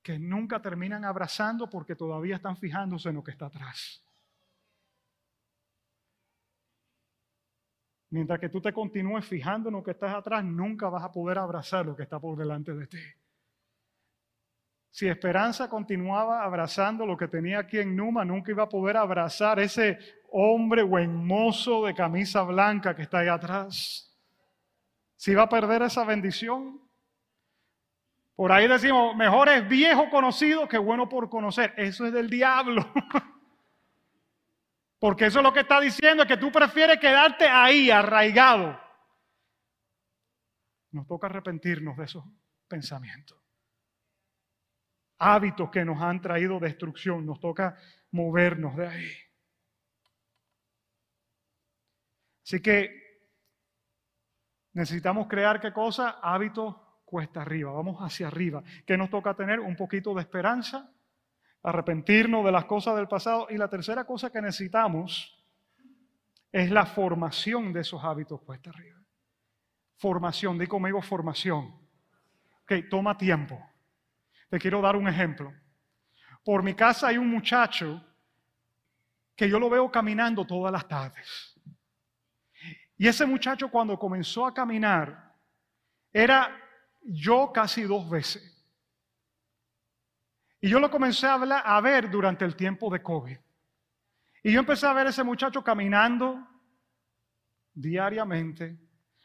que 0.03 0.19
nunca 0.19 0.63
terminan 0.63 1.05
abrazando 1.05 1.69
porque 1.69 1.95
todavía 1.95 2.37
están 2.37 2.57
fijándose 2.57 3.11
en 3.11 3.17
lo 3.17 3.23
que 3.23 3.33
está 3.33 3.47
atrás. 3.47 4.03
Mientras 8.13 8.39
que 8.39 8.51
tú 8.51 8.61
te 8.61 8.75
continúes 8.75 9.25
fijando 9.25 9.71
en 9.71 9.77
lo 9.77 9.83
que 9.83 9.93
estás 9.93 10.15
atrás, 10.15 10.45
nunca 10.45 10.91
vas 10.91 11.03
a 11.03 11.11
poder 11.11 11.39
abrazar 11.39 11.87
lo 11.87 11.97
que 11.97 12.03
está 12.03 12.21
por 12.21 12.37
delante 12.37 12.75
de 12.75 12.87
ti. 12.87 12.99
Si 14.91 15.09
Esperanza 15.09 15.71
continuaba 15.71 16.45
abrazando 16.45 17.07
lo 17.07 17.17
que 17.17 17.27
tenía 17.27 17.61
aquí 17.61 17.79
en 17.79 17.97
Numa, 17.97 18.23
nunca 18.23 18.51
iba 18.51 18.65
a 18.65 18.69
poder 18.69 18.99
abrazar 18.99 19.61
ese 19.61 19.99
hombre 20.31 20.83
buen 20.83 21.25
mozo 21.25 21.87
de 21.87 21.95
camisa 21.95 22.43
blanca 22.43 22.95
que 22.95 23.01
está 23.01 23.21
ahí 23.21 23.29
atrás. 23.29 24.15
Si 25.17 25.31
iba 25.31 25.45
a 25.45 25.49
perder 25.49 25.81
esa 25.81 26.05
bendición. 26.05 26.83
Por 28.35 28.53
ahí 28.53 28.69
decimos, 28.69 29.17
mejor 29.17 29.49
es 29.49 29.67
viejo 29.67 30.11
conocido 30.11 30.69
que 30.69 30.77
bueno 30.77 31.09
por 31.09 31.31
conocer. 31.31 31.73
Eso 31.79 32.05
es 32.05 32.13
del 32.13 32.29
diablo. 32.29 32.87
Porque 35.03 35.27
eso 35.27 35.41
es 35.41 35.43
lo 35.43 35.53
que 35.53 35.59
está 35.59 35.81
diciendo, 35.81 36.23
es 36.23 36.29
que 36.29 36.37
tú 36.37 36.53
prefieres 36.53 37.01
quedarte 37.01 37.49
ahí, 37.49 37.91
arraigado. 37.91 38.81
Nos 40.93 41.09
toca 41.09 41.27
arrepentirnos 41.27 41.97
de 41.97 42.05
esos 42.05 42.25
pensamientos. 42.69 43.37
Hábitos 45.19 45.71
que 45.71 45.85
nos 45.85 46.01
han 46.01 46.21
traído 46.21 46.61
destrucción, 46.61 47.27
nos 47.27 47.41
toca 47.41 47.77
movernos 48.13 48.77
de 48.77 48.87
ahí. 48.87 49.13
Así 52.47 52.63
que 52.63 53.27
necesitamos 54.73 55.27
crear 55.27 55.61
qué 55.61 55.73
cosa? 55.73 56.21
Hábitos 56.23 56.77
cuesta 57.05 57.43
arriba, 57.43 57.73
vamos 57.73 57.99
hacia 57.99 58.29
arriba. 58.29 58.63
¿Qué 58.87 58.97
nos 58.97 59.11
toca 59.11 59.35
tener? 59.35 59.59
Un 59.59 59.75
poquito 59.75 60.15
de 60.15 60.21
esperanza, 60.21 60.95
arrepentirnos 61.63 62.45
de 62.45 62.53
las 62.53 62.65
cosas 62.65 62.97
del 62.97 63.09
pasado. 63.09 63.47
Y 63.51 63.57
la 63.57 63.69
tercera 63.69 64.05
cosa 64.05 64.31
que 64.31 64.43
necesitamos 64.43 65.39
es 66.51 66.71
la 66.71 66.85
formación 66.87 67.73
de 67.73 67.81
esos 67.81 68.03
hábitos 68.03 68.41
puesta 68.43 68.71
arriba. 68.71 69.01
Formación, 69.97 70.59
di 70.59 70.67
conmigo 70.67 71.01
formación. 71.01 71.75
Ok, 72.63 72.89
toma 72.91 73.17
tiempo. 73.17 73.65
Te 74.51 74.59
quiero 74.59 74.81
dar 74.81 74.97
un 74.97 75.09
ejemplo. 75.09 75.53
Por 76.45 76.63
mi 76.63 76.75
casa 76.75 77.09
hay 77.09 77.19
un 77.19 77.29
muchacho 77.29 78.05
que 79.35 79.49
yo 79.49 79.59
lo 79.59 79.71
veo 79.71 79.91
caminando 79.91 80.45
todas 80.45 80.73
las 80.73 80.87
tardes. 80.87 81.59
Y 82.99 83.09
ese 83.09 83.25
muchacho 83.25 83.71
cuando 83.71 83.99
comenzó 83.99 84.47
a 84.47 84.53
caminar 84.53 85.35
era 86.13 86.57
yo 87.03 87.51
casi 87.53 87.83
dos 87.83 88.09
veces. 88.09 88.52
Y 90.65 90.69
yo 90.69 90.79
lo 90.79 90.89
comencé 90.93 91.27
a, 91.27 91.81
ver 91.81 92.09
durante 92.09 92.45
el 92.45 92.55
tiempo 92.55 92.89
de 92.89 93.03
COVID. 93.03 93.37
Y 94.45 94.53
yo 94.53 94.61
empecé 94.61 94.87
a 94.87 94.93
ver 94.93 95.09
a 95.09 95.11
ese 95.11 95.25
muchacho 95.25 95.63
caminando 95.65 96.39
diariamente. 97.75 98.79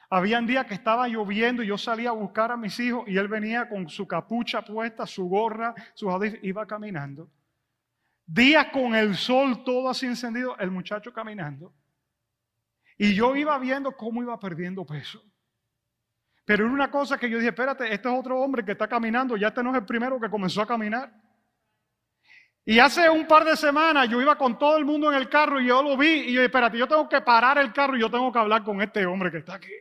Habían 0.09 0.47
días 0.47 0.65
que 0.65 0.73
estaba 0.73 1.07
lloviendo 1.07 1.61
y 1.61 1.67
yo 1.67 1.77
salía 1.77 2.09
a 2.09 2.13
buscar 2.13 2.51
a 2.51 2.57
mis 2.57 2.79
hijos 2.79 3.07
y 3.07 3.17
él 3.17 3.27
venía 3.27 3.69
con 3.69 3.87
su 3.87 4.07
capucha 4.07 4.63
puesta, 4.63 5.05
su 5.05 5.29
gorra, 5.29 5.75
sus 5.93 6.09
audífonos, 6.09 6.43
iba 6.43 6.65
caminando. 6.65 7.29
Días 8.25 8.69
con 8.73 8.95
el 8.95 9.15
sol 9.15 9.63
todo 9.63 9.89
así 9.89 10.07
encendido, 10.07 10.57
el 10.57 10.71
muchacho 10.71 11.13
caminando. 11.13 11.71
Y 12.97 13.13
yo 13.13 13.35
iba 13.35 13.59
viendo 13.59 13.91
cómo 13.91 14.23
iba 14.23 14.39
perdiendo 14.39 14.83
peso. 14.87 15.23
Pero 16.45 16.65
era 16.65 16.73
una 16.73 16.89
cosa 16.89 17.19
que 17.19 17.29
yo 17.29 17.37
dije, 17.37 17.49
espérate, 17.49 17.93
este 17.93 18.09
es 18.09 18.19
otro 18.19 18.39
hombre 18.39 18.65
que 18.65 18.71
está 18.71 18.87
caminando, 18.87 19.37
ya 19.37 19.49
este 19.49 19.61
no 19.61 19.69
es 19.69 19.77
el 19.77 19.85
primero 19.85 20.19
que 20.19 20.31
comenzó 20.31 20.63
a 20.63 20.67
caminar. 20.67 21.26
Y 22.69 22.79
hace 22.79 23.09
un 23.09 23.25
par 23.25 23.45
de 23.45 23.55
semanas 23.55 24.09
yo 24.09 24.21
iba 24.21 24.37
con 24.37 24.59
todo 24.59 24.75
el 24.75 24.83
mundo 24.83 25.09
en 25.09 25.17
el 25.17 25.29
carro 25.29 25.61
y 25.61 25.67
yo 25.67 25.81
lo 25.81 25.95
vi 25.95 26.25
y 26.25 26.33
yo, 26.33 26.41
espérate, 26.41 26.77
yo 26.77 26.85
tengo 26.85 27.07
que 27.07 27.21
parar 27.21 27.57
el 27.59 27.71
carro 27.71 27.95
y 27.95 28.01
yo 28.01 28.11
tengo 28.11 28.29
que 28.29 28.39
hablar 28.39 28.61
con 28.61 28.81
este 28.81 29.05
hombre 29.05 29.31
que 29.31 29.37
está 29.37 29.53
aquí. 29.53 29.71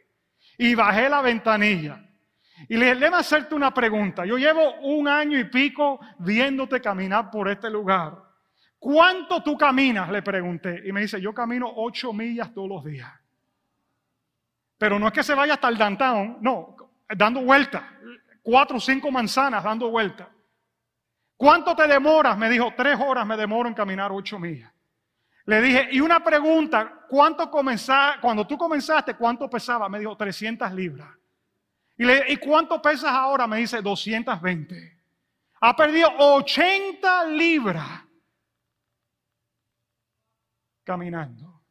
Y 0.56 0.72
bajé 0.76 1.08
la 1.08 1.20
ventanilla. 1.20 2.00
Y 2.68 2.76
le 2.76 2.84
dije, 2.86 2.94
déjame 2.94 3.16
hacerte 3.16 3.56
una 3.56 3.74
pregunta. 3.74 4.24
Yo 4.24 4.38
llevo 4.38 4.76
un 4.82 5.08
año 5.08 5.36
y 5.36 5.42
pico 5.46 5.98
viéndote 6.20 6.80
caminar 6.80 7.28
por 7.28 7.48
este 7.48 7.68
lugar. 7.68 8.22
¿Cuánto 8.78 9.42
tú 9.42 9.58
caminas? 9.58 10.08
Le 10.08 10.22
pregunté. 10.22 10.82
Y 10.86 10.92
me 10.92 11.00
dice, 11.00 11.20
yo 11.20 11.34
camino 11.34 11.68
ocho 11.74 12.12
millas 12.12 12.54
todos 12.54 12.68
los 12.68 12.84
días. 12.84 13.10
Pero 14.78 15.00
no 15.00 15.08
es 15.08 15.12
que 15.12 15.24
se 15.24 15.34
vaya 15.34 15.54
hasta 15.54 15.66
el 15.66 15.76
downtown, 15.76 16.38
no, 16.40 16.76
dando 17.16 17.40
vueltas. 17.40 17.82
Cuatro 18.44 18.76
o 18.76 18.80
cinco 18.80 19.10
manzanas 19.10 19.64
dando 19.64 19.90
vueltas. 19.90 20.28
¿Cuánto 21.36 21.76
te 21.76 21.86
demoras? 21.86 22.36
Me 22.38 22.48
dijo, 22.48 22.72
tres 22.76 22.98
horas 22.98 23.26
me 23.26 23.36
demoro 23.36 23.68
en 23.68 23.74
caminar 23.74 24.10
ocho 24.10 24.38
millas. 24.38 24.72
Le 25.44 25.62
dije, 25.62 25.88
y 25.92 26.00
una 26.00 26.24
pregunta, 26.24 27.04
¿cuánto 27.08 27.50
comenzaste, 27.50 28.20
cuando 28.20 28.46
tú 28.46 28.58
comenzaste, 28.58 29.14
cuánto 29.14 29.48
pesaba? 29.48 29.88
Me 29.88 29.98
dijo, 29.98 30.16
300 30.16 30.72
libras. 30.72 31.08
Y 31.98 32.04
le 32.04 32.32
¿y 32.32 32.36
cuánto 32.36 32.82
pesas 32.82 33.12
ahora? 33.12 33.46
Me 33.46 33.58
dice, 33.58 33.80
220. 33.80 34.98
Ha 35.60 35.76
perdido 35.76 36.10
80 36.18 37.24
libras 37.26 38.02
caminando. 40.84 41.62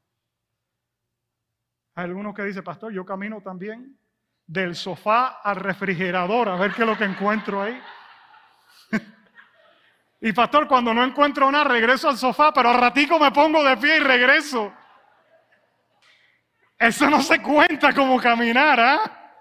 Hay 1.95 2.05
algunos 2.05 2.33
que 2.33 2.43
dicen, 2.43 2.63
pastor, 2.63 2.91
yo 2.91 3.05
camino 3.05 3.41
también 3.41 3.97
del 4.45 4.75
sofá 4.75 5.39
al 5.41 5.55
refrigerador 5.57 6.49
a 6.49 6.55
ver 6.55 6.73
qué 6.73 6.81
es 6.83 6.87
lo 6.87 6.97
que 6.97 7.05
encuentro 7.05 7.61
ahí. 7.61 7.79
Y 10.25 10.33
pastor, 10.33 10.67
cuando 10.67 10.91
no 10.91 11.03
encuentro 11.03 11.51
nada, 11.51 11.65
regreso 11.65 12.09
al 12.09 12.17
sofá, 12.17 12.51
pero 12.51 12.71
al 12.71 12.79
ratico 12.79 13.19
me 13.19 13.31
pongo 13.31 13.63
de 13.63 13.77
pie 13.77 13.97
y 13.97 13.99
regreso. 13.99 14.73
Eso 16.79 17.07
no 17.11 17.21
se 17.21 17.43
cuenta 17.43 17.93
como 17.93 18.19
caminar, 18.19 18.79
¿ah? 18.79 19.33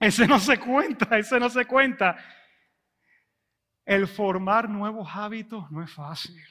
Ese 0.00 0.26
no 0.26 0.40
se 0.40 0.58
cuenta, 0.58 1.18
ese 1.18 1.38
no 1.38 1.50
se 1.50 1.66
cuenta. 1.66 2.16
El 3.84 4.08
formar 4.08 4.70
nuevos 4.70 5.06
hábitos 5.14 5.70
no 5.70 5.84
es 5.84 5.92
fácil. 5.92 6.42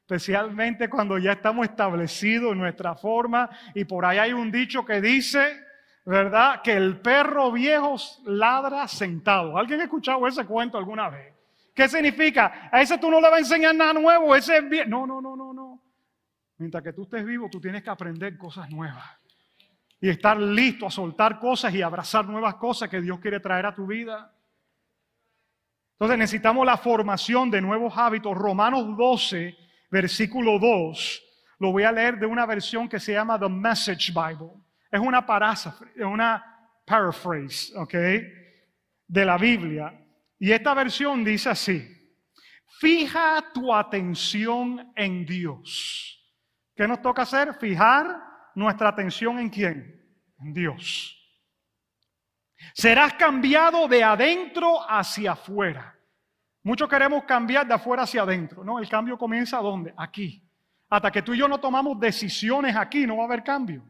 Especialmente 0.00 0.90
cuando 0.90 1.18
ya 1.18 1.34
estamos 1.34 1.68
establecidos 1.68 2.50
en 2.50 2.58
nuestra 2.58 2.96
forma 2.96 3.48
y 3.76 3.84
por 3.84 4.04
ahí 4.04 4.18
hay 4.18 4.32
un 4.32 4.50
dicho 4.50 4.84
que 4.84 5.00
dice, 5.00 5.64
¿verdad? 6.04 6.62
Que 6.62 6.72
el 6.72 7.00
perro 7.00 7.52
viejo 7.52 7.94
ladra 8.24 8.88
sentado. 8.88 9.56
¿Alguien 9.56 9.80
ha 9.80 9.84
escuchado 9.84 10.26
ese 10.26 10.44
cuento 10.44 10.76
alguna 10.76 11.08
vez? 11.08 11.39
¿Qué 11.74 11.88
significa? 11.88 12.68
A 12.72 12.80
ese 12.80 12.98
tú 12.98 13.10
no 13.10 13.20
le 13.20 13.28
vas 13.28 13.36
a 13.36 13.38
enseñar 13.38 13.74
nada 13.74 13.92
nuevo, 13.92 14.34
ese 14.34 14.58
es 14.58 14.68
bien. 14.68 14.90
No, 14.90 15.06
no, 15.06 15.20
no, 15.20 15.36
no, 15.36 15.52
no. 15.52 15.82
Mientras 16.58 16.82
que 16.82 16.92
tú 16.92 17.04
estés 17.04 17.24
vivo, 17.24 17.48
tú 17.50 17.60
tienes 17.60 17.82
que 17.82 17.90
aprender 17.90 18.36
cosas 18.36 18.68
nuevas. 18.70 19.04
Y 20.00 20.08
estar 20.08 20.38
listo 20.38 20.86
a 20.86 20.90
soltar 20.90 21.38
cosas 21.38 21.74
y 21.74 21.82
abrazar 21.82 22.26
nuevas 22.26 22.56
cosas 22.56 22.88
que 22.88 23.00
Dios 23.00 23.18
quiere 23.20 23.40
traer 23.40 23.66
a 23.66 23.74
tu 23.74 23.86
vida. 23.86 24.32
Entonces 25.92 26.18
necesitamos 26.18 26.64
la 26.64 26.76
formación 26.76 27.50
de 27.50 27.60
nuevos 27.60 27.92
hábitos. 27.96 28.36
Romanos 28.36 28.96
12, 28.96 29.56
versículo 29.90 30.58
2. 30.58 31.22
Lo 31.58 31.72
voy 31.72 31.82
a 31.84 31.92
leer 31.92 32.18
de 32.18 32.26
una 32.26 32.46
versión 32.46 32.88
que 32.88 32.98
se 32.98 33.12
llama 33.12 33.38
The 33.38 33.48
Message 33.48 34.12
Bible. 34.12 34.52
Es 34.90 34.98
una 34.98 35.24
una 35.98 36.44
paraphrase, 36.86 37.76
¿ok? 37.76 37.94
De 39.06 39.24
la 39.24 39.36
Biblia. 39.36 39.94
Y 40.40 40.52
esta 40.52 40.72
versión 40.72 41.22
dice 41.22 41.50
así, 41.50 41.86
fija 42.80 43.52
tu 43.52 43.74
atención 43.74 44.90
en 44.96 45.26
Dios. 45.26 46.18
¿Qué 46.74 46.88
nos 46.88 47.02
toca 47.02 47.22
hacer? 47.22 47.54
Fijar 47.54 48.06
nuestra 48.54 48.88
atención 48.88 49.38
en 49.38 49.50
quién? 49.50 50.02
En 50.38 50.54
Dios. 50.54 51.14
Serás 52.72 53.12
cambiado 53.14 53.86
de 53.86 54.02
adentro 54.02 54.80
hacia 54.90 55.32
afuera. 55.32 55.94
Muchos 56.62 56.88
queremos 56.88 57.24
cambiar 57.24 57.66
de 57.66 57.74
afuera 57.74 58.04
hacia 58.04 58.22
adentro. 58.22 58.64
No, 58.64 58.78
el 58.78 58.88
cambio 58.88 59.18
comienza 59.18 59.58
¿dónde? 59.58 59.92
Aquí. 59.94 60.42
Hasta 60.88 61.10
que 61.10 61.20
tú 61.20 61.34
y 61.34 61.38
yo 61.38 61.48
no 61.48 61.60
tomamos 61.60 62.00
decisiones 62.00 62.74
aquí, 62.74 63.06
no 63.06 63.18
va 63.18 63.24
a 63.24 63.26
haber 63.26 63.44
cambio. 63.44 63.84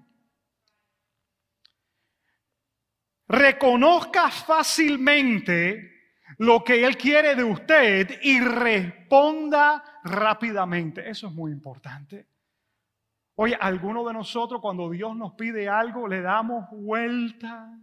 Reconozca 3.28 4.28
fácilmente 4.30 5.99
lo 6.40 6.64
que 6.64 6.86
Él 6.86 6.96
quiere 6.96 7.34
de 7.34 7.44
usted 7.44 8.18
y 8.22 8.40
responda 8.40 10.00
rápidamente. 10.02 11.08
Eso 11.08 11.26
es 11.26 11.34
muy 11.34 11.52
importante. 11.52 12.26
Oye, 13.34 13.58
algunos 13.60 14.06
de 14.06 14.14
nosotros 14.14 14.58
cuando 14.62 14.88
Dios 14.88 15.14
nos 15.14 15.34
pide 15.34 15.68
algo 15.68 16.08
le 16.08 16.22
damos 16.22 16.64
vuelta 16.70 17.78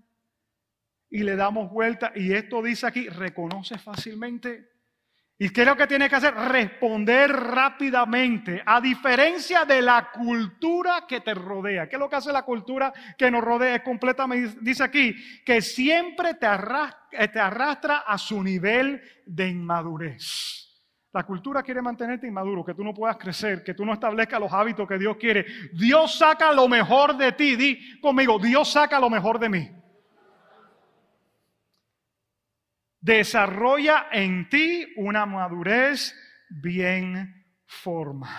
y 1.07 1.21
le 1.21 1.35
damos 1.35 1.71
vuelta 1.71 2.11
y 2.15 2.33
esto 2.33 2.63
dice 2.63 2.87
aquí, 2.87 3.07
reconoce 3.09 3.77
fácilmente. 3.77 4.71
¿Y 5.39 5.49
qué 5.49 5.61
es 5.61 5.67
lo 5.67 5.77
que 5.77 5.85
tienes 5.85 6.09
que 6.09 6.15
hacer? 6.15 6.33
Responder 6.33 7.31
rápidamente, 7.31 8.63
a 8.65 8.81
diferencia 8.81 9.65
de 9.65 9.83
la 9.83 10.09
cultura 10.11 11.05
que 11.07 11.21
te 11.21 11.35
rodea. 11.35 11.87
¿Qué 11.87 11.95
es 11.95 11.99
lo 11.99 12.09
que 12.09 12.15
hace 12.15 12.33
la 12.33 12.41
cultura 12.41 12.91
que 13.15 13.29
nos 13.29 13.43
rodea? 13.43 13.75
Es 13.75 13.83
completamente, 13.83 14.57
dice 14.61 14.83
aquí, 14.83 15.15
que 15.45 15.61
siempre 15.61 16.33
te 16.33 16.47
arrastra, 16.47 17.07
eh, 17.11 17.27
te 17.27 17.39
arrastra 17.39 17.97
a 17.99 18.17
su 18.17 18.41
nivel 18.41 18.99
de 19.27 19.49
inmadurez. 19.49 20.67
La 21.13 21.23
cultura 21.23 21.61
quiere 21.61 21.83
mantenerte 21.83 22.27
inmaduro, 22.27 22.65
que 22.65 22.73
tú 22.73 22.83
no 22.83 22.93
puedas 22.93 23.17
crecer, 23.17 23.63
que 23.63 23.75
tú 23.75 23.85
no 23.85 23.93
establezcas 23.93 24.39
los 24.39 24.51
hábitos 24.51 24.87
que 24.87 24.97
Dios 24.97 25.17
quiere. 25.17 25.45
Dios 25.71 26.17
saca 26.17 26.51
lo 26.51 26.67
mejor 26.67 27.15
de 27.15 27.31
ti. 27.33 27.55
Di 27.55 27.99
conmigo, 27.99 28.39
Dios 28.39 28.71
saca 28.71 28.99
lo 28.99 29.09
mejor 29.09 29.37
de 29.37 29.49
mí. 29.49 29.76
Desarrolla 33.07 34.07
en 34.11 34.49
ti 34.49 34.85
una 34.97 35.25
madurez 35.25 36.13
bien 36.49 37.45
formada. 37.65 38.37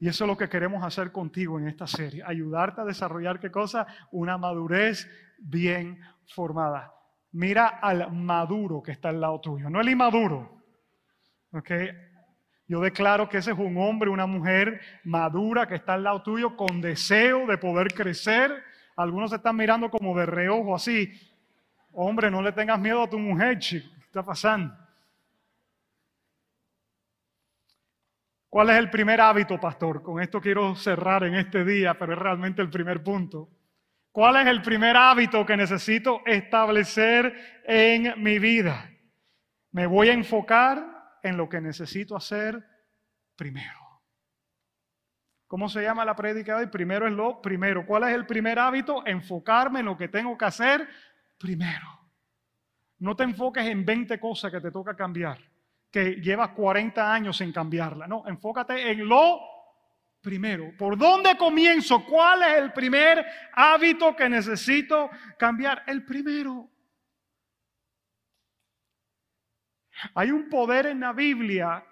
Y 0.00 0.08
eso 0.08 0.24
es 0.24 0.28
lo 0.28 0.36
que 0.36 0.48
queremos 0.48 0.84
hacer 0.84 1.12
contigo 1.12 1.60
en 1.60 1.68
esta 1.68 1.86
serie, 1.86 2.24
ayudarte 2.26 2.80
a 2.80 2.84
desarrollar 2.84 3.38
qué 3.38 3.52
cosa? 3.52 3.86
Una 4.10 4.36
madurez 4.36 5.08
bien 5.38 6.00
formada. 6.26 6.92
Mira 7.30 7.68
al 7.68 8.12
maduro 8.12 8.82
que 8.82 8.90
está 8.90 9.10
al 9.10 9.20
lado 9.20 9.40
tuyo, 9.40 9.70
no 9.70 9.80
el 9.80 9.88
inmaduro. 9.88 10.60
¿Ok? 11.52 11.70
Yo 12.66 12.80
declaro 12.80 13.28
que 13.28 13.38
ese 13.38 13.52
es 13.52 13.58
un 13.58 13.76
hombre, 13.76 14.10
una 14.10 14.26
mujer 14.26 14.80
madura 15.04 15.68
que 15.68 15.76
está 15.76 15.94
al 15.94 16.02
lado 16.02 16.22
tuyo 16.22 16.56
con 16.56 16.80
deseo 16.80 17.46
de 17.46 17.58
poder 17.58 17.94
crecer. 17.94 18.50
Algunos 18.96 19.32
están 19.32 19.54
mirando 19.56 19.88
como 19.88 20.18
de 20.18 20.26
reojo 20.26 20.74
así. 20.74 21.12
Hombre, 21.92 22.30
no 22.30 22.40
le 22.40 22.52
tengas 22.52 22.78
miedo 22.78 23.02
a 23.02 23.10
tu 23.10 23.18
mujer, 23.18 23.58
chico. 23.58 23.88
¿Qué 23.96 24.04
está 24.04 24.24
pasando? 24.24 24.74
¿Cuál 28.48 28.70
es 28.70 28.76
el 28.76 28.90
primer 28.90 29.20
hábito, 29.20 29.58
pastor? 29.58 30.02
Con 30.02 30.20
esto 30.20 30.40
quiero 30.40 30.74
cerrar 30.74 31.24
en 31.24 31.34
este 31.34 31.64
día, 31.64 31.94
pero 31.98 32.12
es 32.12 32.18
realmente 32.18 32.60
el 32.60 32.68
primer 32.68 33.02
punto. 33.02 33.48
¿Cuál 34.10 34.36
es 34.36 34.46
el 34.46 34.60
primer 34.60 34.94
hábito 34.94 35.46
que 35.46 35.56
necesito 35.56 36.20
establecer 36.26 37.62
en 37.64 38.22
mi 38.22 38.38
vida? 38.38 38.90
Me 39.70 39.86
voy 39.86 40.10
a 40.10 40.12
enfocar 40.12 41.18
en 41.22 41.38
lo 41.38 41.48
que 41.48 41.62
necesito 41.62 42.14
hacer 42.14 42.62
primero. 43.36 43.78
¿Cómo 45.46 45.68
se 45.68 45.82
llama 45.82 46.04
la 46.04 46.16
prédica 46.16 46.56
hoy? 46.56 46.66
Primero 46.66 47.06
es 47.06 47.12
lo 47.12 47.40
primero. 47.40 47.86
¿Cuál 47.86 48.04
es 48.04 48.14
el 48.14 48.26
primer 48.26 48.58
hábito? 48.58 49.06
Enfocarme 49.06 49.80
en 49.80 49.86
lo 49.86 49.96
que 49.96 50.08
tengo 50.08 50.36
que 50.36 50.44
hacer 50.44 50.88
primero. 51.42 51.88
No 53.00 53.16
te 53.16 53.24
enfoques 53.24 53.66
en 53.66 53.84
20 53.84 54.20
cosas 54.20 54.52
que 54.52 54.60
te 54.60 54.70
toca 54.70 54.94
cambiar, 54.94 55.38
que 55.90 56.14
llevas 56.14 56.50
40 56.50 57.12
años 57.12 57.36
sin 57.36 57.52
cambiarla. 57.52 58.06
No, 58.06 58.22
enfócate 58.28 58.92
en 58.92 59.08
lo 59.08 59.40
primero. 60.20 60.72
¿Por 60.78 60.96
dónde 60.96 61.36
comienzo? 61.36 62.04
¿Cuál 62.04 62.44
es 62.44 62.58
el 62.58 62.72
primer 62.72 63.26
hábito 63.54 64.14
que 64.14 64.28
necesito 64.28 65.10
cambiar? 65.36 65.82
El 65.88 66.04
primero. 66.04 66.70
Hay 70.14 70.30
un 70.30 70.48
poder 70.48 70.86
en 70.86 71.00
la 71.00 71.12
Biblia 71.12 71.84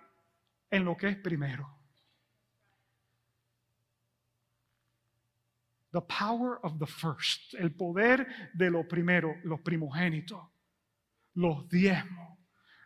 en 0.70 0.84
lo 0.84 0.96
que 0.96 1.08
es 1.08 1.16
primero. 1.16 1.79
The 5.92 6.00
power 6.02 6.60
of 6.62 6.78
the 6.78 6.86
first, 6.86 7.54
el 7.54 7.74
poder 7.74 8.26
de 8.54 8.70
lo 8.70 8.86
primero, 8.86 9.34
los 9.42 9.60
primogénitos, 9.60 10.40
los 11.34 11.68
diezmos. 11.68 12.38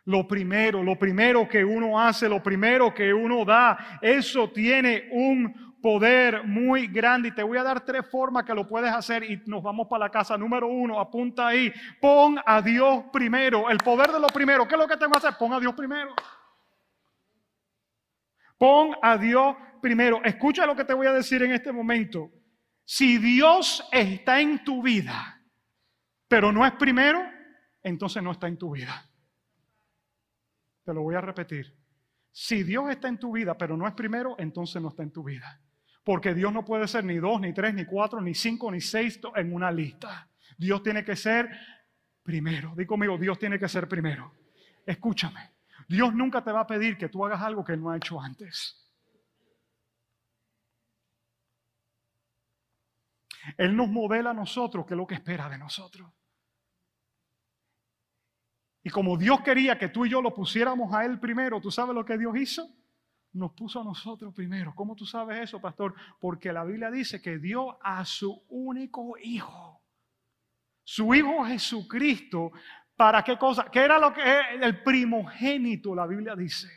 Lo 0.05 0.27
primero, 0.27 0.83
lo 0.83 0.97
primero 0.99 1.47
que 1.47 1.65
uno 1.65 1.99
hace, 1.99 2.29
lo 2.29 2.41
primero 2.41 2.93
que 2.93 3.11
uno 3.11 3.43
da, 3.43 3.99
eso 4.01 4.51
tiene 4.51 5.09
un 5.11 5.77
poder 5.81 6.43
muy 6.43 6.87
grande. 6.87 7.29
Y 7.29 7.31
te 7.31 7.43
voy 7.43 7.57
a 7.57 7.63
dar 7.63 7.83
tres 7.83 8.07
formas 8.09 8.43
que 8.43 8.53
lo 8.53 8.67
puedes 8.67 8.91
hacer 8.91 9.23
y 9.23 9.41
nos 9.45 9.63
vamos 9.63 9.87
para 9.87 10.05
la 10.05 10.09
casa. 10.09 10.37
Número 10.37 10.67
uno, 10.67 10.99
apunta 10.99 11.47
ahí, 11.47 11.71
pon 11.99 12.39
a 12.43 12.61
Dios 12.61 13.05
primero. 13.11 13.69
El 13.69 13.77
poder 13.77 14.11
de 14.11 14.19
lo 14.19 14.27
primero, 14.27 14.67
¿qué 14.67 14.75
es 14.75 14.81
lo 14.81 14.87
que 14.87 14.97
tengo 14.97 15.11
que 15.11 15.17
hacer? 15.19 15.37
Pon 15.39 15.53
a 15.53 15.59
Dios 15.59 15.73
primero. 15.73 16.13
Pon 18.57 18.95
a 19.01 19.17
Dios 19.17 19.55
primero. 19.81 20.23
Escucha 20.23 20.65
lo 20.65 20.75
que 20.75 20.85
te 20.85 20.93
voy 20.93 21.07
a 21.07 21.13
decir 21.13 21.43
en 21.43 21.51
este 21.51 21.71
momento. 21.71 22.31
Si 22.85 23.17
Dios 23.17 23.83
está 23.91 24.39
en 24.39 24.63
tu 24.63 24.83
vida, 24.83 25.41
pero 26.27 26.51
no 26.51 26.65
es 26.65 26.73
primero, 26.73 27.19
entonces 27.81 28.21
no 28.21 28.31
está 28.31 28.47
en 28.47 28.57
tu 28.57 28.71
vida. 28.71 29.09
Te 30.83 30.93
lo 30.93 31.01
voy 31.01 31.15
a 31.15 31.21
repetir. 31.21 31.75
Si 32.31 32.63
Dios 32.63 32.89
está 32.89 33.07
en 33.07 33.17
tu 33.17 33.31
vida, 33.31 33.57
pero 33.57 33.75
no 33.75 33.87
es 33.87 33.93
primero, 33.93 34.35
entonces 34.37 34.81
no 34.81 34.89
está 34.89 35.03
en 35.03 35.11
tu 35.11 35.23
vida. 35.23 35.59
Porque 36.03 36.35
Dios 36.35 36.53
no 36.53 36.63
puede 36.63 36.87
ser 36.87 37.03
ni 37.03 37.15
dos, 37.15 37.41
ni 37.41 37.53
tres, 37.53 37.73
ni 37.73 37.85
cuatro, 37.85 38.21
ni 38.21 38.35
cinco, 38.35 38.71
ni 38.71 38.81
seis 38.81 39.19
en 39.35 39.53
una 39.53 39.71
lista. 39.71 40.29
Dios 40.55 40.83
tiene 40.83 41.03
que 41.03 41.15
ser 41.15 41.49
primero. 42.21 42.73
Di 42.75 42.85
conmigo, 42.85 43.17
Dios 43.17 43.39
tiene 43.39 43.57
que 43.57 43.67
ser 43.67 43.87
primero. 43.87 44.31
Escúchame. 44.85 45.53
Dios 45.87 46.13
nunca 46.13 46.43
te 46.43 46.51
va 46.51 46.61
a 46.61 46.67
pedir 46.67 46.97
que 46.97 47.09
tú 47.09 47.25
hagas 47.25 47.41
algo 47.41 47.63
que 47.63 47.75
no 47.75 47.89
ha 47.89 47.97
hecho 47.97 48.21
antes. 48.21 48.84
Él 53.57 53.75
nos 53.75 53.89
modela 53.89 54.31
a 54.31 54.33
nosotros 54.33 54.85
qué 54.85 54.93
es 54.93 54.97
lo 54.97 55.07
que 55.07 55.15
espera 55.15 55.49
de 55.49 55.57
nosotros. 55.57 56.11
Y 58.83 58.89
como 58.91 59.17
Dios 59.17 59.41
quería 59.41 59.79
que 59.79 59.89
tú 59.89 60.05
y 60.05 60.09
yo 60.09 60.21
lo 60.21 60.33
pusiéramos 60.33 60.93
a 60.93 61.05
Él 61.05 61.19
primero, 61.19 61.59
¿tú 61.59 61.71
sabes 61.71 61.95
lo 61.95 62.05
que 62.05 62.17
Dios 62.19 62.37
hizo? 62.37 62.69
Nos 63.33 63.51
puso 63.53 63.81
a 63.81 63.83
nosotros 63.83 64.33
primero. 64.33 64.73
¿Cómo 64.75 64.95
tú 64.95 65.05
sabes 65.05 65.41
eso, 65.41 65.59
pastor? 65.59 65.95
Porque 66.19 66.53
la 66.53 66.63
Biblia 66.63 66.91
dice 66.91 67.19
que 67.19 67.39
dio 67.39 67.83
a 67.83 68.05
su 68.05 68.43
único 68.49 69.17
hijo, 69.17 69.81
su 70.83 71.15
hijo 71.15 71.43
Jesucristo, 71.45 72.51
¿para 72.95 73.23
qué 73.23 73.37
cosa? 73.37 73.65
¿Qué 73.71 73.79
era 73.79 73.97
lo 73.97 74.13
que 74.13 74.21
el 74.61 74.83
primogénito, 74.83 75.95
la 75.95 76.05
Biblia 76.05 76.35
dice? 76.35 76.69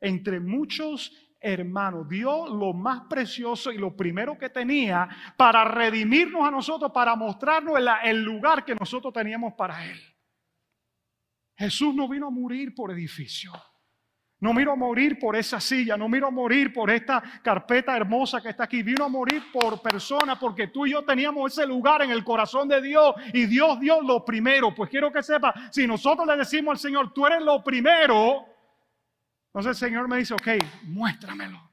Entre 0.00 0.40
muchos 0.40 1.23
hermano, 1.44 2.04
dio 2.04 2.48
lo 2.48 2.72
más 2.72 3.02
precioso 3.02 3.70
y 3.70 3.76
lo 3.76 3.94
primero 3.94 4.38
que 4.38 4.48
tenía 4.48 5.06
para 5.36 5.62
redimirnos 5.64 6.42
a 6.42 6.50
nosotros, 6.50 6.90
para 6.90 7.14
mostrarnos 7.14 7.78
el, 8.02 8.22
lugar 8.22 8.64
que 8.64 8.74
nosotros 8.74 9.12
teníamos 9.12 9.52
para 9.52 9.84
Él. 9.84 10.00
Jesús 11.56 11.94
no 11.94 12.08
vino 12.08 12.28
a 12.28 12.30
morir 12.30 12.74
por 12.74 12.90
edificio. 12.90 13.52
No 14.40 14.52
vino 14.52 14.72
a 14.72 14.76
morir 14.76 15.18
por 15.18 15.36
esa 15.36 15.60
silla, 15.60 15.96
no 15.96 16.08
vino 16.08 16.26
a 16.26 16.30
morir 16.30 16.72
por 16.72 16.90
esta 16.90 17.22
carpeta 17.42 17.96
hermosa 17.96 18.42
que 18.42 18.50
está 18.50 18.64
aquí. 18.64 18.82
Vino 18.82 19.04
a 19.04 19.08
morir 19.08 19.44
por 19.52 19.80
personas 19.80 20.38
porque 20.38 20.68
tú 20.68 20.86
y 20.86 20.92
yo 20.92 21.02
teníamos 21.02 21.52
ese 21.52 21.66
lugar 21.66 22.02
en 22.02 22.10
el 22.10 22.24
corazón 22.24 22.68
de 22.68 22.82
Dios 22.82 23.14
y 23.32 23.46
Dios 23.46 23.78
dio 23.80 24.02
lo 24.02 24.24
primero. 24.24 24.74
Pues 24.74 24.90
quiero 24.90 25.12
que 25.12 25.22
sepa, 25.22 25.54
si 25.70 25.86
nosotros 25.86 26.26
le 26.26 26.36
decimos 26.36 26.72
al 26.72 26.78
Señor, 26.78 27.12
tú 27.14 27.26
eres 27.26 27.42
lo 27.42 27.62
primero, 27.62 28.53
entonces 29.54 29.80
el 29.80 29.88
Señor 29.88 30.08
me 30.08 30.18
dice, 30.18 30.34
ok, 30.34 30.48
muéstramelo. 30.82 31.70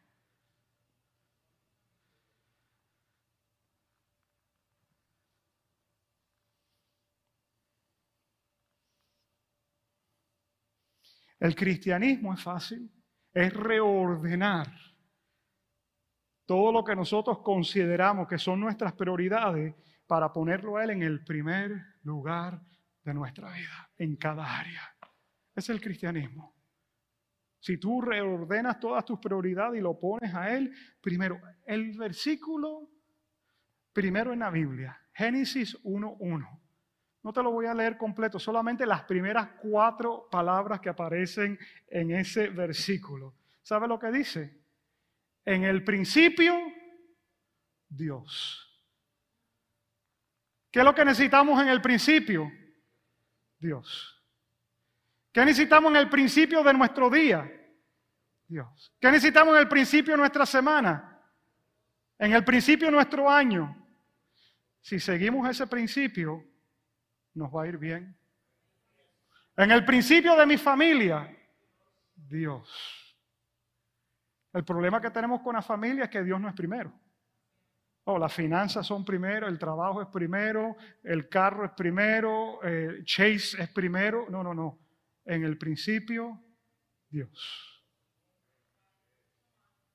El 11.39 11.55
cristianismo 11.55 12.35
es 12.35 12.43
fácil, 12.43 12.87
es 13.33 13.51
reordenar 13.51 14.71
todo 16.45 16.71
lo 16.71 16.83
que 16.83 16.95
nosotros 16.95 17.39
consideramos 17.39 18.27
que 18.27 18.37
son 18.37 18.59
nuestras 18.59 18.93
prioridades 18.93 19.73
para 20.05 20.31
ponerlo 20.31 20.77
a 20.77 20.83
Él 20.83 20.91
en 20.91 21.01
el 21.01 21.23
primer 21.23 21.81
lugar 22.03 22.61
de 23.03 23.13
nuestra 23.15 23.51
vida, 23.51 23.89
en 23.97 24.17
cada 24.17 24.59
área. 24.59 24.95
Es 25.55 25.67
el 25.69 25.81
cristianismo. 25.81 26.60
Si 27.61 27.77
tú 27.77 28.01
reordenas 28.01 28.79
todas 28.79 29.05
tus 29.05 29.19
prioridades 29.19 29.79
y 29.79 29.83
lo 29.83 29.97
pones 29.99 30.33
a 30.33 30.51
Él, 30.51 30.73
primero, 30.99 31.39
el 31.63 31.95
versículo 31.95 32.89
primero 33.93 34.33
en 34.33 34.39
la 34.39 34.49
Biblia, 34.49 34.99
Génesis 35.13 35.77
1.1. 35.83 36.59
No 37.23 37.31
te 37.31 37.43
lo 37.43 37.51
voy 37.51 37.67
a 37.67 37.75
leer 37.75 37.97
completo, 37.97 38.39
solamente 38.39 38.83
las 38.83 39.03
primeras 39.03 39.49
cuatro 39.61 40.27
palabras 40.31 40.79
que 40.79 40.89
aparecen 40.89 41.59
en 41.87 42.09
ese 42.09 42.49
versículo. 42.49 43.35
¿Sabe 43.61 43.87
lo 43.87 43.99
que 43.99 44.11
dice? 44.11 44.59
En 45.45 45.63
el 45.63 45.83
principio, 45.83 46.55
Dios. 47.87 48.67
¿Qué 50.71 50.79
es 50.79 50.85
lo 50.85 50.95
que 50.95 51.05
necesitamos 51.05 51.61
en 51.61 51.67
el 51.67 51.79
principio? 51.79 52.51
Dios. 53.59 54.20
¿Qué 55.31 55.45
necesitamos 55.45 55.91
en 55.91 55.97
el 55.97 56.09
principio 56.09 56.63
de 56.63 56.73
nuestro 56.73 57.09
día? 57.09 57.49
Dios. 58.47 58.93
¿Qué 58.99 59.09
necesitamos 59.11 59.55
en 59.55 59.61
el 59.61 59.69
principio 59.69 60.13
de 60.13 60.17
nuestra 60.17 60.45
semana? 60.45 61.21
En 62.19 62.33
el 62.33 62.43
principio 62.43 62.87
de 62.87 62.91
nuestro 62.91 63.29
año. 63.29 63.77
Si 64.81 64.99
seguimos 64.99 65.49
ese 65.49 65.67
principio, 65.67 66.43
nos 67.33 67.49
va 67.49 67.63
a 67.63 67.67
ir 67.67 67.77
bien. 67.77 68.17
En 69.55 69.71
el 69.71 69.85
principio 69.85 70.35
de 70.35 70.45
mi 70.45 70.57
familia, 70.57 71.33
Dios. 72.15 73.15
El 74.53 74.65
problema 74.65 74.99
que 74.99 75.11
tenemos 75.11 75.41
con 75.41 75.55
la 75.55 75.61
familia 75.61 76.05
es 76.05 76.09
que 76.09 76.23
Dios 76.23 76.39
no 76.41 76.49
es 76.49 76.53
primero. 76.53 76.91
Oh, 78.03 78.17
las 78.17 78.33
finanzas 78.33 78.85
son 78.85 79.05
primero, 79.05 79.47
el 79.47 79.59
trabajo 79.59 80.01
es 80.01 80.07
primero, 80.07 80.75
el 81.03 81.29
carro 81.29 81.63
es 81.63 81.71
primero, 81.71 82.59
eh, 82.63 83.01
Chase 83.05 83.61
es 83.61 83.69
primero. 83.69 84.25
No, 84.29 84.43
no, 84.43 84.53
no. 84.53 84.79
En 85.25 85.43
el 85.43 85.57
principio, 85.57 86.41
Dios. 87.09 87.83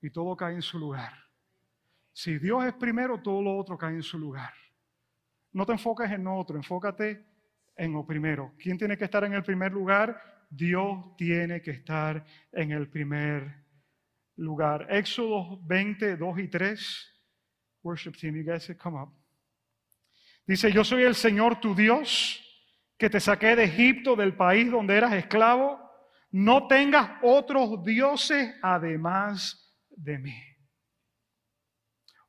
Y 0.01 0.11
todo 0.11 0.37
cae 0.37 0.55
en 0.55 0.63
su 0.63 0.79
lugar. 0.79 1.13
Si 2.13 2.39
Dios 2.39 2.65
es 2.65 2.75
primero, 2.75 3.21
todo 3.21 3.43
lo 3.43 3.57
otro 3.57 3.77
cae 3.77 3.95
en 3.95 4.03
su 4.03 4.19
lugar. 4.19 4.53
No 5.53 5.67
te 5.67 5.73
enfoques 5.73 6.11
en 6.11 6.27
otro, 6.27 6.57
enfócate 6.57 7.27
en 7.77 7.93
lo 7.93 8.07
primero. 8.07 8.55
¿Quién 8.59 8.79
tiene 8.79 8.97
que 8.97 9.05
estar 9.05 9.25
en 9.25 9.33
el 9.33 9.43
primer 9.43 9.73
lugar? 9.73 10.47
Dios 10.49 11.17
tiene 11.17 11.61
que 11.61 11.73
estar 11.73 12.25
en 12.53 12.71
el 12.71 12.89
primer 12.89 13.65
lugar. 14.37 14.87
Éxodo 14.91 15.61
20, 15.67 16.17
2 16.17 16.39
y 16.39 16.49
3 16.49 17.13
worship 17.87 18.17
team, 18.17 18.35
you 18.35 18.43
guys 18.43 18.69
come 18.79 18.97
up. 18.97 19.13
Dice, 20.47 20.71
yo 20.73 20.85
soy 20.85 21.05
el 21.05 21.15
Señor 21.15 21.61
tu 21.61 21.75
Dios, 21.75 22.41
que 22.97 23.11
te 23.11 23.21
saqué 23.21 23.57
de 23.57 23.65
Egipto, 23.65 24.17
del 24.17 24.37
país 24.37 24.71
donde 24.71 24.97
eras 24.97 25.13
esclavo. 25.13 25.81
No 26.31 26.67
tengas 26.67 27.19
otros 27.23 27.85
dioses 27.85 28.55
además 28.63 29.75
de 29.91 30.19
mí. 30.19 30.35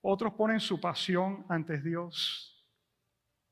Otros 0.02 0.34
ponen 0.34 0.60
su 0.60 0.80
pasión 0.80 1.46
ante 1.50 1.82
Dios, 1.82 2.66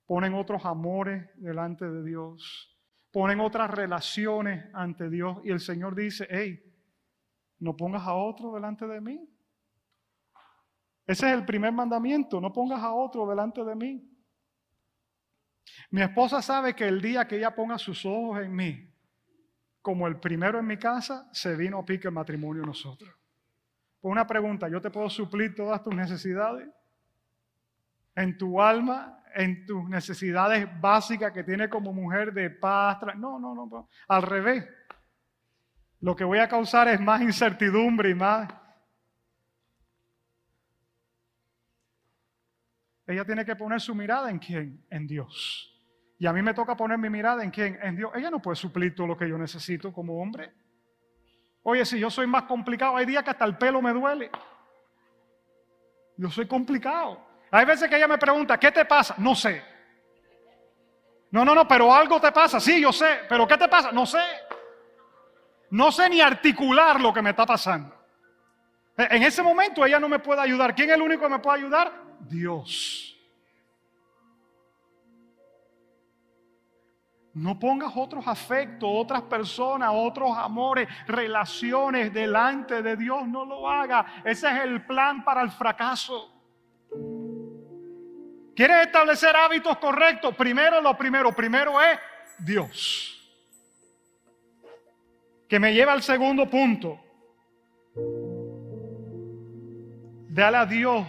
ponen 0.05 0.33
otros 0.33 0.63
amores 0.65 1.29
delante 1.35 1.89
de 1.89 2.03
Dios, 2.03 2.79
ponen 3.11 3.41
otras 3.41 3.69
relaciones 3.71 4.65
ante 4.73 5.09
Dios 5.09 5.39
y 5.43 5.51
el 5.51 5.59
Señor 5.59 5.95
dice, 5.95 6.27
hey, 6.29 6.61
no 7.59 7.75
pongas 7.75 8.03
a 8.03 8.13
otro 8.13 8.53
delante 8.53 8.87
de 8.87 9.01
mí. 9.01 9.29
Ese 11.07 11.27
es 11.27 11.33
el 11.33 11.45
primer 11.45 11.73
mandamiento, 11.73 12.39
no 12.39 12.53
pongas 12.53 12.81
a 12.81 12.93
otro 12.93 13.27
delante 13.27 13.63
de 13.63 13.75
mí. 13.75 14.14
Mi 15.89 16.01
esposa 16.01 16.41
sabe 16.41 16.75
que 16.75 16.87
el 16.87 17.01
día 17.01 17.27
que 17.27 17.37
ella 17.37 17.55
ponga 17.55 17.77
sus 17.77 18.05
ojos 18.05 18.41
en 18.41 18.55
mí, 18.55 18.91
como 19.81 20.07
el 20.07 20.19
primero 20.19 20.59
en 20.59 20.67
mi 20.67 20.77
casa, 20.77 21.29
se 21.31 21.55
vino 21.55 21.79
a 21.79 21.85
pique 21.85 22.07
el 22.07 22.13
matrimonio 22.13 22.65
nosotros. 22.65 23.13
Por 24.01 24.11
una 24.11 24.25
pregunta, 24.25 24.67
¿yo 24.67 24.81
te 24.81 24.91
puedo 24.91 25.09
suplir 25.09 25.55
todas 25.55 25.83
tus 25.83 25.95
necesidades? 25.95 26.67
En 28.15 28.37
tu 28.37 28.61
alma, 28.61 29.23
en 29.35 29.65
tus 29.65 29.87
necesidades 29.89 30.67
básicas 30.79 31.31
que 31.31 31.43
tiene 31.43 31.69
como 31.69 31.91
mujer 31.91 32.33
de 32.33 32.49
paz. 32.49 32.99
No, 33.17 33.39
no, 33.39 33.53
no, 33.53 33.89
al 34.07 34.21
revés. 34.21 34.65
Lo 36.01 36.15
que 36.15 36.23
voy 36.23 36.39
a 36.39 36.47
causar 36.47 36.87
es 36.87 36.99
más 36.99 37.21
incertidumbre 37.21 38.09
y 38.09 38.15
más 38.15 38.47
Ella 43.07 43.23
tiene 43.25 43.45
que 43.45 43.55
poner 43.55 43.79
su 43.79 43.93
mirada 43.93 44.29
en 44.29 44.39
quién? 44.39 44.85
En 44.89 45.05
Dios. 45.05 45.71
Y 46.17 46.25
a 46.25 46.33
mí 46.33 46.41
me 46.41 46.53
toca 46.53 46.75
poner 46.75 46.97
mi 46.97 47.09
mirada 47.09 47.43
en 47.43 47.51
quién? 47.51 47.77
En 47.81 47.95
Dios. 47.95 48.11
Ella 48.15 48.31
no 48.31 48.41
puede 48.41 48.55
suplir 48.55 48.95
todo 48.95 49.07
lo 49.07 49.17
que 49.17 49.27
yo 49.27 49.37
necesito 49.37 49.93
como 49.93 50.21
hombre. 50.21 50.53
Oye, 51.63 51.85
si 51.85 51.99
yo 51.99 52.09
soy 52.09 52.27
más 52.27 52.43
complicado, 52.43 52.95
hay 52.95 53.05
días 53.05 53.23
que 53.23 53.31
hasta 53.31 53.45
el 53.45 53.57
pelo 53.57 53.81
me 53.81 53.91
duele. 53.91 54.31
Yo 56.17 56.29
soy 56.29 56.47
complicado. 56.47 57.19
Hay 57.51 57.65
veces 57.65 57.89
que 57.89 57.97
ella 57.97 58.07
me 58.07 58.17
pregunta, 58.17 58.57
¿qué 58.59 58.71
te 58.71 58.85
pasa? 58.85 59.15
No 59.17 59.35
sé. 59.35 59.63
No, 61.31 61.43
no, 61.43 61.53
no, 61.53 61.67
pero 61.67 61.93
algo 61.93 62.19
te 62.21 62.31
pasa. 62.31 62.59
Sí, 62.59 62.81
yo 62.81 62.93
sé. 62.93 63.21
¿Pero 63.27 63.47
qué 63.47 63.57
te 63.57 63.67
pasa? 63.67 63.91
No 63.91 64.05
sé. 64.05 64.23
No 65.71 65.91
sé 65.91 66.09
ni 66.09 66.21
articular 66.21 67.01
lo 67.01 67.13
que 67.13 67.21
me 67.21 67.31
está 67.31 67.45
pasando. 67.45 67.93
En 68.97 69.23
ese 69.23 69.43
momento 69.43 69.85
ella 69.85 69.99
no 69.99 70.07
me 70.07 70.19
puede 70.19 70.41
ayudar. 70.41 70.73
¿Quién 70.73 70.89
es 70.89 70.95
el 70.95 71.01
único 71.01 71.23
que 71.23 71.29
me 71.29 71.39
puede 71.39 71.57
ayudar? 71.57 72.04
Dios. 72.21 73.11
No 77.35 77.59
pongas 77.59 77.91
otros 77.95 78.25
afectos, 78.27 78.89
otras 78.89 79.21
personas, 79.23 79.91
otros 79.93 80.37
amores, 80.37 80.87
relaciones 81.05 82.13
delante 82.13 82.81
de 82.81 82.95
Dios. 82.95 83.27
No 83.27 83.43
lo 83.43 83.69
haga. 83.69 84.21
Ese 84.23 84.47
es 84.47 84.63
el 84.63 84.85
plan 84.85 85.23
para 85.25 85.41
el 85.41 85.51
fracaso. 85.51 86.31
¿Quieres 88.55 88.85
establecer 88.85 89.35
hábitos 89.35 89.77
correctos? 89.79 90.33
Primero 90.33 90.79
lo 90.79 90.97
primero. 90.97 91.33
Primero 91.33 91.81
es 91.81 91.99
Dios. 92.39 93.11
Que 95.49 95.59
me 95.59 95.73
lleva 95.73 95.91
al 95.91 96.03
segundo 96.03 96.49
punto. 96.49 96.97
Dale 100.29 100.57
a 100.57 100.65
Dios 100.65 101.05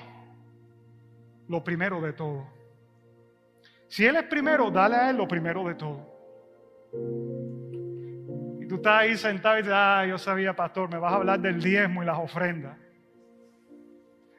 lo 1.48 1.62
primero 1.62 2.00
de 2.00 2.12
todo. 2.12 2.46
Si 3.88 4.04
Él 4.04 4.16
es 4.16 4.24
primero, 4.24 4.70
dale 4.70 4.96
a 4.96 5.11
Él 5.11 5.16
lo 5.16 5.28
primero 5.28 5.64
de 5.64 5.74
todo. 5.74 6.12
Y 8.61 8.66
tú 8.66 8.76
estás 8.76 9.00
ahí 9.00 9.16
sentado 9.16 9.56
y 9.56 9.62
dices, 9.62 9.74
ah, 9.74 10.04
yo 10.09 10.18
sabía, 10.18 10.54
pastor, 10.54 10.90
me 10.90 10.98
vas 10.98 11.12
a 11.12 11.16
hablar 11.16 11.40
del 11.40 11.62
diezmo 11.62 12.02
y 12.02 12.06
las 12.06 12.18
ofrendas. 12.18 12.76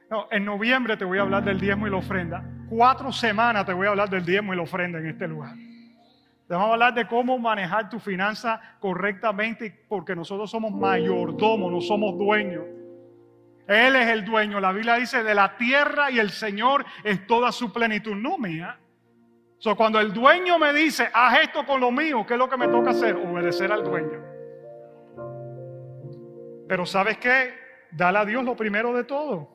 No, 0.10 0.28
en 0.32 0.46
noviembre 0.46 0.96
te 0.96 1.06
voy 1.06 1.18
a 1.18 1.22
hablar 1.22 1.44
del 1.44 1.60
diezmo 1.60 1.88
y 1.88 1.90
la 1.90 1.98
ofrenda. 1.98 2.44
Cuatro 2.70 3.12
semanas 3.12 3.66
te 3.66 3.74
voy 3.74 3.88
a 3.88 3.92
hablar 3.92 4.10
del 4.10 4.26
diezmo 4.26 4.54
y 4.54 4.58
la 4.58 4.64
ofrenda 4.64 5.00
en 5.00 5.08
este 5.08 5.28
lugar. 5.28 5.54
Te 6.48 6.54
vamos 6.54 6.70
a 6.70 6.74
hablar 6.74 6.94
de 6.94 7.08
cómo 7.08 7.38
manejar 7.38 7.90
tu 7.90 8.00
finanza 8.00 8.62
correctamente, 8.80 9.86
porque 9.90 10.16
nosotros 10.16 10.50
somos 10.50 10.72
mayordomos, 10.72 11.72
no 11.72 11.82
somos 11.82 12.18
dueños. 12.18 12.64
Él 13.68 13.96
es 13.96 14.08
el 14.08 14.24
dueño. 14.24 14.60
La 14.60 14.72
Biblia 14.72 14.96
dice 14.96 15.24
de 15.24 15.36
la 15.36 15.58
tierra 15.58 16.10
y 16.10 16.20
el 16.20 16.32
Señor 16.32 16.86
es 17.04 17.28
toda 17.28 17.52
su 17.52 17.74
plenitud, 17.74 18.16
no 18.16 18.38
mía. 18.38 18.80
So, 19.60 19.76
cuando 19.76 20.00
el 20.00 20.14
dueño 20.14 20.58
me 20.60 20.72
dice, 20.72 21.10
haz 21.14 21.40
esto 21.42 21.66
con 21.66 21.82
lo 21.82 21.92
mío, 21.92 22.26
¿qué 22.26 22.34
es 22.34 22.40
lo 22.40 22.48
que 22.48 22.58
me 22.58 22.68
toca 22.68 22.92
hacer? 22.92 23.16
Obedecer 23.16 23.72
al 23.72 23.84
dueño. 23.84 24.24
Pero 26.68 26.86
¿sabes 26.86 27.18
qué? 27.18 27.54
Dale 27.92 28.20
a 28.20 28.26
Dios 28.26 28.44
lo 28.44 28.56
primero 28.56 28.94
de 28.94 29.04
todo. 29.04 29.50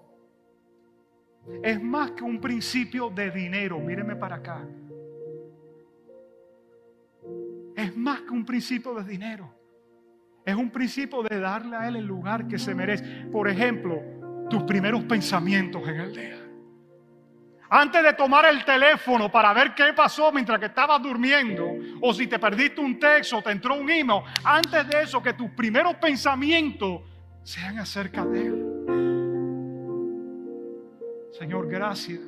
Es 1.63 1.81
más 1.83 2.13
que 2.13 2.25
un 2.25 2.41
principio 2.41 3.11
de 3.11 3.31
dinero. 3.31 3.79
Míreme 3.79 4.17
para 4.17 4.37
acá. 4.37 4.67
Es 7.77 7.97
más 7.97 8.23
que 8.23 8.31
un 8.31 8.45
principio 8.45 8.95
de 8.95 9.05
dinero. 9.05 9.62
Es 10.45 10.57
un 10.57 10.71
principio 10.71 11.23
de 11.23 11.39
darle 11.39 11.77
a 11.77 11.89
Él 11.89 11.97
el 11.97 12.05
lugar 12.05 12.49
que 12.49 12.59
se 12.59 12.75
merece. 12.75 13.05
Por 13.31 13.49
ejemplo, 13.49 14.01
tus 14.51 14.65
primeros 14.65 15.05
pensamientos 15.05 15.87
en 15.87 16.01
el 16.01 16.15
día. 16.15 16.39
Antes 17.71 18.03
de 18.03 18.13
tomar 18.13 18.45
el 18.47 18.65
teléfono 18.65 19.31
para 19.31 19.53
ver 19.55 19.75
qué 19.75 19.95
pasó 19.95 20.31
mientras 20.31 20.59
que 20.59 20.67
estabas 20.67 21.01
durmiendo, 21.01 21.67
o 22.03 22.13
si 22.13 22.27
te 22.27 22.39
perdiste 22.39 22.81
un 22.81 22.99
texto, 22.99 23.41
te 23.41 23.51
entró 23.51 23.75
un 23.75 23.89
email, 23.89 24.23
antes 24.45 24.87
de 24.89 25.03
eso, 25.03 25.23
que 25.23 25.33
tus 25.33 25.51
primeros 25.53 25.95
pensamientos 25.95 27.01
sean 27.43 27.79
acerca 27.79 28.27
de 28.27 28.47
Él. 28.47 28.69
Señor, 31.39 31.67
gracias 31.67 32.21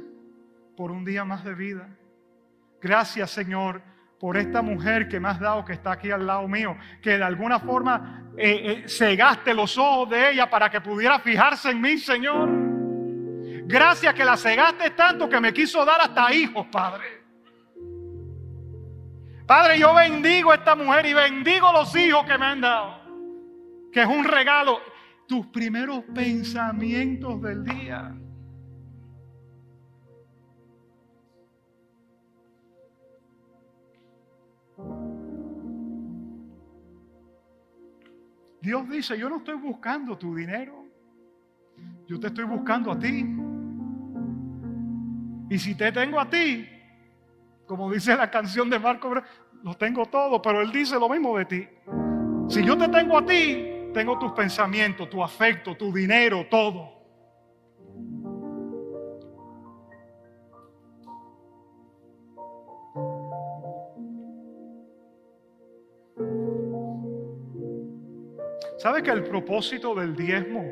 por 0.77 0.91
un 0.91 1.05
día 1.05 1.25
más 1.25 1.45
de 1.45 1.55
vida. 1.55 1.89
Gracias, 2.81 3.31
Señor 3.31 3.94
por 4.19 4.37
esta 4.37 4.63
mujer 4.63 5.09
que 5.09 5.21
me 5.21 5.29
has 5.29 5.41
dado, 5.41 5.65
que 5.65 5.73
está 5.73 5.93
aquí 5.93 6.11
al 6.11 6.27
lado 6.27 6.49
mío, 6.49 6.77
que 7.03 7.19
de 7.19 7.25
alguna 7.25 7.61
forma 7.61 8.31
eh, 8.37 8.85
eh, 8.87 9.55
los 9.55 9.77
ojos 9.79 10.11
de 10.11 10.31
ella 10.31 10.49
para 10.49 10.71
que 10.71 10.81
pudiera 10.81 11.19
fijarse 11.19 11.71
en 11.71 11.81
mí, 11.81 11.99
Señor. 11.99 12.49
Gracias 13.67 14.15
que 14.15 14.25
la 14.25 14.37
cegaste 14.37 14.91
tanto 14.91 15.29
que 15.29 15.41
me 15.41 15.53
quiso 15.53 15.85
dar 15.85 16.01
hasta 16.01 16.33
hijos, 16.35 16.67
Padre. 16.71 17.25
Padre, 19.47 19.79
yo 19.79 19.95
bendigo 19.95 20.53
a 20.53 20.55
esta 20.55 20.75
mujer 20.75 21.07
y 21.07 21.13
bendigo 21.13 21.71
los 21.73 21.95
hijos 21.97 22.25
que 22.25 22.39
me 22.39 22.47
han 22.47 22.61
dado, 22.61 23.01
que 23.93 24.03
es 24.03 24.07
un 24.09 24.25
regalo. 24.25 24.81
Tus 25.27 25.47
primeros 25.47 26.05
pensamientos 26.15 27.41
del 27.41 27.65
día. 27.65 28.15
Dios 38.65 38.89
dice, 38.89 39.19
yo 39.19 39.29
no 39.29 39.37
estoy 39.37 39.57
buscando 39.57 40.17
tu 40.17 40.35
dinero, 40.35 40.87
yo 42.07 42.19
te 42.19 42.29
estoy 42.29 42.45
buscando 42.45 42.93
a 42.93 42.99
ti. 42.99 43.27
Y 45.51 45.59
si 45.59 45.75
te 45.75 45.93
tengo 45.93 46.19
a 46.19 46.31
ti, 46.31 46.67
como 47.67 47.93
dice 47.93 48.17
la 48.17 48.31
canción 48.31 48.71
de 48.71 48.79
Marco, 48.79 49.13
lo 49.63 49.75
tengo 49.75 50.07
todo, 50.07 50.41
pero 50.41 50.63
él 50.63 50.73
dice 50.73 50.99
lo 50.99 51.11
mismo 51.11 51.37
de 51.37 51.45
ti. 51.45 51.69
Si 52.49 52.65
yo 52.65 52.79
te 52.79 52.89
tengo 52.89 53.19
a 53.19 53.27
ti, 53.27 53.91
tengo 53.93 54.19
tus 54.19 54.33
pensamientos, 54.33 55.11
tu 55.11 55.23
afecto, 55.23 55.77
tu 55.77 55.93
dinero, 55.93 56.47
todo. 56.51 56.94
¿Sabe 68.85 69.03
que 69.03 69.13
el 69.13 69.25
propósito 69.25 69.95
del 69.95 70.15
diezmo 70.15 70.63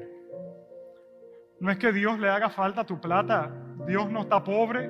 no 1.60 1.70
es 1.70 1.78
que 1.78 1.90
Dios 1.92 2.18
le 2.18 2.28
haga 2.28 2.50
falta 2.50 2.84
tu 2.84 3.00
plata? 3.00 3.50
Dios 3.86 4.10
no 4.10 4.20
está 4.20 4.44
pobre. 4.44 4.86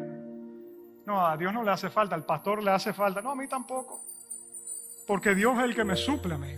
No, 1.07 1.25
a 1.25 1.37
Dios 1.37 1.55
no 1.55 1.63
le 1.63 1.71
hace 1.71 1.89
falta, 1.89 2.17
al 2.17 2.27
pastor 2.27 2.61
le 2.65 2.73
hace 2.73 2.93
falta. 2.93 3.23
No, 3.23 3.31
a 3.31 3.37
mí 3.37 3.47
tampoco. 3.47 4.01
Porque 5.07 5.37
Dios 5.37 5.57
es 5.57 5.65
el 5.67 5.75
que 5.77 5.85
me 5.85 5.95
suple 5.95 6.35
a 6.35 6.39
mí. 6.39 6.57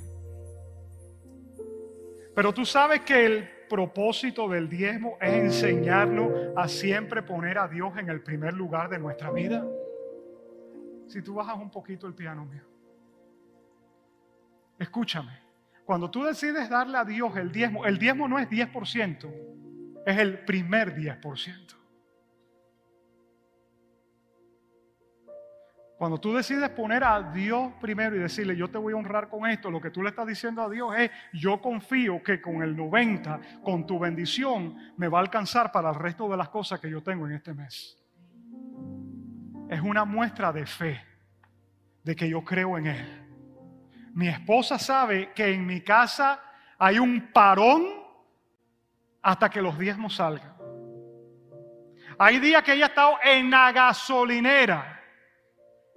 Pero 2.35 2.55
tú 2.55 2.65
sabes 2.65 3.03
que 3.03 3.27
el 3.27 3.51
propósito 3.69 4.49
del 4.49 4.67
diezmo 4.67 5.19
es 5.21 5.35
enseñarnos 5.35 6.33
a 6.57 6.67
siempre 6.67 7.23
poner 7.23 7.59
a 7.59 7.69
Dios 7.69 7.95
en 7.99 8.09
el 8.09 8.23
primer 8.23 8.55
lugar 8.55 8.89
de 8.89 8.99
nuestra 8.99 9.31
vida. 9.31 9.63
Si 11.09 11.21
tú 11.21 11.35
bajas 11.35 11.59
un 11.59 11.71
poquito 11.71 12.07
el 12.07 12.15
piano 12.15 12.47
mío. 12.47 12.65
Escúchame. 14.79 15.44
Cuando 15.85 16.11
tú 16.11 16.25
decides 16.25 16.69
darle 16.69 16.97
a 16.97 17.05
Dios 17.05 17.37
el 17.37 17.53
diezmo, 17.53 17.85
el 17.85 17.99
diezmo 17.99 18.27
no 18.27 18.39
es 18.39 18.49
10%, 18.49 20.05
es 20.07 20.19
el 20.19 20.39
primer 20.41 20.97
10%. 20.97 21.75
Cuando 25.97 26.19
tú 26.19 26.35
decides 26.35 26.69
poner 26.71 27.05
a 27.05 27.33
Dios 27.33 27.73
primero 27.81 28.17
y 28.17 28.19
decirle, 28.19 28.57
yo 28.57 28.69
te 28.69 28.79
voy 28.79 28.93
a 28.93 28.97
honrar 28.97 29.29
con 29.29 29.49
esto, 29.49 29.71
lo 29.71 29.81
que 29.81 29.91
tú 29.91 30.03
le 30.03 30.11
estás 30.11 30.27
diciendo 30.27 30.63
a 30.63 30.69
Dios 30.69 30.95
es, 30.99 31.11
yo 31.33 31.61
confío 31.61 32.23
que 32.23 32.41
con 32.41 32.63
el 32.63 32.77
90, 32.77 33.41
con 33.63 33.87
tu 33.87 33.99
bendición, 33.99 34.77
me 34.97 35.09
va 35.09 35.19
a 35.19 35.23
alcanzar 35.23 35.71
para 35.71 35.91
el 35.91 35.95
resto 35.95 36.29
de 36.29 36.37
las 36.37 36.49
cosas 36.49 36.81
que 36.81 36.91
yo 36.91 37.03
tengo 37.03 37.27
en 37.27 37.35
este 37.35 37.55
mes. 37.55 37.97
Es 39.71 39.81
una 39.81 40.05
muestra 40.05 40.53
de 40.53 40.67
fe, 40.67 41.01
de 42.03 42.17
que 42.17 42.29
yo 42.29 42.45
creo 42.45 42.77
en 42.77 42.87
Él. 42.89 43.24
Mi 44.15 44.29
esposa 44.29 44.79
sabe 44.79 45.33
que 45.35 45.53
en 45.53 45.67
mi 45.67 45.81
casa 45.81 46.41
hay 46.79 47.01
un 47.01 47.33
parón 47.33 47.85
hasta 49.21 49.51
que 49.51 49.61
los 49.61 49.77
diezmos 49.77 50.15
salgan. 50.15 50.55
Hay 52.17 52.39
días 52.39 52.63
que 52.63 52.75
ella 52.75 52.85
ha 52.85 52.89
estado 52.89 53.19
en 53.25 53.51
la 53.51 53.73
gasolinera. 53.73 55.03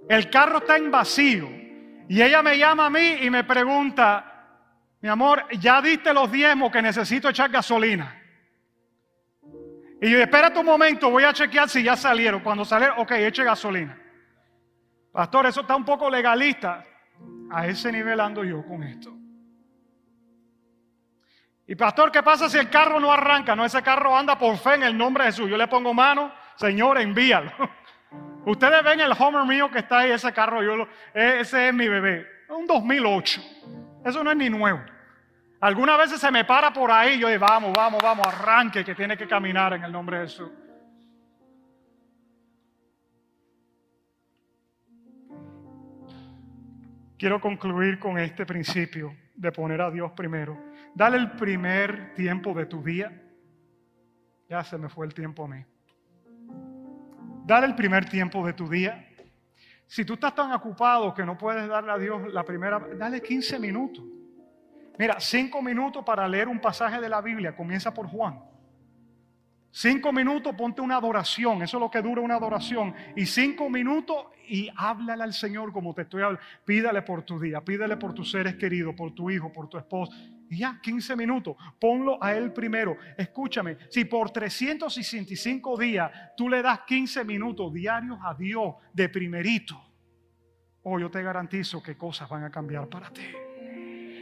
El 0.09 0.31
carro 0.31 0.57
está 0.57 0.77
en 0.77 0.89
vacío. 0.89 1.47
Y 2.09 2.19
ella 2.19 2.41
me 2.41 2.57
llama 2.57 2.87
a 2.87 2.89
mí 2.89 3.17
y 3.21 3.29
me 3.29 3.43
pregunta, 3.43 4.47
mi 4.99 5.09
amor, 5.09 5.45
ya 5.59 5.79
diste 5.79 6.11
los 6.11 6.31
diezmos 6.31 6.71
que 6.71 6.81
necesito 6.81 7.29
echar 7.29 7.51
gasolina. 7.51 8.19
Y 10.01 10.09
yo, 10.09 10.17
espérate 10.17 10.57
un 10.57 10.65
momento, 10.65 11.11
voy 11.11 11.23
a 11.23 11.33
chequear 11.33 11.69
si 11.69 11.83
ya 11.83 11.95
salieron. 11.95 12.41
Cuando 12.41 12.65
salieron, 12.65 12.97
ok, 12.97 13.11
eche 13.11 13.43
gasolina. 13.43 13.95
Pastor, 15.11 15.45
eso 15.45 15.61
está 15.61 15.75
un 15.75 15.85
poco 15.85 16.09
legalista. 16.09 16.83
A 17.51 17.67
ese 17.67 17.91
nivel 17.91 18.19
ando 18.19 18.43
yo 18.43 18.65
con 18.65 18.83
esto. 18.83 19.13
Y 21.67 21.75
pastor, 21.75 22.11
¿qué 22.11 22.23
pasa 22.23 22.49
si 22.49 22.57
el 22.57 22.69
carro 22.69 22.99
no 22.99 23.11
arranca? 23.11 23.55
No, 23.55 23.65
ese 23.65 23.81
carro 23.81 24.17
anda 24.17 24.37
por 24.37 24.57
fe 24.57 24.75
en 24.75 24.83
el 24.83 24.97
nombre 24.97 25.25
de 25.25 25.31
Jesús. 25.31 25.49
Yo 25.49 25.57
le 25.57 25.67
pongo 25.67 25.93
mano, 25.93 26.31
Señor, 26.55 26.97
envíalo. 26.97 27.51
Ustedes 28.45 28.81
ven 28.83 29.01
el 29.01 29.11
Homer 29.11 29.45
mío 29.45 29.69
que 29.69 29.79
está 29.79 29.99
ahí, 29.99 30.11
ese 30.11 30.31
carro, 30.31 30.63
yo 30.63 30.77
lo, 30.77 30.87
ese 31.13 31.67
es 31.67 31.73
mi 31.73 31.89
bebé. 31.89 32.25
Un 32.47 32.65
2008. 32.65 33.41
Eso 34.05 34.23
no 34.23 34.31
es 34.31 34.37
ni 34.37 34.49
nuevo. 34.49 34.79
Algunas 35.59 35.97
veces 35.97 36.21
se 36.21 36.31
me 36.31 36.45
para 36.45 36.71
por 36.71 36.89
ahí, 36.89 37.19
yo 37.19 37.27
digo, 37.27 37.45
vamos, 37.45 37.73
vamos, 37.73 37.99
vamos, 38.01 38.25
arranque 38.27 38.85
que 38.85 38.95
tiene 38.95 39.17
que 39.17 39.27
caminar 39.27 39.73
en 39.73 39.83
el 39.83 39.91
nombre 39.91 40.19
de 40.19 40.23
Jesús. 40.23 40.49
Quiero 47.17 47.41
concluir 47.41 47.97
con 47.97 48.19
este 48.19 48.45
principio 48.45 49.15
de 49.33 49.51
poner 49.51 49.81
a 49.81 49.89
Dios 49.89 50.11
primero. 50.11 50.57
Dale 50.93 51.17
el 51.17 51.31
primer 51.31 52.13
tiempo 52.13 52.53
de 52.53 52.67
tu 52.67 52.83
día. 52.83 53.11
Ya 54.47 54.63
se 54.63 54.77
me 54.77 54.87
fue 54.87 55.07
el 55.07 55.13
tiempo 55.13 55.45
a 55.45 55.47
mí. 55.47 55.65
Dale 57.45 57.65
el 57.65 57.75
primer 57.75 58.05
tiempo 58.05 58.45
de 58.45 58.53
tu 58.53 58.69
día. 58.69 59.07
Si 59.87 60.05
tú 60.05 60.13
estás 60.13 60.35
tan 60.35 60.51
ocupado 60.51 61.13
que 61.13 61.25
no 61.25 61.37
puedes 61.37 61.67
darle 61.67 61.91
a 61.91 61.97
Dios 61.97 62.31
la 62.31 62.43
primera, 62.43 62.79
dale 62.97 63.21
15 63.21 63.57
minutos. 63.59 64.03
Mira, 64.99 65.19
5 65.19 65.61
minutos 65.61 66.03
para 66.03 66.27
leer 66.27 66.47
un 66.47 66.59
pasaje 66.59 66.99
de 66.99 67.09
la 67.09 67.21
Biblia. 67.21 67.55
Comienza 67.55 67.93
por 67.93 68.07
Juan. 68.07 68.39
Cinco 69.79 70.11
minutos, 70.11 70.55
ponte 70.55 70.81
una 70.81 70.95
adoración, 70.95 71.61
eso 71.61 71.77
es 71.77 71.81
lo 71.81 71.91
que 71.91 72.01
dura 72.01 72.19
una 72.19 72.37
adoración. 72.37 72.95
Y 73.15 73.27
cinco 73.27 73.69
minutos 73.69 74.25
y 74.47 74.71
háblale 74.75 75.21
al 75.21 75.33
Señor 75.33 75.71
como 75.71 75.93
te 75.93 76.01
estoy 76.01 76.23
hablando. 76.23 76.43
Pídale 76.65 77.03
por 77.03 77.21
tu 77.21 77.39
día, 77.39 77.61
pídele 77.61 77.95
por 77.95 78.11
tus 78.11 78.31
seres 78.31 78.55
queridos, 78.55 78.95
por 78.95 79.13
tu 79.13 79.29
hijo, 79.29 79.53
por 79.53 79.69
tu 79.69 79.77
esposo. 79.77 80.11
Y 80.49 80.57
ya, 80.57 80.79
15 80.81 81.15
minutos, 81.15 81.55
ponlo 81.79 82.17
a 82.19 82.33
Él 82.33 82.51
primero. 82.53 82.97
Escúchame, 83.15 83.77
si 83.91 84.05
por 84.05 84.31
365 84.31 85.77
días 85.77 86.11
tú 86.35 86.49
le 86.49 86.63
das 86.63 86.79
15 86.87 87.23
minutos 87.23 87.71
diarios 87.71 88.17
a 88.23 88.33
Dios 88.33 88.73
de 88.91 89.09
primerito, 89.09 89.79
oh, 90.81 90.97
yo 90.97 91.11
te 91.11 91.21
garantizo 91.21 91.83
que 91.83 91.95
cosas 91.95 92.27
van 92.27 92.45
a 92.45 92.49
cambiar 92.49 92.87
para 92.87 93.11
ti 93.11 93.21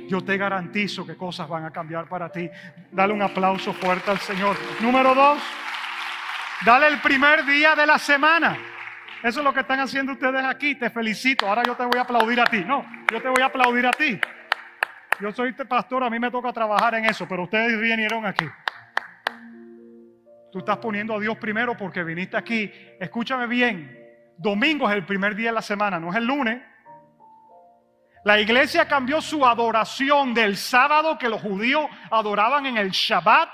yo 0.08 0.24
te 0.24 0.38
garantizo 0.38 1.06
que 1.06 1.16
cosas 1.16 1.48
van 1.48 1.66
a 1.66 1.72
cambiar 1.72 2.08
para 2.08 2.32
ti. 2.32 2.50
Dale 2.92 3.14
un 3.14 3.22
aplauso 3.22 3.74
fuerte 3.74 4.12
al 4.12 4.20
Señor. 4.20 4.56
Número 4.80 5.14
dos, 5.16 5.42
dale 6.66 6.88
el 6.88 7.00
primer 7.02 7.46
día 7.46 7.76
de 7.76 7.86
la 7.86 7.98
semana. 7.98 8.58
Eso 9.24 9.40
es 9.40 9.44
lo 9.44 9.54
que 9.54 9.62
están 9.62 9.80
haciendo 9.80 10.12
ustedes 10.12 10.44
aquí. 10.44 10.76
Te 10.76 10.90
felicito. 10.90 11.48
Ahora 11.48 11.64
yo 11.64 11.76
te 11.76 11.84
voy 11.86 11.98
a 11.98 12.02
aplaudir 12.02 12.40
a 12.40 12.46
ti. 12.46 12.64
No, 12.64 12.86
yo 13.12 13.22
te 13.22 13.28
voy 13.28 13.42
a 13.42 13.46
aplaudir 13.46 13.88
a 13.88 13.92
ti. 13.92 14.20
Yo 15.20 15.32
soy 15.32 15.54
pastor, 15.54 16.04
a 16.04 16.10
mí 16.10 16.20
me 16.20 16.30
toca 16.30 16.52
trabajar 16.52 16.96
en 16.96 17.06
eso, 17.06 17.28
pero 17.28 17.44
ustedes 17.44 17.80
vinieron 17.80 18.26
aquí. 18.26 18.46
Tú 20.52 20.60
estás 20.60 20.78
poniendo 20.78 21.16
a 21.16 21.20
Dios 21.20 21.38
primero 21.38 21.76
porque 21.76 22.04
viniste 22.04 22.38
aquí. 22.38 22.72
Escúchame 23.00 23.48
bien. 23.48 23.98
Domingo 24.38 24.90
es 24.90 24.96
el 24.96 25.06
primer 25.06 25.36
día 25.36 25.50
de 25.50 25.56
la 25.56 25.62
semana, 25.62 26.00
no 26.00 26.12
es 26.12 26.16
el 26.18 26.26
lunes. 26.26 26.62
La 28.26 28.40
iglesia 28.42 28.88
cambió 28.88 29.22
su 29.22 29.46
adoración 29.46 30.34
del 30.34 30.58
sábado 30.58 31.16
que 31.16 31.30
los 31.30 31.40
judíos 31.40 31.86
adoraban 32.10 32.66
en 32.66 32.76
el 32.76 32.90
Shabbat. 32.90 33.48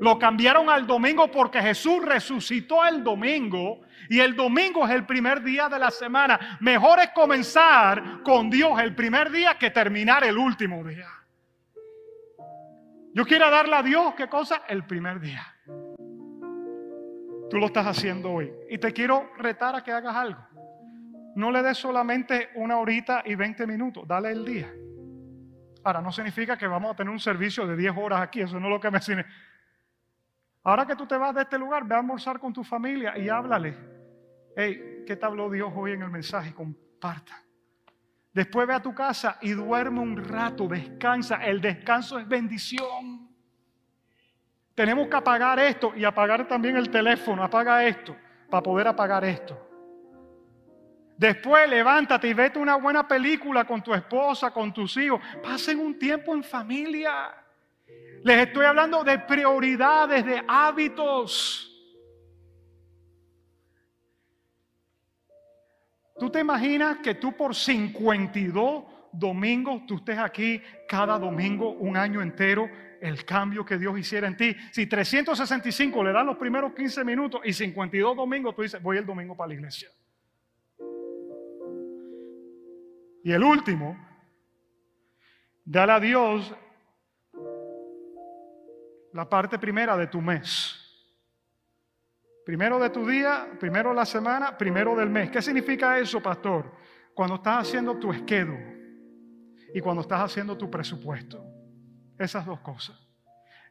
Lo 0.00 0.18
cambiaron 0.18 0.68
al 0.68 0.86
domingo 0.86 1.30
porque 1.30 1.62
Jesús 1.62 2.04
resucitó 2.04 2.84
el 2.84 3.02
domingo 3.02 3.80
y 4.10 4.20
el 4.20 4.36
domingo 4.36 4.84
es 4.84 4.90
el 4.90 5.06
primer 5.06 5.42
día 5.42 5.70
de 5.70 5.78
la 5.78 5.90
semana. 5.90 6.58
Mejor 6.60 7.00
es 7.00 7.08
comenzar 7.14 8.22
con 8.22 8.50
Dios 8.50 8.78
el 8.80 8.94
primer 8.94 9.30
día 9.30 9.56
que 9.56 9.70
terminar 9.70 10.24
el 10.24 10.36
último 10.36 10.84
día. 10.84 11.08
Yo 13.14 13.24
quiero 13.24 13.50
darle 13.50 13.76
a 13.76 13.82
Dios, 13.82 14.12
¿qué 14.14 14.28
cosa? 14.28 14.64
El 14.68 14.84
primer 14.84 15.20
día. 15.20 15.42
Tú 17.48 17.56
lo 17.56 17.64
estás 17.64 17.86
haciendo 17.86 18.30
hoy. 18.30 18.52
Y 18.68 18.76
te 18.76 18.92
quiero 18.92 19.30
retar 19.38 19.74
a 19.74 19.82
que 19.82 19.90
hagas 19.90 20.14
algo. 20.14 20.51
No 21.34 21.50
le 21.50 21.62
des 21.62 21.78
solamente 21.78 22.50
una 22.54 22.78
horita 22.78 23.22
y 23.24 23.34
20 23.34 23.66
minutos, 23.66 24.06
dale 24.06 24.30
el 24.30 24.44
día. 24.44 24.72
Ahora, 25.84 26.00
no 26.00 26.12
significa 26.12 26.56
que 26.56 26.66
vamos 26.66 26.92
a 26.92 26.96
tener 26.96 27.12
un 27.12 27.18
servicio 27.18 27.66
de 27.66 27.76
10 27.76 27.96
horas 27.96 28.20
aquí, 28.20 28.40
eso 28.40 28.60
no 28.60 28.66
es 28.66 28.72
lo 28.72 28.80
que 28.80 28.90
me 28.90 29.00
significa. 29.00 29.34
Ahora 30.64 30.86
que 30.86 30.94
tú 30.94 31.06
te 31.06 31.16
vas 31.16 31.34
de 31.34 31.42
este 31.42 31.58
lugar, 31.58 31.84
ve 31.84 31.94
a 31.94 31.98
almorzar 31.98 32.38
con 32.38 32.52
tu 32.52 32.62
familia 32.62 33.18
y 33.18 33.28
háblale. 33.28 33.76
Hey, 34.54 35.02
¿qué 35.06 35.16
te 35.16 35.26
habló 35.26 35.50
Dios 35.50 35.72
hoy 35.74 35.92
en 35.92 36.02
el 36.02 36.10
mensaje? 36.10 36.54
Comparta. 36.54 37.42
Después 38.32 38.66
ve 38.66 38.74
a 38.74 38.82
tu 38.82 38.94
casa 38.94 39.38
y 39.40 39.50
duerme 39.50 40.00
un 40.00 40.16
rato, 40.16 40.68
descansa. 40.68 41.44
El 41.44 41.60
descanso 41.60 42.18
es 42.18 42.28
bendición. 42.28 43.28
Tenemos 44.74 45.08
que 45.08 45.16
apagar 45.16 45.58
esto 45.58 45.92
y 45.96 46.04
apagar 46.04 46.46
también 46.46 46.76
el 46.76 46.88
teléfono. 46.90 47.42
Apaga 47.42 47.84
esto 47.84 48.16
para 48.48 48.62
poder 48.62 48.86
apagar 48.88 49.24
esto. 49.24 49.71
Después 51.16 51.68
levántate 51.68 52.28
y 52.28 52.34
vete 52.34 52.58
una 52.58 52.76
buena 52.76 53.06
película 53.06 53.64
con 53.64 53.82
tu 53.82 53.94
esposa, 53.94 54.50
con 54.50 54.72
tus 54.72 54.96
hijos. 54.96 55.20
Pasen 55.42 55.78
un 55.78 55.98
tiempo 55.98 56.34
en 56.34 56.42
familia. 56.42 57.34
Les 58.24 58.46
estoy 58.46 58.64
hablando 58.64 59.04
de 59.04 59.18
prioridades, 59.18 60.24
de 60.24 60.42
hábitos. 60.46 61.68
¿Tú 66.18 66.30
te 66.30 66.40
imaginas 66.40 66.98
que 66.98 67.16
tú 67.16 67.36
por 67.36 67.54
52 67.54 68.84
domingos, 69.12 69.86
tú 69.86 69.96
estés 69.96 70.18
aquí 70.18 70.62
cada 70.88 71.18
domingo 71.18 71.70
un 71.70 71.96
año 71.96 72.22
entero, 72.22 72.70
el 73.00 73.24
cambio 73.24 73.64
que 73.64 73.76
Dios 73.76 73.98
hiciera 73.98 74.28
en 74.28 74.36
ti? 74.36 74.54
Si 74.70 74.86
365 74.86 76.04
le 76.04 76.12
dan 76.12 76.26
los 76.26 76.36
primeros 76.36 76.74
15 76.74 77.04
minutos 77.04 77.40
y 77.44 77.52
52 77.52 78.16
domingos, 78.16 78.54
tú 78.54 78.62
dices, 78.62 78.80
voy 78.80 78.98
el 78.98 79.06
domingo 79.06 79.36
para 79.36 79.48
la 79.48 79.54
iglesia. 79.54 79.90
Y 83.24 83.32
el 83.32 83.42
último, 83.42 83.96
dale 85.64 85.92
a 85.92 86.00
Dios 86.00 86.54
la 89.12 89.28
parte 89.28 89.58
primera 89.58 89.96
de 89.96 90.06
tu 90.06 90.20
mes. 90.20 90.78
Primero 92.44 92.80
de 92.80 92.90
tu 92.90 93.06
día, 93.06 93.48
primero 93.60 93.90
de 93.90 93.96
la 93.96 94.04
semana, 94.04 94.58
primero 94.58 94.96
del 94.96 95.08
mes. 95.08 95.30
¿Qué 95.30 95.40
significa 95.40 95.98
eso, 95.98 96.20
pastor? 96.20 96.72
Cuando 97.14 97.36
estás 97.36 97.68
haciendo 97.68 97.96
tu 97.98 98.12
esquedo 98.12 98.54
y 99.72 99.80
cuando 99.80 100.02
estás 100.02 100.20
haciendo 100.20 100.56
tu 100.58 100.68
presupuesto. 100.68 101.44
Esas 102.18 102.44
dos 102.44 102.60
cosas. 102.60 102.98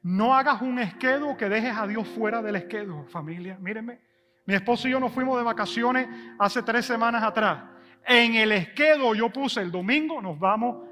No 0.01 0.33
hagas 0.33 0.61
un 0.61 0.79
esquedo 0.79 1.35
que 1.35 1.49
dejes 1.49 1.75
a 1.75 1.85
Dios 1.85 2.07
fuera 2.07 2.41
del 2.41 2.55
esquedo, 2.55 3.05
familia. 3.05 3.57
Mírenme. 3.59 3.99
Mi 4.45 4.55
esposo 4.55 4.87
y 4.87 4.91
yo 4.91 4.99
nos 4.99 5.11
fuimos 5.11 5.37
de 5.37 5.43
vacaciones 5.43 6.07
hace 6.39 6.63
tres 6.63 6.85
semanas 6.85 7.23
atrás. 7.23 7.63
En 8.05 8.35
el 8.35 8.51
esquedo 8.51 9.13
yo 9.13 9.29
puse 9.29 9.61
el 9.61 9.71
domingo, 9.71 10.21
nos 10.21 10.39
vamos 10.39 10.87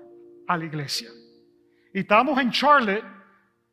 a 0.47 0.57
la 0.57 0.65
iglesia. 0.65 1.09
Y 1.93 1.99
estábamos 1.99 2.39
en 2.39 2.51
Charlotte 2.51 3.03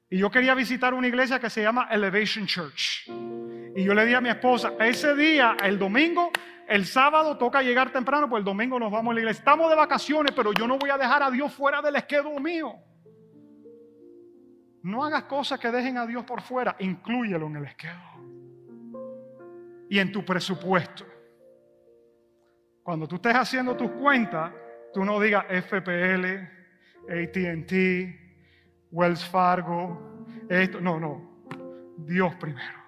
y 0.09 0.19
yo 0.19 0.31
quería 0.31 0.55
visitar 0.55 0.95
una 0.95 1.09
iglesia 1.09 1.39
que 1.39 1.51
se 1.51 1.63
llama 1.63 1.89
Elevation 1.91 2.47
Church. 2.47 3.09
Y 3.77 3.85
yo 3.85 3.93
le 3.93 4.07
di 4.07 4.15
a 4.15 4.21
mi 4.21 4.29
esposa, 4.29 4.73
ese 4.81 5.15
día, 5.15 5.57
el 5.63 5.79
domingo, 5.79 6.31
el 6.69 6.87
sábado 6.87 7.37
toca 7.37 7.63
llegar 7.63 7.93
temprano, 7.93 8.29
pues 8.29 8.41
el 8.41 8.45
domingo 8.45 8.79
nos 8.79 8.91
vamos 8.91 9.13
a 9.13 9.15
la 9.15 9.21
iglesia. 9.21 9.41
Estamos 9.41 9.69
de 9.69 9.77
vacaciones, 9.77 10.33
pero 10.35 10.53
yo 10.53 10.67
no 10.67 10.79
voy 10.79 10.91
a 10.91 10.99
dejar 10.99 11.23
a 11.23 11.31
Dios 11.31 11.53
fuera 11.53 11.83
del 11.83 11.97
esquedo 11.97 12.39
mío. 12.41 12.75
No 14.83 15.05
hagas 15.05 15.25
cosas 15.25 15.59
que 15.59 15.71
dejen 15.71 15.99
a 15.99 16.07
Dios 16.07 16.25
por 16.25 16.41
fuera, 16.41 16.77
inclúyelo 16.79 17.49
en 17.49 17.57
el 17.57 17.65
esquedo. 17.65 18.01
Y 19.91 19.99
en 19.99 20.13
tu 20.13 20.25
presupuesto. 20.25 21.05
Cuando 22.87 23.09
tú 23.09 23.17
estés 23.17 23.35
haciendo 23.35 23.77
tus 23.77 23.91
cuentas, 23.91 24.53
tú 24.95 25.05
no 25.05 25.19
digas 25.19 25.45
FPL, 25.49 26.25
ATT, 27.11 27.73
Wells 28.93 29.25
Fargo, 29.29 30.25
esto. 30.49 30.81
No, 30.81 31.01
no. 31.01 31.49
Dios 31.99 32.37
primero. 32.37 32.79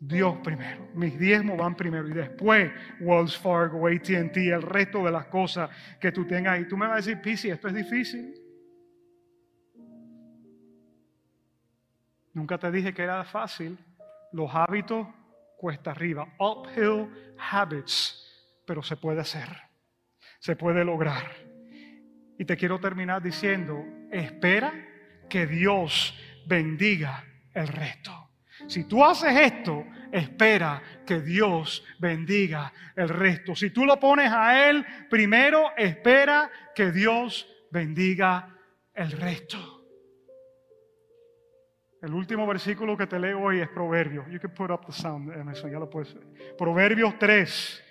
Dios 0.00 0.38
primero. 0.42 0.88
Mis 0.94 1.18
diezmos 1.18 1.58
van 1.58 1.74
primero 1.74 2.08
y 2.08 2.14
después 2.14 2.72
Wells 3.00 3.36
Fargo, 3.36 3.86
ATT, 3.88 4.38
el 4.38 4.62
resto 4.62 5.04
de 5.04 5.10
las 5.10 5.26
cosas 5.26 5.68
que 6.00 6.10
tú 6.10 6.26
tengas. 6.26 6.58
Y 6.58 6.66
tú 6.66 6.78
me 6.78 6.86
vas 6.86 6.94
a 6.94 6.96
decir, 6.96 7.20
Pisi, 7.20 7.50
esto 7.50 7.68
es 7.68 7.74
difícil. 7.74 8.32
Nunca 12.32 12.56
te 12.56 12.70
dije 12.70 12.94
que 12.94 13.02
era 13.02 13.22
fácil. 13.24 13.78
Los 14.32 14.50
hábitos 14.54 15.06
cuesta 15.58 15.90
arriba. 15.90 16.26
Uphill 16.38 17.36
habits. 17.36 18.31
Pero 18.66 18.82
se 18.82 18.96
puede 18.96 19.20
hacer. 19.20 19.48
Se 20.38 20.56
puede 20.56 20.84
lograr. 20.84 21.30
Y 22.38 22.44
te 22.44 22.56
quiero 22.56 22.80
terminar 22.80 23.22
diciendo, 23.22 23.84
espera 24.10 24.72
que 25.28 25.46
Dios 25.46 26.18
bendiga 26.46 27.24
el 27.54 27.68
resto. 27.68 28.30
Si 28.66 28.84
tú 28.84 29.04
haces 29.04 29.34
esto, 29.34 29.84
espera 30.10 30.82
que 31.06 31.20
Dios 31.20 31.84
bendiga 31.98 32.72
el 32.94 33.08
resto. 33.08 33.54
Si 33.54 33.70
tú 33.70 33.84
lo 33.84 33.98
pones 33.98 34.30
a 34.30 34.68
Él 34.68 34.84
primero, 35.08 35.72
espera 35.76 36.50
que 36.74 36.92
Dios 36.92 37.48
bendiga 37.70 38.56
el 38.94 39.10
resto. 39.12 39.82
El 42.02 42.12
último 42.14 42.46
versículo 42.46 42.96
que 42.96 43.06
te 43.06 43.18
leo 43.18 43.40
hoy 43.40 43.60
es 43.60 43.68
Proverbios. 43.68 44.26
You 44.28 44.40
can 44.40 44.52
put 44.52 44.70
up 44.70 44.84
the 44.84 44.92
sound, 44.92 45.32
Emerson, 45.32 45.70
ya 45.70 45.78
lo 45.78 45.88
puedes 45.88 46.16
Proverbios 46.58 47.16
3, 47.18 47.84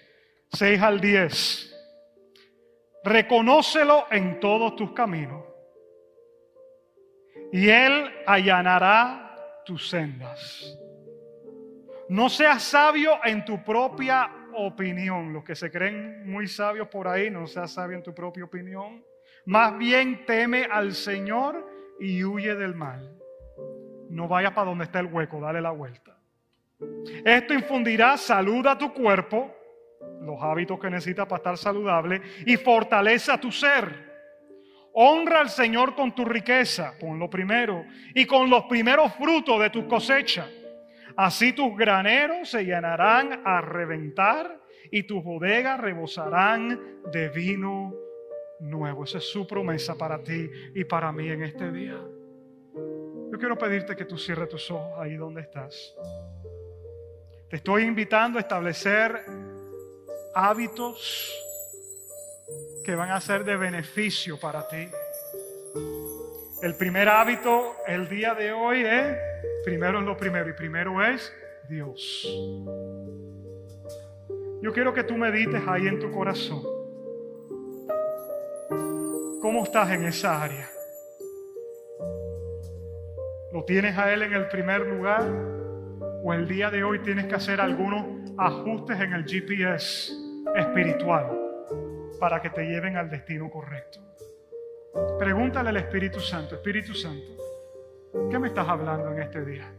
6 0.54 0.82
al 0.82 1.00
10. 1.00 1.68
Reconócelo 3.04 4.06
en 4.12 4.40
todos 4.40 4.76
tus 4.76 4.92
caminos 4.92 5.44
y 7.52 7.70
Él 7.70 8.12
allanará 8.26 9.36
tus 9.66 9.90
sendas. 9.90 10.78
No 12.10 12.30
seas 12.30 12.64
sabio 12.64 13.20
en 13.24 13.44
tu 13.46 13.64
propia 13.64 14.30
opinión. 14.54 15.34
Los 15.34 15.44
que 15.44 15.56
se 15.56 15.72
creen 15.72 16.30
muy 16.30 16.48
sabios 16.48 16.88
por 16.88 17.08
ahí, 17.08 17.30
no 17.30 17.48
seas 17.48 17.72
sabio 17.72 17.98
en 17.98 18.04
tu 18.04 18.14
propia 18.14 18.44
opinión. 18.44 19.04
Más 19.46 19.78
bien 19.78 20.26
teme 20.26 20.68
al 20.70 20.94
Señor 20.94 21.68
y 22.00 22.24
huye 22.24 22.56
del 22.56 22.76
mal. 22.76 23.18
No 24.10 24.28
vayas 24.28 24.52
para 24.52 24.70
donde 24.70 24.86
está 24.86 25.00
el 25.00 25.08
hueco, 25.08 25.40
dale 25.40 25.62
la 25.62 25.72
vuelta. 25.72 26.18
Esto 27.26 27.54
infundirá 27.54 28.18
salud 28.18 28.66
a 28.68 28.78
tu 28.78 28.94
cuerpo, 28.94 29.56
los 30.22 30.42
hábitos 30.42 30.80
que 30.80 30.90
necesitas 30.90 31.26
para 31.26 31.38
estar 31.38 31.58
saludable, 31.58 32.22
y 32.46 32.58
fortalece 32.58 33.32
a 33.32 33.40
tu 33.40 33.52
ser. 33.52 34.12
Honra 34.94 35.40
al 35.40 35.50
Señor 35.50 35.96
con 35.96 36.14
tu 36.14 36.26
riqueza, 36.26 36.94
con 37.00 37.18
lo 37.18 37.30
primero, 37.30 37.86
y 38.14 38.26
con 38.26 38.50
los 38.50 38.66
primeros 38.66 39.14
frutos 39.16 39.60
de 39.60 39.70
tu 39.70 39.88
cosecha. 39.88 40.48
Así 41.16 41.54
tus 41.54 41.76
graneros 41.76 42.50
se 42.50 42.64
llenarán 42.64 43.42
a 43.46 43.62
reventar 43.62 44.60
y 44.92 45.04
tus 45.04 45.24
bodegas 45.24 45.80
rebosarán 45.80 46.80
de 47.12 47.30
vino 47.30 47.94
nuevo. 48.60 49.04
Esa 49.04 49.18
es 49.18 49.30
su 49.30 49.48
promesa 49.48 49.96
para 49.96 50.22
ti 50.24 50.50
y 50.76 50.84
para 50.84 51.12
mí 51.12 51.30
en 51.30 51.44
este 51.44 51.72
día. 51.72 52.00
Yo 53.32 53.38
quiero 53.38 53.58
pedirte 53.58 53.96
que 53.96 54.06
tú 54.06 54.18
cierres 54.18 54.50
tus 54.50 54.70
ojos 54.72 55.00
ahí 55.00 55.16
donde 55.16 55.42
estás. 55.42 55.96
Te 57.50 57.58
estoy 57.58 57.84
invitando 57.84 58.38
a 58.38 58.42
establecer 58.42 59.22
hábitos 60.34 61.34
que 62.84 62.96
van 62.96 63.12
a 63.12 63.22
ser 63.22 63.44
de 63.44 63.56
beneficio 63.56 64.40
para 64.40 64.68
ti. 64.68 64.90
El 66.62 66.76
primer 66.76 67.10
hábito 67.10 67.76
el 67.88 68.08
día 68.08 68.34
de 68.34 68.52
hoy 68.52 68.82
es, 68.82 69.18
primero 69.64 70.00
es 70.00 70.06
lo 70.06 70.18
primero, 70.18 70.50
y 70.50 70.54
primero 70.54 71.04
es 71.04 71.34
Dios. 71.70 72.28
Yo 74.62 74.72
quiero 74.74 74.94
que 74.94 75.04
tú 75.04 75.18
medites 75.18 75.62
ahí 75.68 75.88
en 75.88 76.00
tu 76.00 76.12
corazón. 76.12 76.62
¿Cómo 79.42 79.64
estás 79.64 79.90
en 79.90 80.06
esa 80.06 80.42
área? 80.42 80.70
¿Lo 83.52 83.66
tienes 83.66 83.98
a 83.98 84.14
Él 84.14 84.22
en 84.22 84.34
el 84.34 84.48
primer 84.50 84.82
lugar? 84.82 85.24
¿O 86.24 86.34
el 86.34 86.48
día 86.48 86.70
de 86.70 86.84
hoy 86.84 87.00
tienes 87.00 87.26
que 87.26 87.36
hacer 87.36 87.60
algunos 87.60 88.06
ajustes 88.38 89.00
en 89.00 89.14
el 89.14 89.26
GPS 89.26 90.21
espiritual 90.56 91.38
para 92.20 92.42
que 92.42 92.50
te 92.50 92.64
lleven 92.64 92.98
al 92.98 93.10
destino 93.10 93.50
correcto? 93.50 94.00
Pregúntale 95.18 95.70
al 95.70 95.78
Espíritu 95.78 96.20
Santo, 96.20 96.56
Espíritu 96.56 96.94
Santo, 96.94 97.38
¿qué 98.30 98.40
me 98.40 98.50
estás 98.50 98.68
hablando 98.68 99.12
en 99.12 99.22
este 99.22 99.46
día? 99.46 99.72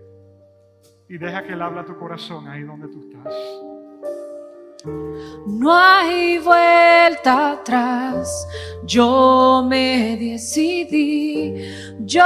Y 1.09 1.19
deja 1.19 1.43
que 1.43 1.53
Él 1.53 1.63
habla 1.63 1.85
tu 1.85 1.97
corazón 1.99 2.49
ahí 2.49 2.63
donde 2.63 2.89
tú 2.89 3.11
estás. 3.11 3.72
No 4.85 5.73
hay 5.73 6.39
vuelta 6.39 7.53
atrás, 7.53 8.49
yo 8.85 9.65
me 9.69 10.17
decidí, 10.17 11.55
yo 12.01 12.25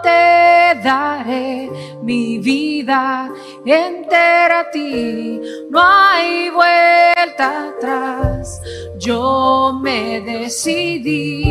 te 0.00 0.78
daré 0.84 1.68
mi 2.02 2.38
vida 2.38 3.32
entera 3.64 4.60
a 4.60 4.70
ti. 4.70 5.40
No 5.68 5.80
hay 5.82 6.50
vuelta 6.50 7.70
atrás, 7.70 8.62
yo 8.96 9.76
me 9.82 10.20
decidí, 10.20 11.42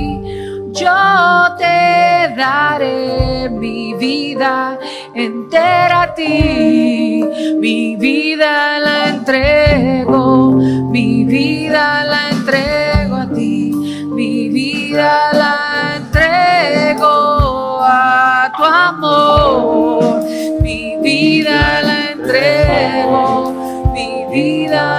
yo 0.80 1.56
te 1.58 2.34
daré 2.38 3.50
mi 3.50 3.94
vida 3.96 4.80
entera 5.14 6.04
a 6.04 6.14
ti, 6.16 7.24
mi 7.60 7.98
vida 7.98 8.80
la 8.80 9.10
entrego, 9.10 10.54
mi 10.94 11.26
vida 11.26 12.06
la 12.06 12.30
entrego 12.30 13.16
a 13.18 13.28
ti, 13.28 13.74
mi 14.16 14.48
vida 14.48 15.34
la 15.34 15.56
entrego 15.98 17.82
a 17.82 18.52
tu 18.56 18.64
amor, 18.64 20.24
mi 20.62 20.96
vida 21.02 21.82
la 21.82 22.12
entrego, 22.12 23.52
mi 23.94 24.26
vida 24.32 24.99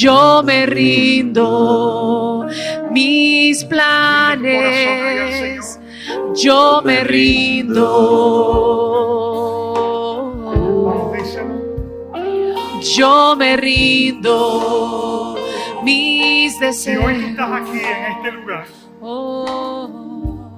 yo 0.00 0.42
me 0.44 0.66
rindo 0.66 2.46
mis 2.90 3.64
planes, 3.64 4.48
yo 6.42 6.82
me 6.84 7.04
rindo. 7.04 7.84
Yo 12.80 13.34
me 13.36 13.56
rindo 13.56 15.36
mis 15.82 16.52
Si 16.52 16.64
hoy 16.64 16.68
deseos. 16.68 17.12
estás 17.12 17.50
aquí 17.60 17.78
en 17.78 18.12
este 18.12 18.32
lugar 18.32 18.66
Oh, 19.00 20.50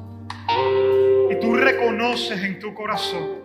y 1.31 1.35
tú 1.41 1.55
reconoces 1.55 2.43
en 2.43 2.59
tu 2.59 2.73
corazón 2.75 3.41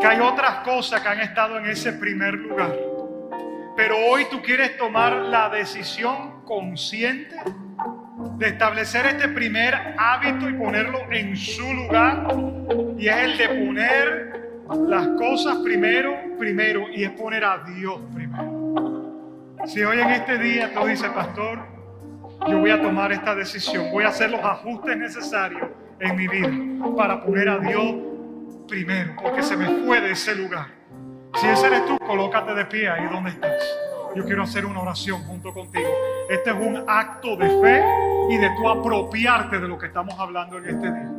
que 0.00 0.06
hay 0.06 0.20
otras 0.20 0.64
cosas 0.64 1.00
que 1.00 1.08
han 1.08 1.20
estado 1.20 1.58
en 1.58 1.66
ese 1.66 1.92
primer 1.92 2.34
lugar, 2.34 2.76
pero 3.78 3.96
hoy 3.96 4.24
tú 4.28 4.42
quieres 4.42 4.76
tomar 4.76 5.12
la 5.12 5.48
decisión 5.50 6.42
consciente 6.44 7.36
de 8.36 8.48
establecer 8.48 9.06
este 9.06 9.28
primer 9.28 9.72
hábito 9.96 10.50
y 10.50 10.54
ponerlo 10.54 10.98
en 11.12 11.36
su 11.36 11.62
lugar, 11.72 12.26
y 12.98 13.06
es 13.06 13.16
el 13.16 13.38
de 13.38 13.48
poner 13.48 14.50
las 14.88 15.06
cosas 15.16 15.58
primero, 15.58 16.12
primero, 16.36 16.86
y 16.92 17.04
es 17.04 17.12
poner 17.12 17.44
a 17.44 17.58
Dios 17.58 18.00
primero. 18.12 19.54
Si 19.64 19.80
hoy 19.84 20.00
en 20.00 20.10
este 20.10 20.38
día 20.38 20.74
tú 20.74 20.84
dices, 20.84 21.10
pastor, 21.10 21.60
yo 22.48 22.58
voy 22.58 22.70
a 22.70 22.82
tomar 22.82 23.12
esta 23.12 23.36
decisión, 23.36 23.92
voy 23.92 24.02
a 24.02 24.08
hacer 24.08 24.30
los 24.30 24.42
ajustes 24.42 24.96
necesarios 24.96 25.68
en 26.00 26.16
mi 26.16 26.26
vida 26.26 26.50
para 26.96 27.22
poner 27.22 27.48
a 27.48 27.60
Dios 27.60 27.94
primero, 28.66 29.14
porque 29.22 29.40
se 29.44 29.56
me 29.56 29.84
fue 29.84 30.00
de 30.00 30.10
ese 30.10 30.34
lugar. 30.34 30.77
Si 31.34 31.46
ese 31.46 31.66
eres 31.66 31.86
tú, 31.86 31.98
colócate 31.98 32.54
de 32.54 32.64
pie 32.64 32.88
ahí 32.88 33.06
donde 33.06 33.30
estás. 33.30 33.62
Yo 34.14 34.24
quiero 34.24 34.42
hacer 34.42 34.66
una 34.66 34.80
oración 34.80 35.22
junto 35.24 35.52
contigo. 35.52 35.88
Este 36.28 36.50
es 36.50 36.56
un 36.56 36.84
acto 36.86 37.36
de 37.36 37.48
fe 37.60 37.84
y 38.30 38.36
de 38.36 38.50
tú 38.56 38.68
apropiarte 38.68 39.58
de 39.58 39.68
lo 39.68 39.78
que 39.78 39.86
estamos 39.86 40.18
hablando 40.18 40.58
en 40.58 40.64
este 40.66 40.86
día. 40.86 41.10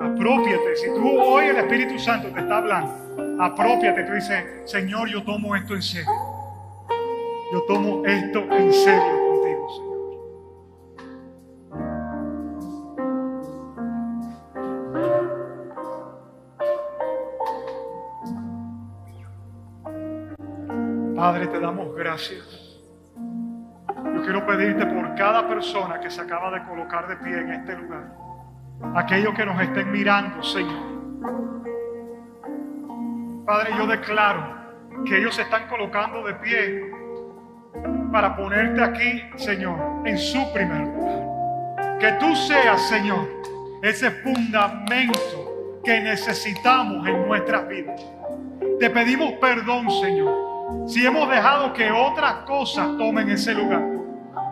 Apropiate. 0.00 0.76
Si 0.76 0.86
tú 0.94 1.20
hoy 1.20 1.46
el 1.46 1.56
Espíritu 1.56 1.98
Santo 1.98 2.28
te 2.28 2.40
está 2.40 2.58
hablando, 2.58 3.42
apropiate. 3.42 4.04
Tú 4.04 4.12
dices, 4.12 4.44
Señor, 4.66 5.08
yo 5.08 5.22
tomo 5.24 5.56
esto 5.56 5.74
en 5.74 5.82
serio. 5.82 6.10
Yo 7.52 7.62
tomo 7.66 8.04
esto 8.06 8.44
en 8.50 8.72
serio 8.72 9.19
te 21.50 21.60
damos 21.60 21.94
gracias. 21.94 22.78
Yo 24.14 24.22
quiero 24.22 24.46
pedirte 24.46 24.86
por 24.86 25.14
cada 25.14 25.46
persona 25.48 26.00
que 26.00 26.10
se 26.10 26.20
acaba 26.20 26.50
de 26.50 26.64
colocar 26.64 27.08
de 27.08 27.16
pie 27.16 27.38
en 27.38 27.52
este 27.52 27.76
lugar. 27.76 28.12
Aquellos 28.94 29.34
que 29.34 29.44
nos 29.44 29.60
estén 29.60 29.90
mirando, 29.90 30.42
Señor. 30.42 30.90
Padre, 33.44 33.70
yo 33.76 33.86
declaro 33.86 34.60
que 35.04 35.18
ellos 35.18 35.34
se 35.34 35.42
están 35.42 35.68
colocando 35.68 36.22
de 36.24 36.34
pie 36.34 36.92
para 38.12 38.36
ponerte 38.36 38.82
aquí, 38.82 39.22
Señor, 39.36 40.06
en 40.06 40.18
su 40.18 40.52
primer 40.52 40.80
lugar. 40.80 41.98
Que 41.98 42.12
tú 42.12 42.34
seas, 42.34 42.80
Señor, 42.88 43.28
ese 43.82 44.10
fundamento 44.10 45.80
que 45.84 46.00
necesitamos 46.00 47.06
en 47.06 47.26
nuestras 47.26 47.68
vidas. 47.68 48.00
Te 48.78 48.90
pedimos 48.90 49.32
perdón, 49.34 49.90
Señor, 49.90 50.49
si 50.86 51.06
hemos 51.06 51.28
dejado 51.28 51.72
que 51.72 51.90
otras 51.90 52.34
cosas 52.46 52.96
tomen 52.98 53.30
ese 53.30 53.54
lugar. 53.54 53.82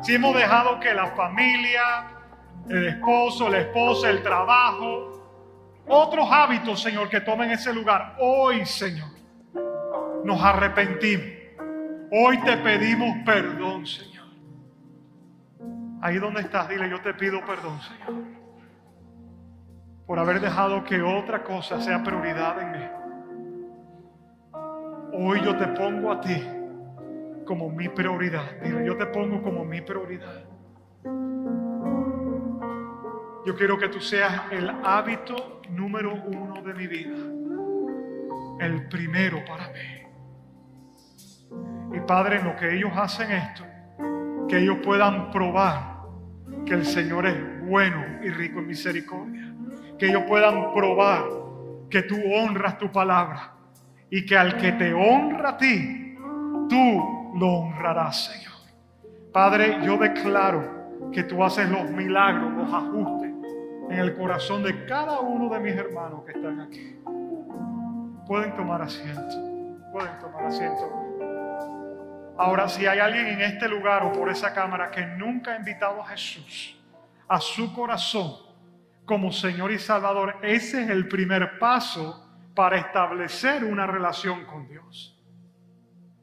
Si 0.03 0.15
hemos 0.15 0.35
dejado 0.35 0.79
que 0.79 0.95
la 0.95 1.09
familia, 1.09 1.83
el 2.69 2.87
esposo, 2.87 3.49
la 3.49 3.59
esposa, 3.59 4.11
el 4.11 4.23
trabajo, 4.23 5.19
otros 5.87 6.29
hábitos, 6.31 6.81
Señor, 6.81 7.09
que 7.09 7.21
tomen 7.21 7.51
ese 7.51 7.73
lugar. 7.73 8.17
Hoy, 8.21 8.65
Señor, 8.67 9.09
nos 10.25 10.43
arrepentimos. 10.43 11.27
Hoy 12.11 12.39
te 12.43 12.57
pedimos 12.59 13.17
perdón, 13.25 13.87
Señor. 13.87 14.27
Ahí 16.01 16.19
donde 16.19 16.43
estás, 16.43 16.69
dile, 16.69 16.89
yo 16.89 17.01
te 17.01 17.15
pido 17.15 17.45
perdón, 17.45 17.81
Señor. 17.83 18.25
Por 20.07 20.19
haber 20.19 20.41
dejado 20.41 20.85
que 20.85 21.03
otra 21.03 21.43
cosa 21.43 21.81
sea 21.81 22.03
prioridad 22.03 22.61
en 22.63 22.73
mí. 22.73 22.98
Hoy 25.13 25.41
yo 25.43 25.57
te 25.57 25.67
pongo 25.69 26.13
a 26.13 26.21
ti 26.21 26.43
como 27.47 27.71
mi 27.71 27.89
prioridad. 27.89 28.61
Dile, 28.63 28.85
yo 28.85 28.97
te 28.97 29.07
pongo 29.07 29.43
como 29.43 29.65
mi 29.65 29.81
prioridad. 29.81 30.45
Yo 33.47 33.57
quiero 33.57 33.79
que 33.79 33.89
tú 33.89 34.01
seas 34.01 34.53
el 34.53 34.69
hábito 34.85 35.63
número 35.71 36.15
uno 36.15 36.63
de 36.63 36.75
mi 36.75 36.87
vida. 36.87 37.17
El 38.61 38.89
primero 38.89 39.43
para 39.47 39.69
mí. 39.69 40.03
Y 41.97 42.01
Padre, 42.01 42.41
en 42.41 42.45
lo 42.45 42.57
que 42.57 42.77
ellos 42.77 42.93
hacen 42.95 43.31
esto, 43.31 43.65
que 44.47 44.59
ellos 44.59 44.79
puedan 44.85 45.31
probar 45.31 46.03
que 46.67 46.75
el 46.75 46.85
Señor 46.85 47.27
es 47.27 47.67
bueno 47.67 48.05
y 48.23 48.29
rico 48.29 48.59
en 48.59 48.67
misericordia. 48.67 49.55
Que 49.99 50.09
ellos 50.09 50.25
puedan 50.29 50.75
probar 50.75 51.25
que 51.89 52.03
tú 52.03 52.17
honras 52.35 52.77
tu 52.77 52.93
palabra 52.93 53.58
y 54.11 54.25
que 54.25 54.37
al 54.37 54.57
que 54.57 54.73
te 54.73 54.93
honra 54.95 55.51
a 55.51 55.57
ti, 55.57 56.17
tú 56.69 57.33
lo 57.35 57.49
honrarás, 57.49 58.27
Señor. 58.27 58.55
Padre, 59.33 59.79
yo 59.85 59.97
declaro 59.97 61.11
que 61.13 61.23
tú 61.23 61.45
haces 61.45 61.69
los 61.69 61.91
milagros, 61.91 62.53
los 62.53 62.73
ajustes 62.73 63.33
en 63.91 63.99
el 63.99 64.15
corazón 64.17 64.63
de 64.63 64.85
cada 64.87 65.21
uno 65.21 65.49
de 65.49 65.61
mis 65.61 65.75
hermanos 65.75 66.23
que 66.25 66.33
están 66.33 66.61
aquí. 66.61 66.97
Pueden 68.27 68.55
tomar 68.55 68.83
asiento, 68.83 69.37
pueden 69.93 70.19
tomar 70.19 70.45
asiento. 70.45 71.09
Ahora, 72.37 72.69
si 72.69 72.87
hay 72.87 72.99
alguien 72.99 73.27
en 73.27 73.41
este 73.41 73.69
lugar 73.69 74.05
o 74.05 74.13
por 74.13 74.29
esa 74.31 74.53
cámara 74.53 74.91
que 74.91 75.05
nunca 75.05 75.53
ha 75.53 75.57
invitado 75.57 76.01
a 76.01 76.07
Jesús 76.07 76.79
a 77.27 77.41
su 77.41 77.75
corazón 77.75 78.33
como 79.05 79.33
Señor 79.33 79.73
y 79.73 79.79
Salvador, 79.79 80.37
ese 80.43 80.85
es 80.85 80.91
el 80.91 81.09
primer 81.09 81.59
paso 81.59 82.28
para 82.59 82.79
establecer 82.79 83.63
una 83.63 83.87
relación 83.87 84.45
con 84.45 84.67
Dios. 84.67 85.17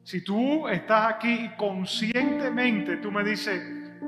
Si 0.02 0.22
tú 0.22 0.68
estás 0.68 1.14
aquí 1.14 1.32
y 1.32 1.56
conscientemente 1.56 2.98
tú 2.98 3.10
me 3.10 3.24
dices, 3.24 3.58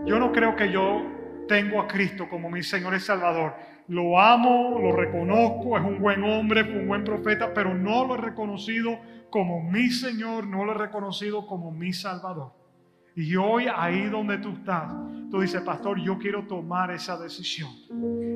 yo 0.04 0.18
no 0.18 0.30
creo 0.30 0.54
que 0.54 0.70
yo 0.70 1.46
tengo 1.48 1.80
a 1.80 1.88
Cristo 1.88 2.28
como 2.28 2.50
mi 2.50 2.62
Señor 2.62 2.94
y 2.94 3.00
Salvador. 3.00 3.54
Lo 3.86 4.20
amo, 4.20 4.78
lo 4.78 4.92
reconozco, 4.92 5.78
es 5.78 5.82
un 5.82 6.00
buen 6.00 6.22
hombre, 6.22 6.64
un 6.64 6.86
buen 6.86 7.02
profeta, 7.02 7.54
pero 7.54 7.72
no 7.72 8.06
lo 8.06 8.16
he 8.16 8.18
reconocido 8.18 8.98
como 9.30 9.62
mi 9.62 9.88
Señor, 9.88 10.46
no 10.46 10.66
lo 10.66 10.72
he 10.72 10.78
reconocido 10.78 11.46
como 11.46 11.70
mi 11.70 11.94
Salvador. 11.94 12.57
Y 13.18 13.34
hoy 13.34 13.66
ahí 13.66 14.04
donde 14.04 14.38
tú 14.38 14.50
estás, 14.50 14.92
tú 15.28 15.40
dices, 15.40 15.60
pastor, 15.62 15.98
yo 15.98 16.16
quiero 16.18 16.44
tomar 16.44 16.92
esa 16.92 17.18
decisión. 17.18 17.68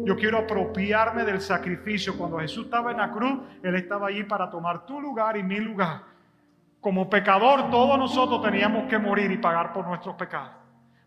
Yo 0.05 0.17
quiero 0.17 0.39
apropiarme 0.39 1.23
del 1.23 1.41
sacrificio. 1.41 2.19
Cuando 2.19 2.41
Jesús 2.41 2.65
estaba 2.65 2.91
en 2.91 2.97
la 2.97 3.13
cruz, 3.13 3.43
Él 3.63 3.77
estaba 3.77 4.09
allí 4.09 4.25
para 4.25 4.51
tomar 4.51 4.85
tu 4.85 5.01
lugar 5.01 5.37
y 5.37 5.45
mi 5.45 5.61
lugar. 5.61 6.03
Como 6.81 7.09
pecador, 7.09 7.71
todos 7.71 7.97
nosotros 7.97 8.43
teníamos 8.43 8.91
que 8.91 8.99
morir 8.99 9.31
y 9.31 9.37
pagar 9.37 9.73
por 9.73 9.87
nuestros 9.87 10.17
pecados. 10.17 10.57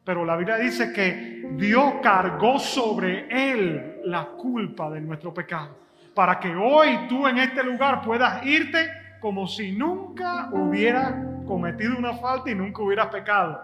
Pero 0.05 0.23
la 0.23 0.37
Biblia 0.37 0.55
dice 0.55 0.93
que 0.93 1.45
Dios 1.57 1.95
cargó 2.01 2.57
sobre 2.59 3.27
Él 3.29 3.99
la 4.05 4.23
culpa 4.23 4.89
de 4.89 5.01
nuestro 5.01 5.33
pecado. 5.33 5.77
Para 6.13 6.39
que 6.39 6.55
hoy 6.55 7.07
tú 7.09 7.27
en 7.27 7.39
este 7.39 7.61
lugar 7.61 8.01
puedas 8.03 8.45
irte 8.45 8.87
como 9.19 9.45
si 9.47 9.73
nunca 9.73 10.47
hubieras 10.53 11.34
cometido 11.45 11.97
una 11.97 12.13
falta 12.13 12.49
y 12.49 12.55
nunca 12.55 12.81
hubieras 12.81 13.07
pecado. 13.07 13.61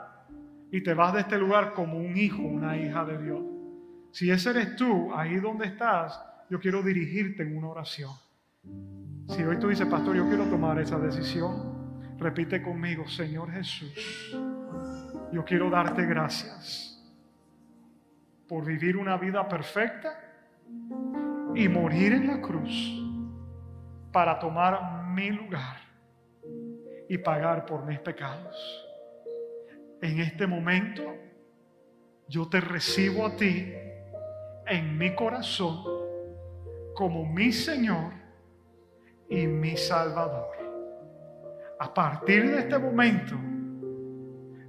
Y 0.72 0.82
te 0.82 0.94
vas 0.94 1.14
de 1.14 1.22
este 1.22 1.38
lugar 1.38 1.74
como 1.74 1.98
un 1.98 2.16
hijo, 2.18 2.42
una 2.42 2.78
hija 2.78 3.04
de 3.06 3.22
Dios. 3.22 3.42
Si 4.12 4.30
ese 4.32 4.52
eres 4.52 4.76
tú, 4.76 5.14
ahí 5.14 5.36
donde 5.36 5.66
estás, 5.66 6.22
yo 6.50 6.60
quiero 6.60 6.82
dirigirte 6.82 7.44
en 7.44 7.58
una 7.58 7.70
oración. 7.70 8.12
Si 9.28 9.44
hoy 9.44 9.58
tú 9.58 9.70
dices, 9.70 9.88
pastor, 9.88 10.16
yo 10.16 10.28
quiero 10.28 10.46
tomar 10.46 10.80
esa 10.80 11.00
decisión, 11.00 12.18
repite 12.18 12.62
conmigo, 12.62 13.08
Señor 13.08 13.52
Jesús, 13.52 14.36
yo 15.32 15.46
quiero 15.46 15.70
darte 15.70 16.06
gracias 16.06 16.88
por 18.48 18.66
vivir 18.66 18.98
una 18.98 19.18
vida 19.18 19.48
perfecta 19.48 20.20
y 21.56 21.68
morir 21.70 22.14
en 22.14 22.28
la 22.28 22.42
cruz 22.42 23.02
para 24.12 24.38
tomar 24.40 25.06
mi 25.08 25.32
lugar 25.32 25.91
y 27.12 27.18
pagar 27.18 27.66
por 27.66 27.86
mis 27.86 28.00
pecados. 28.00 28.88
En 30.02 30.22
este 30.22 30.48
momento 30.48 31.04
yo 32.30 32.48
te 32.48 32.62
recibo 32.62 33.26
a 33.26 33.36
ti 33.36 33.74
en 34.66 34.98
mi 34.98 35.14
corazón 35.14 35.84
como 36.96 37.26
mi 37.26 37.52
Señor 37.52 38.14
y 39.28 39.46
mi 39.46 39.76
Salvador. 39.76 40.56
A 41.82 41.94
partir 41.94 42.50
de 42.50 42.60
este 42.60 42.80
momento, 42.80 43.36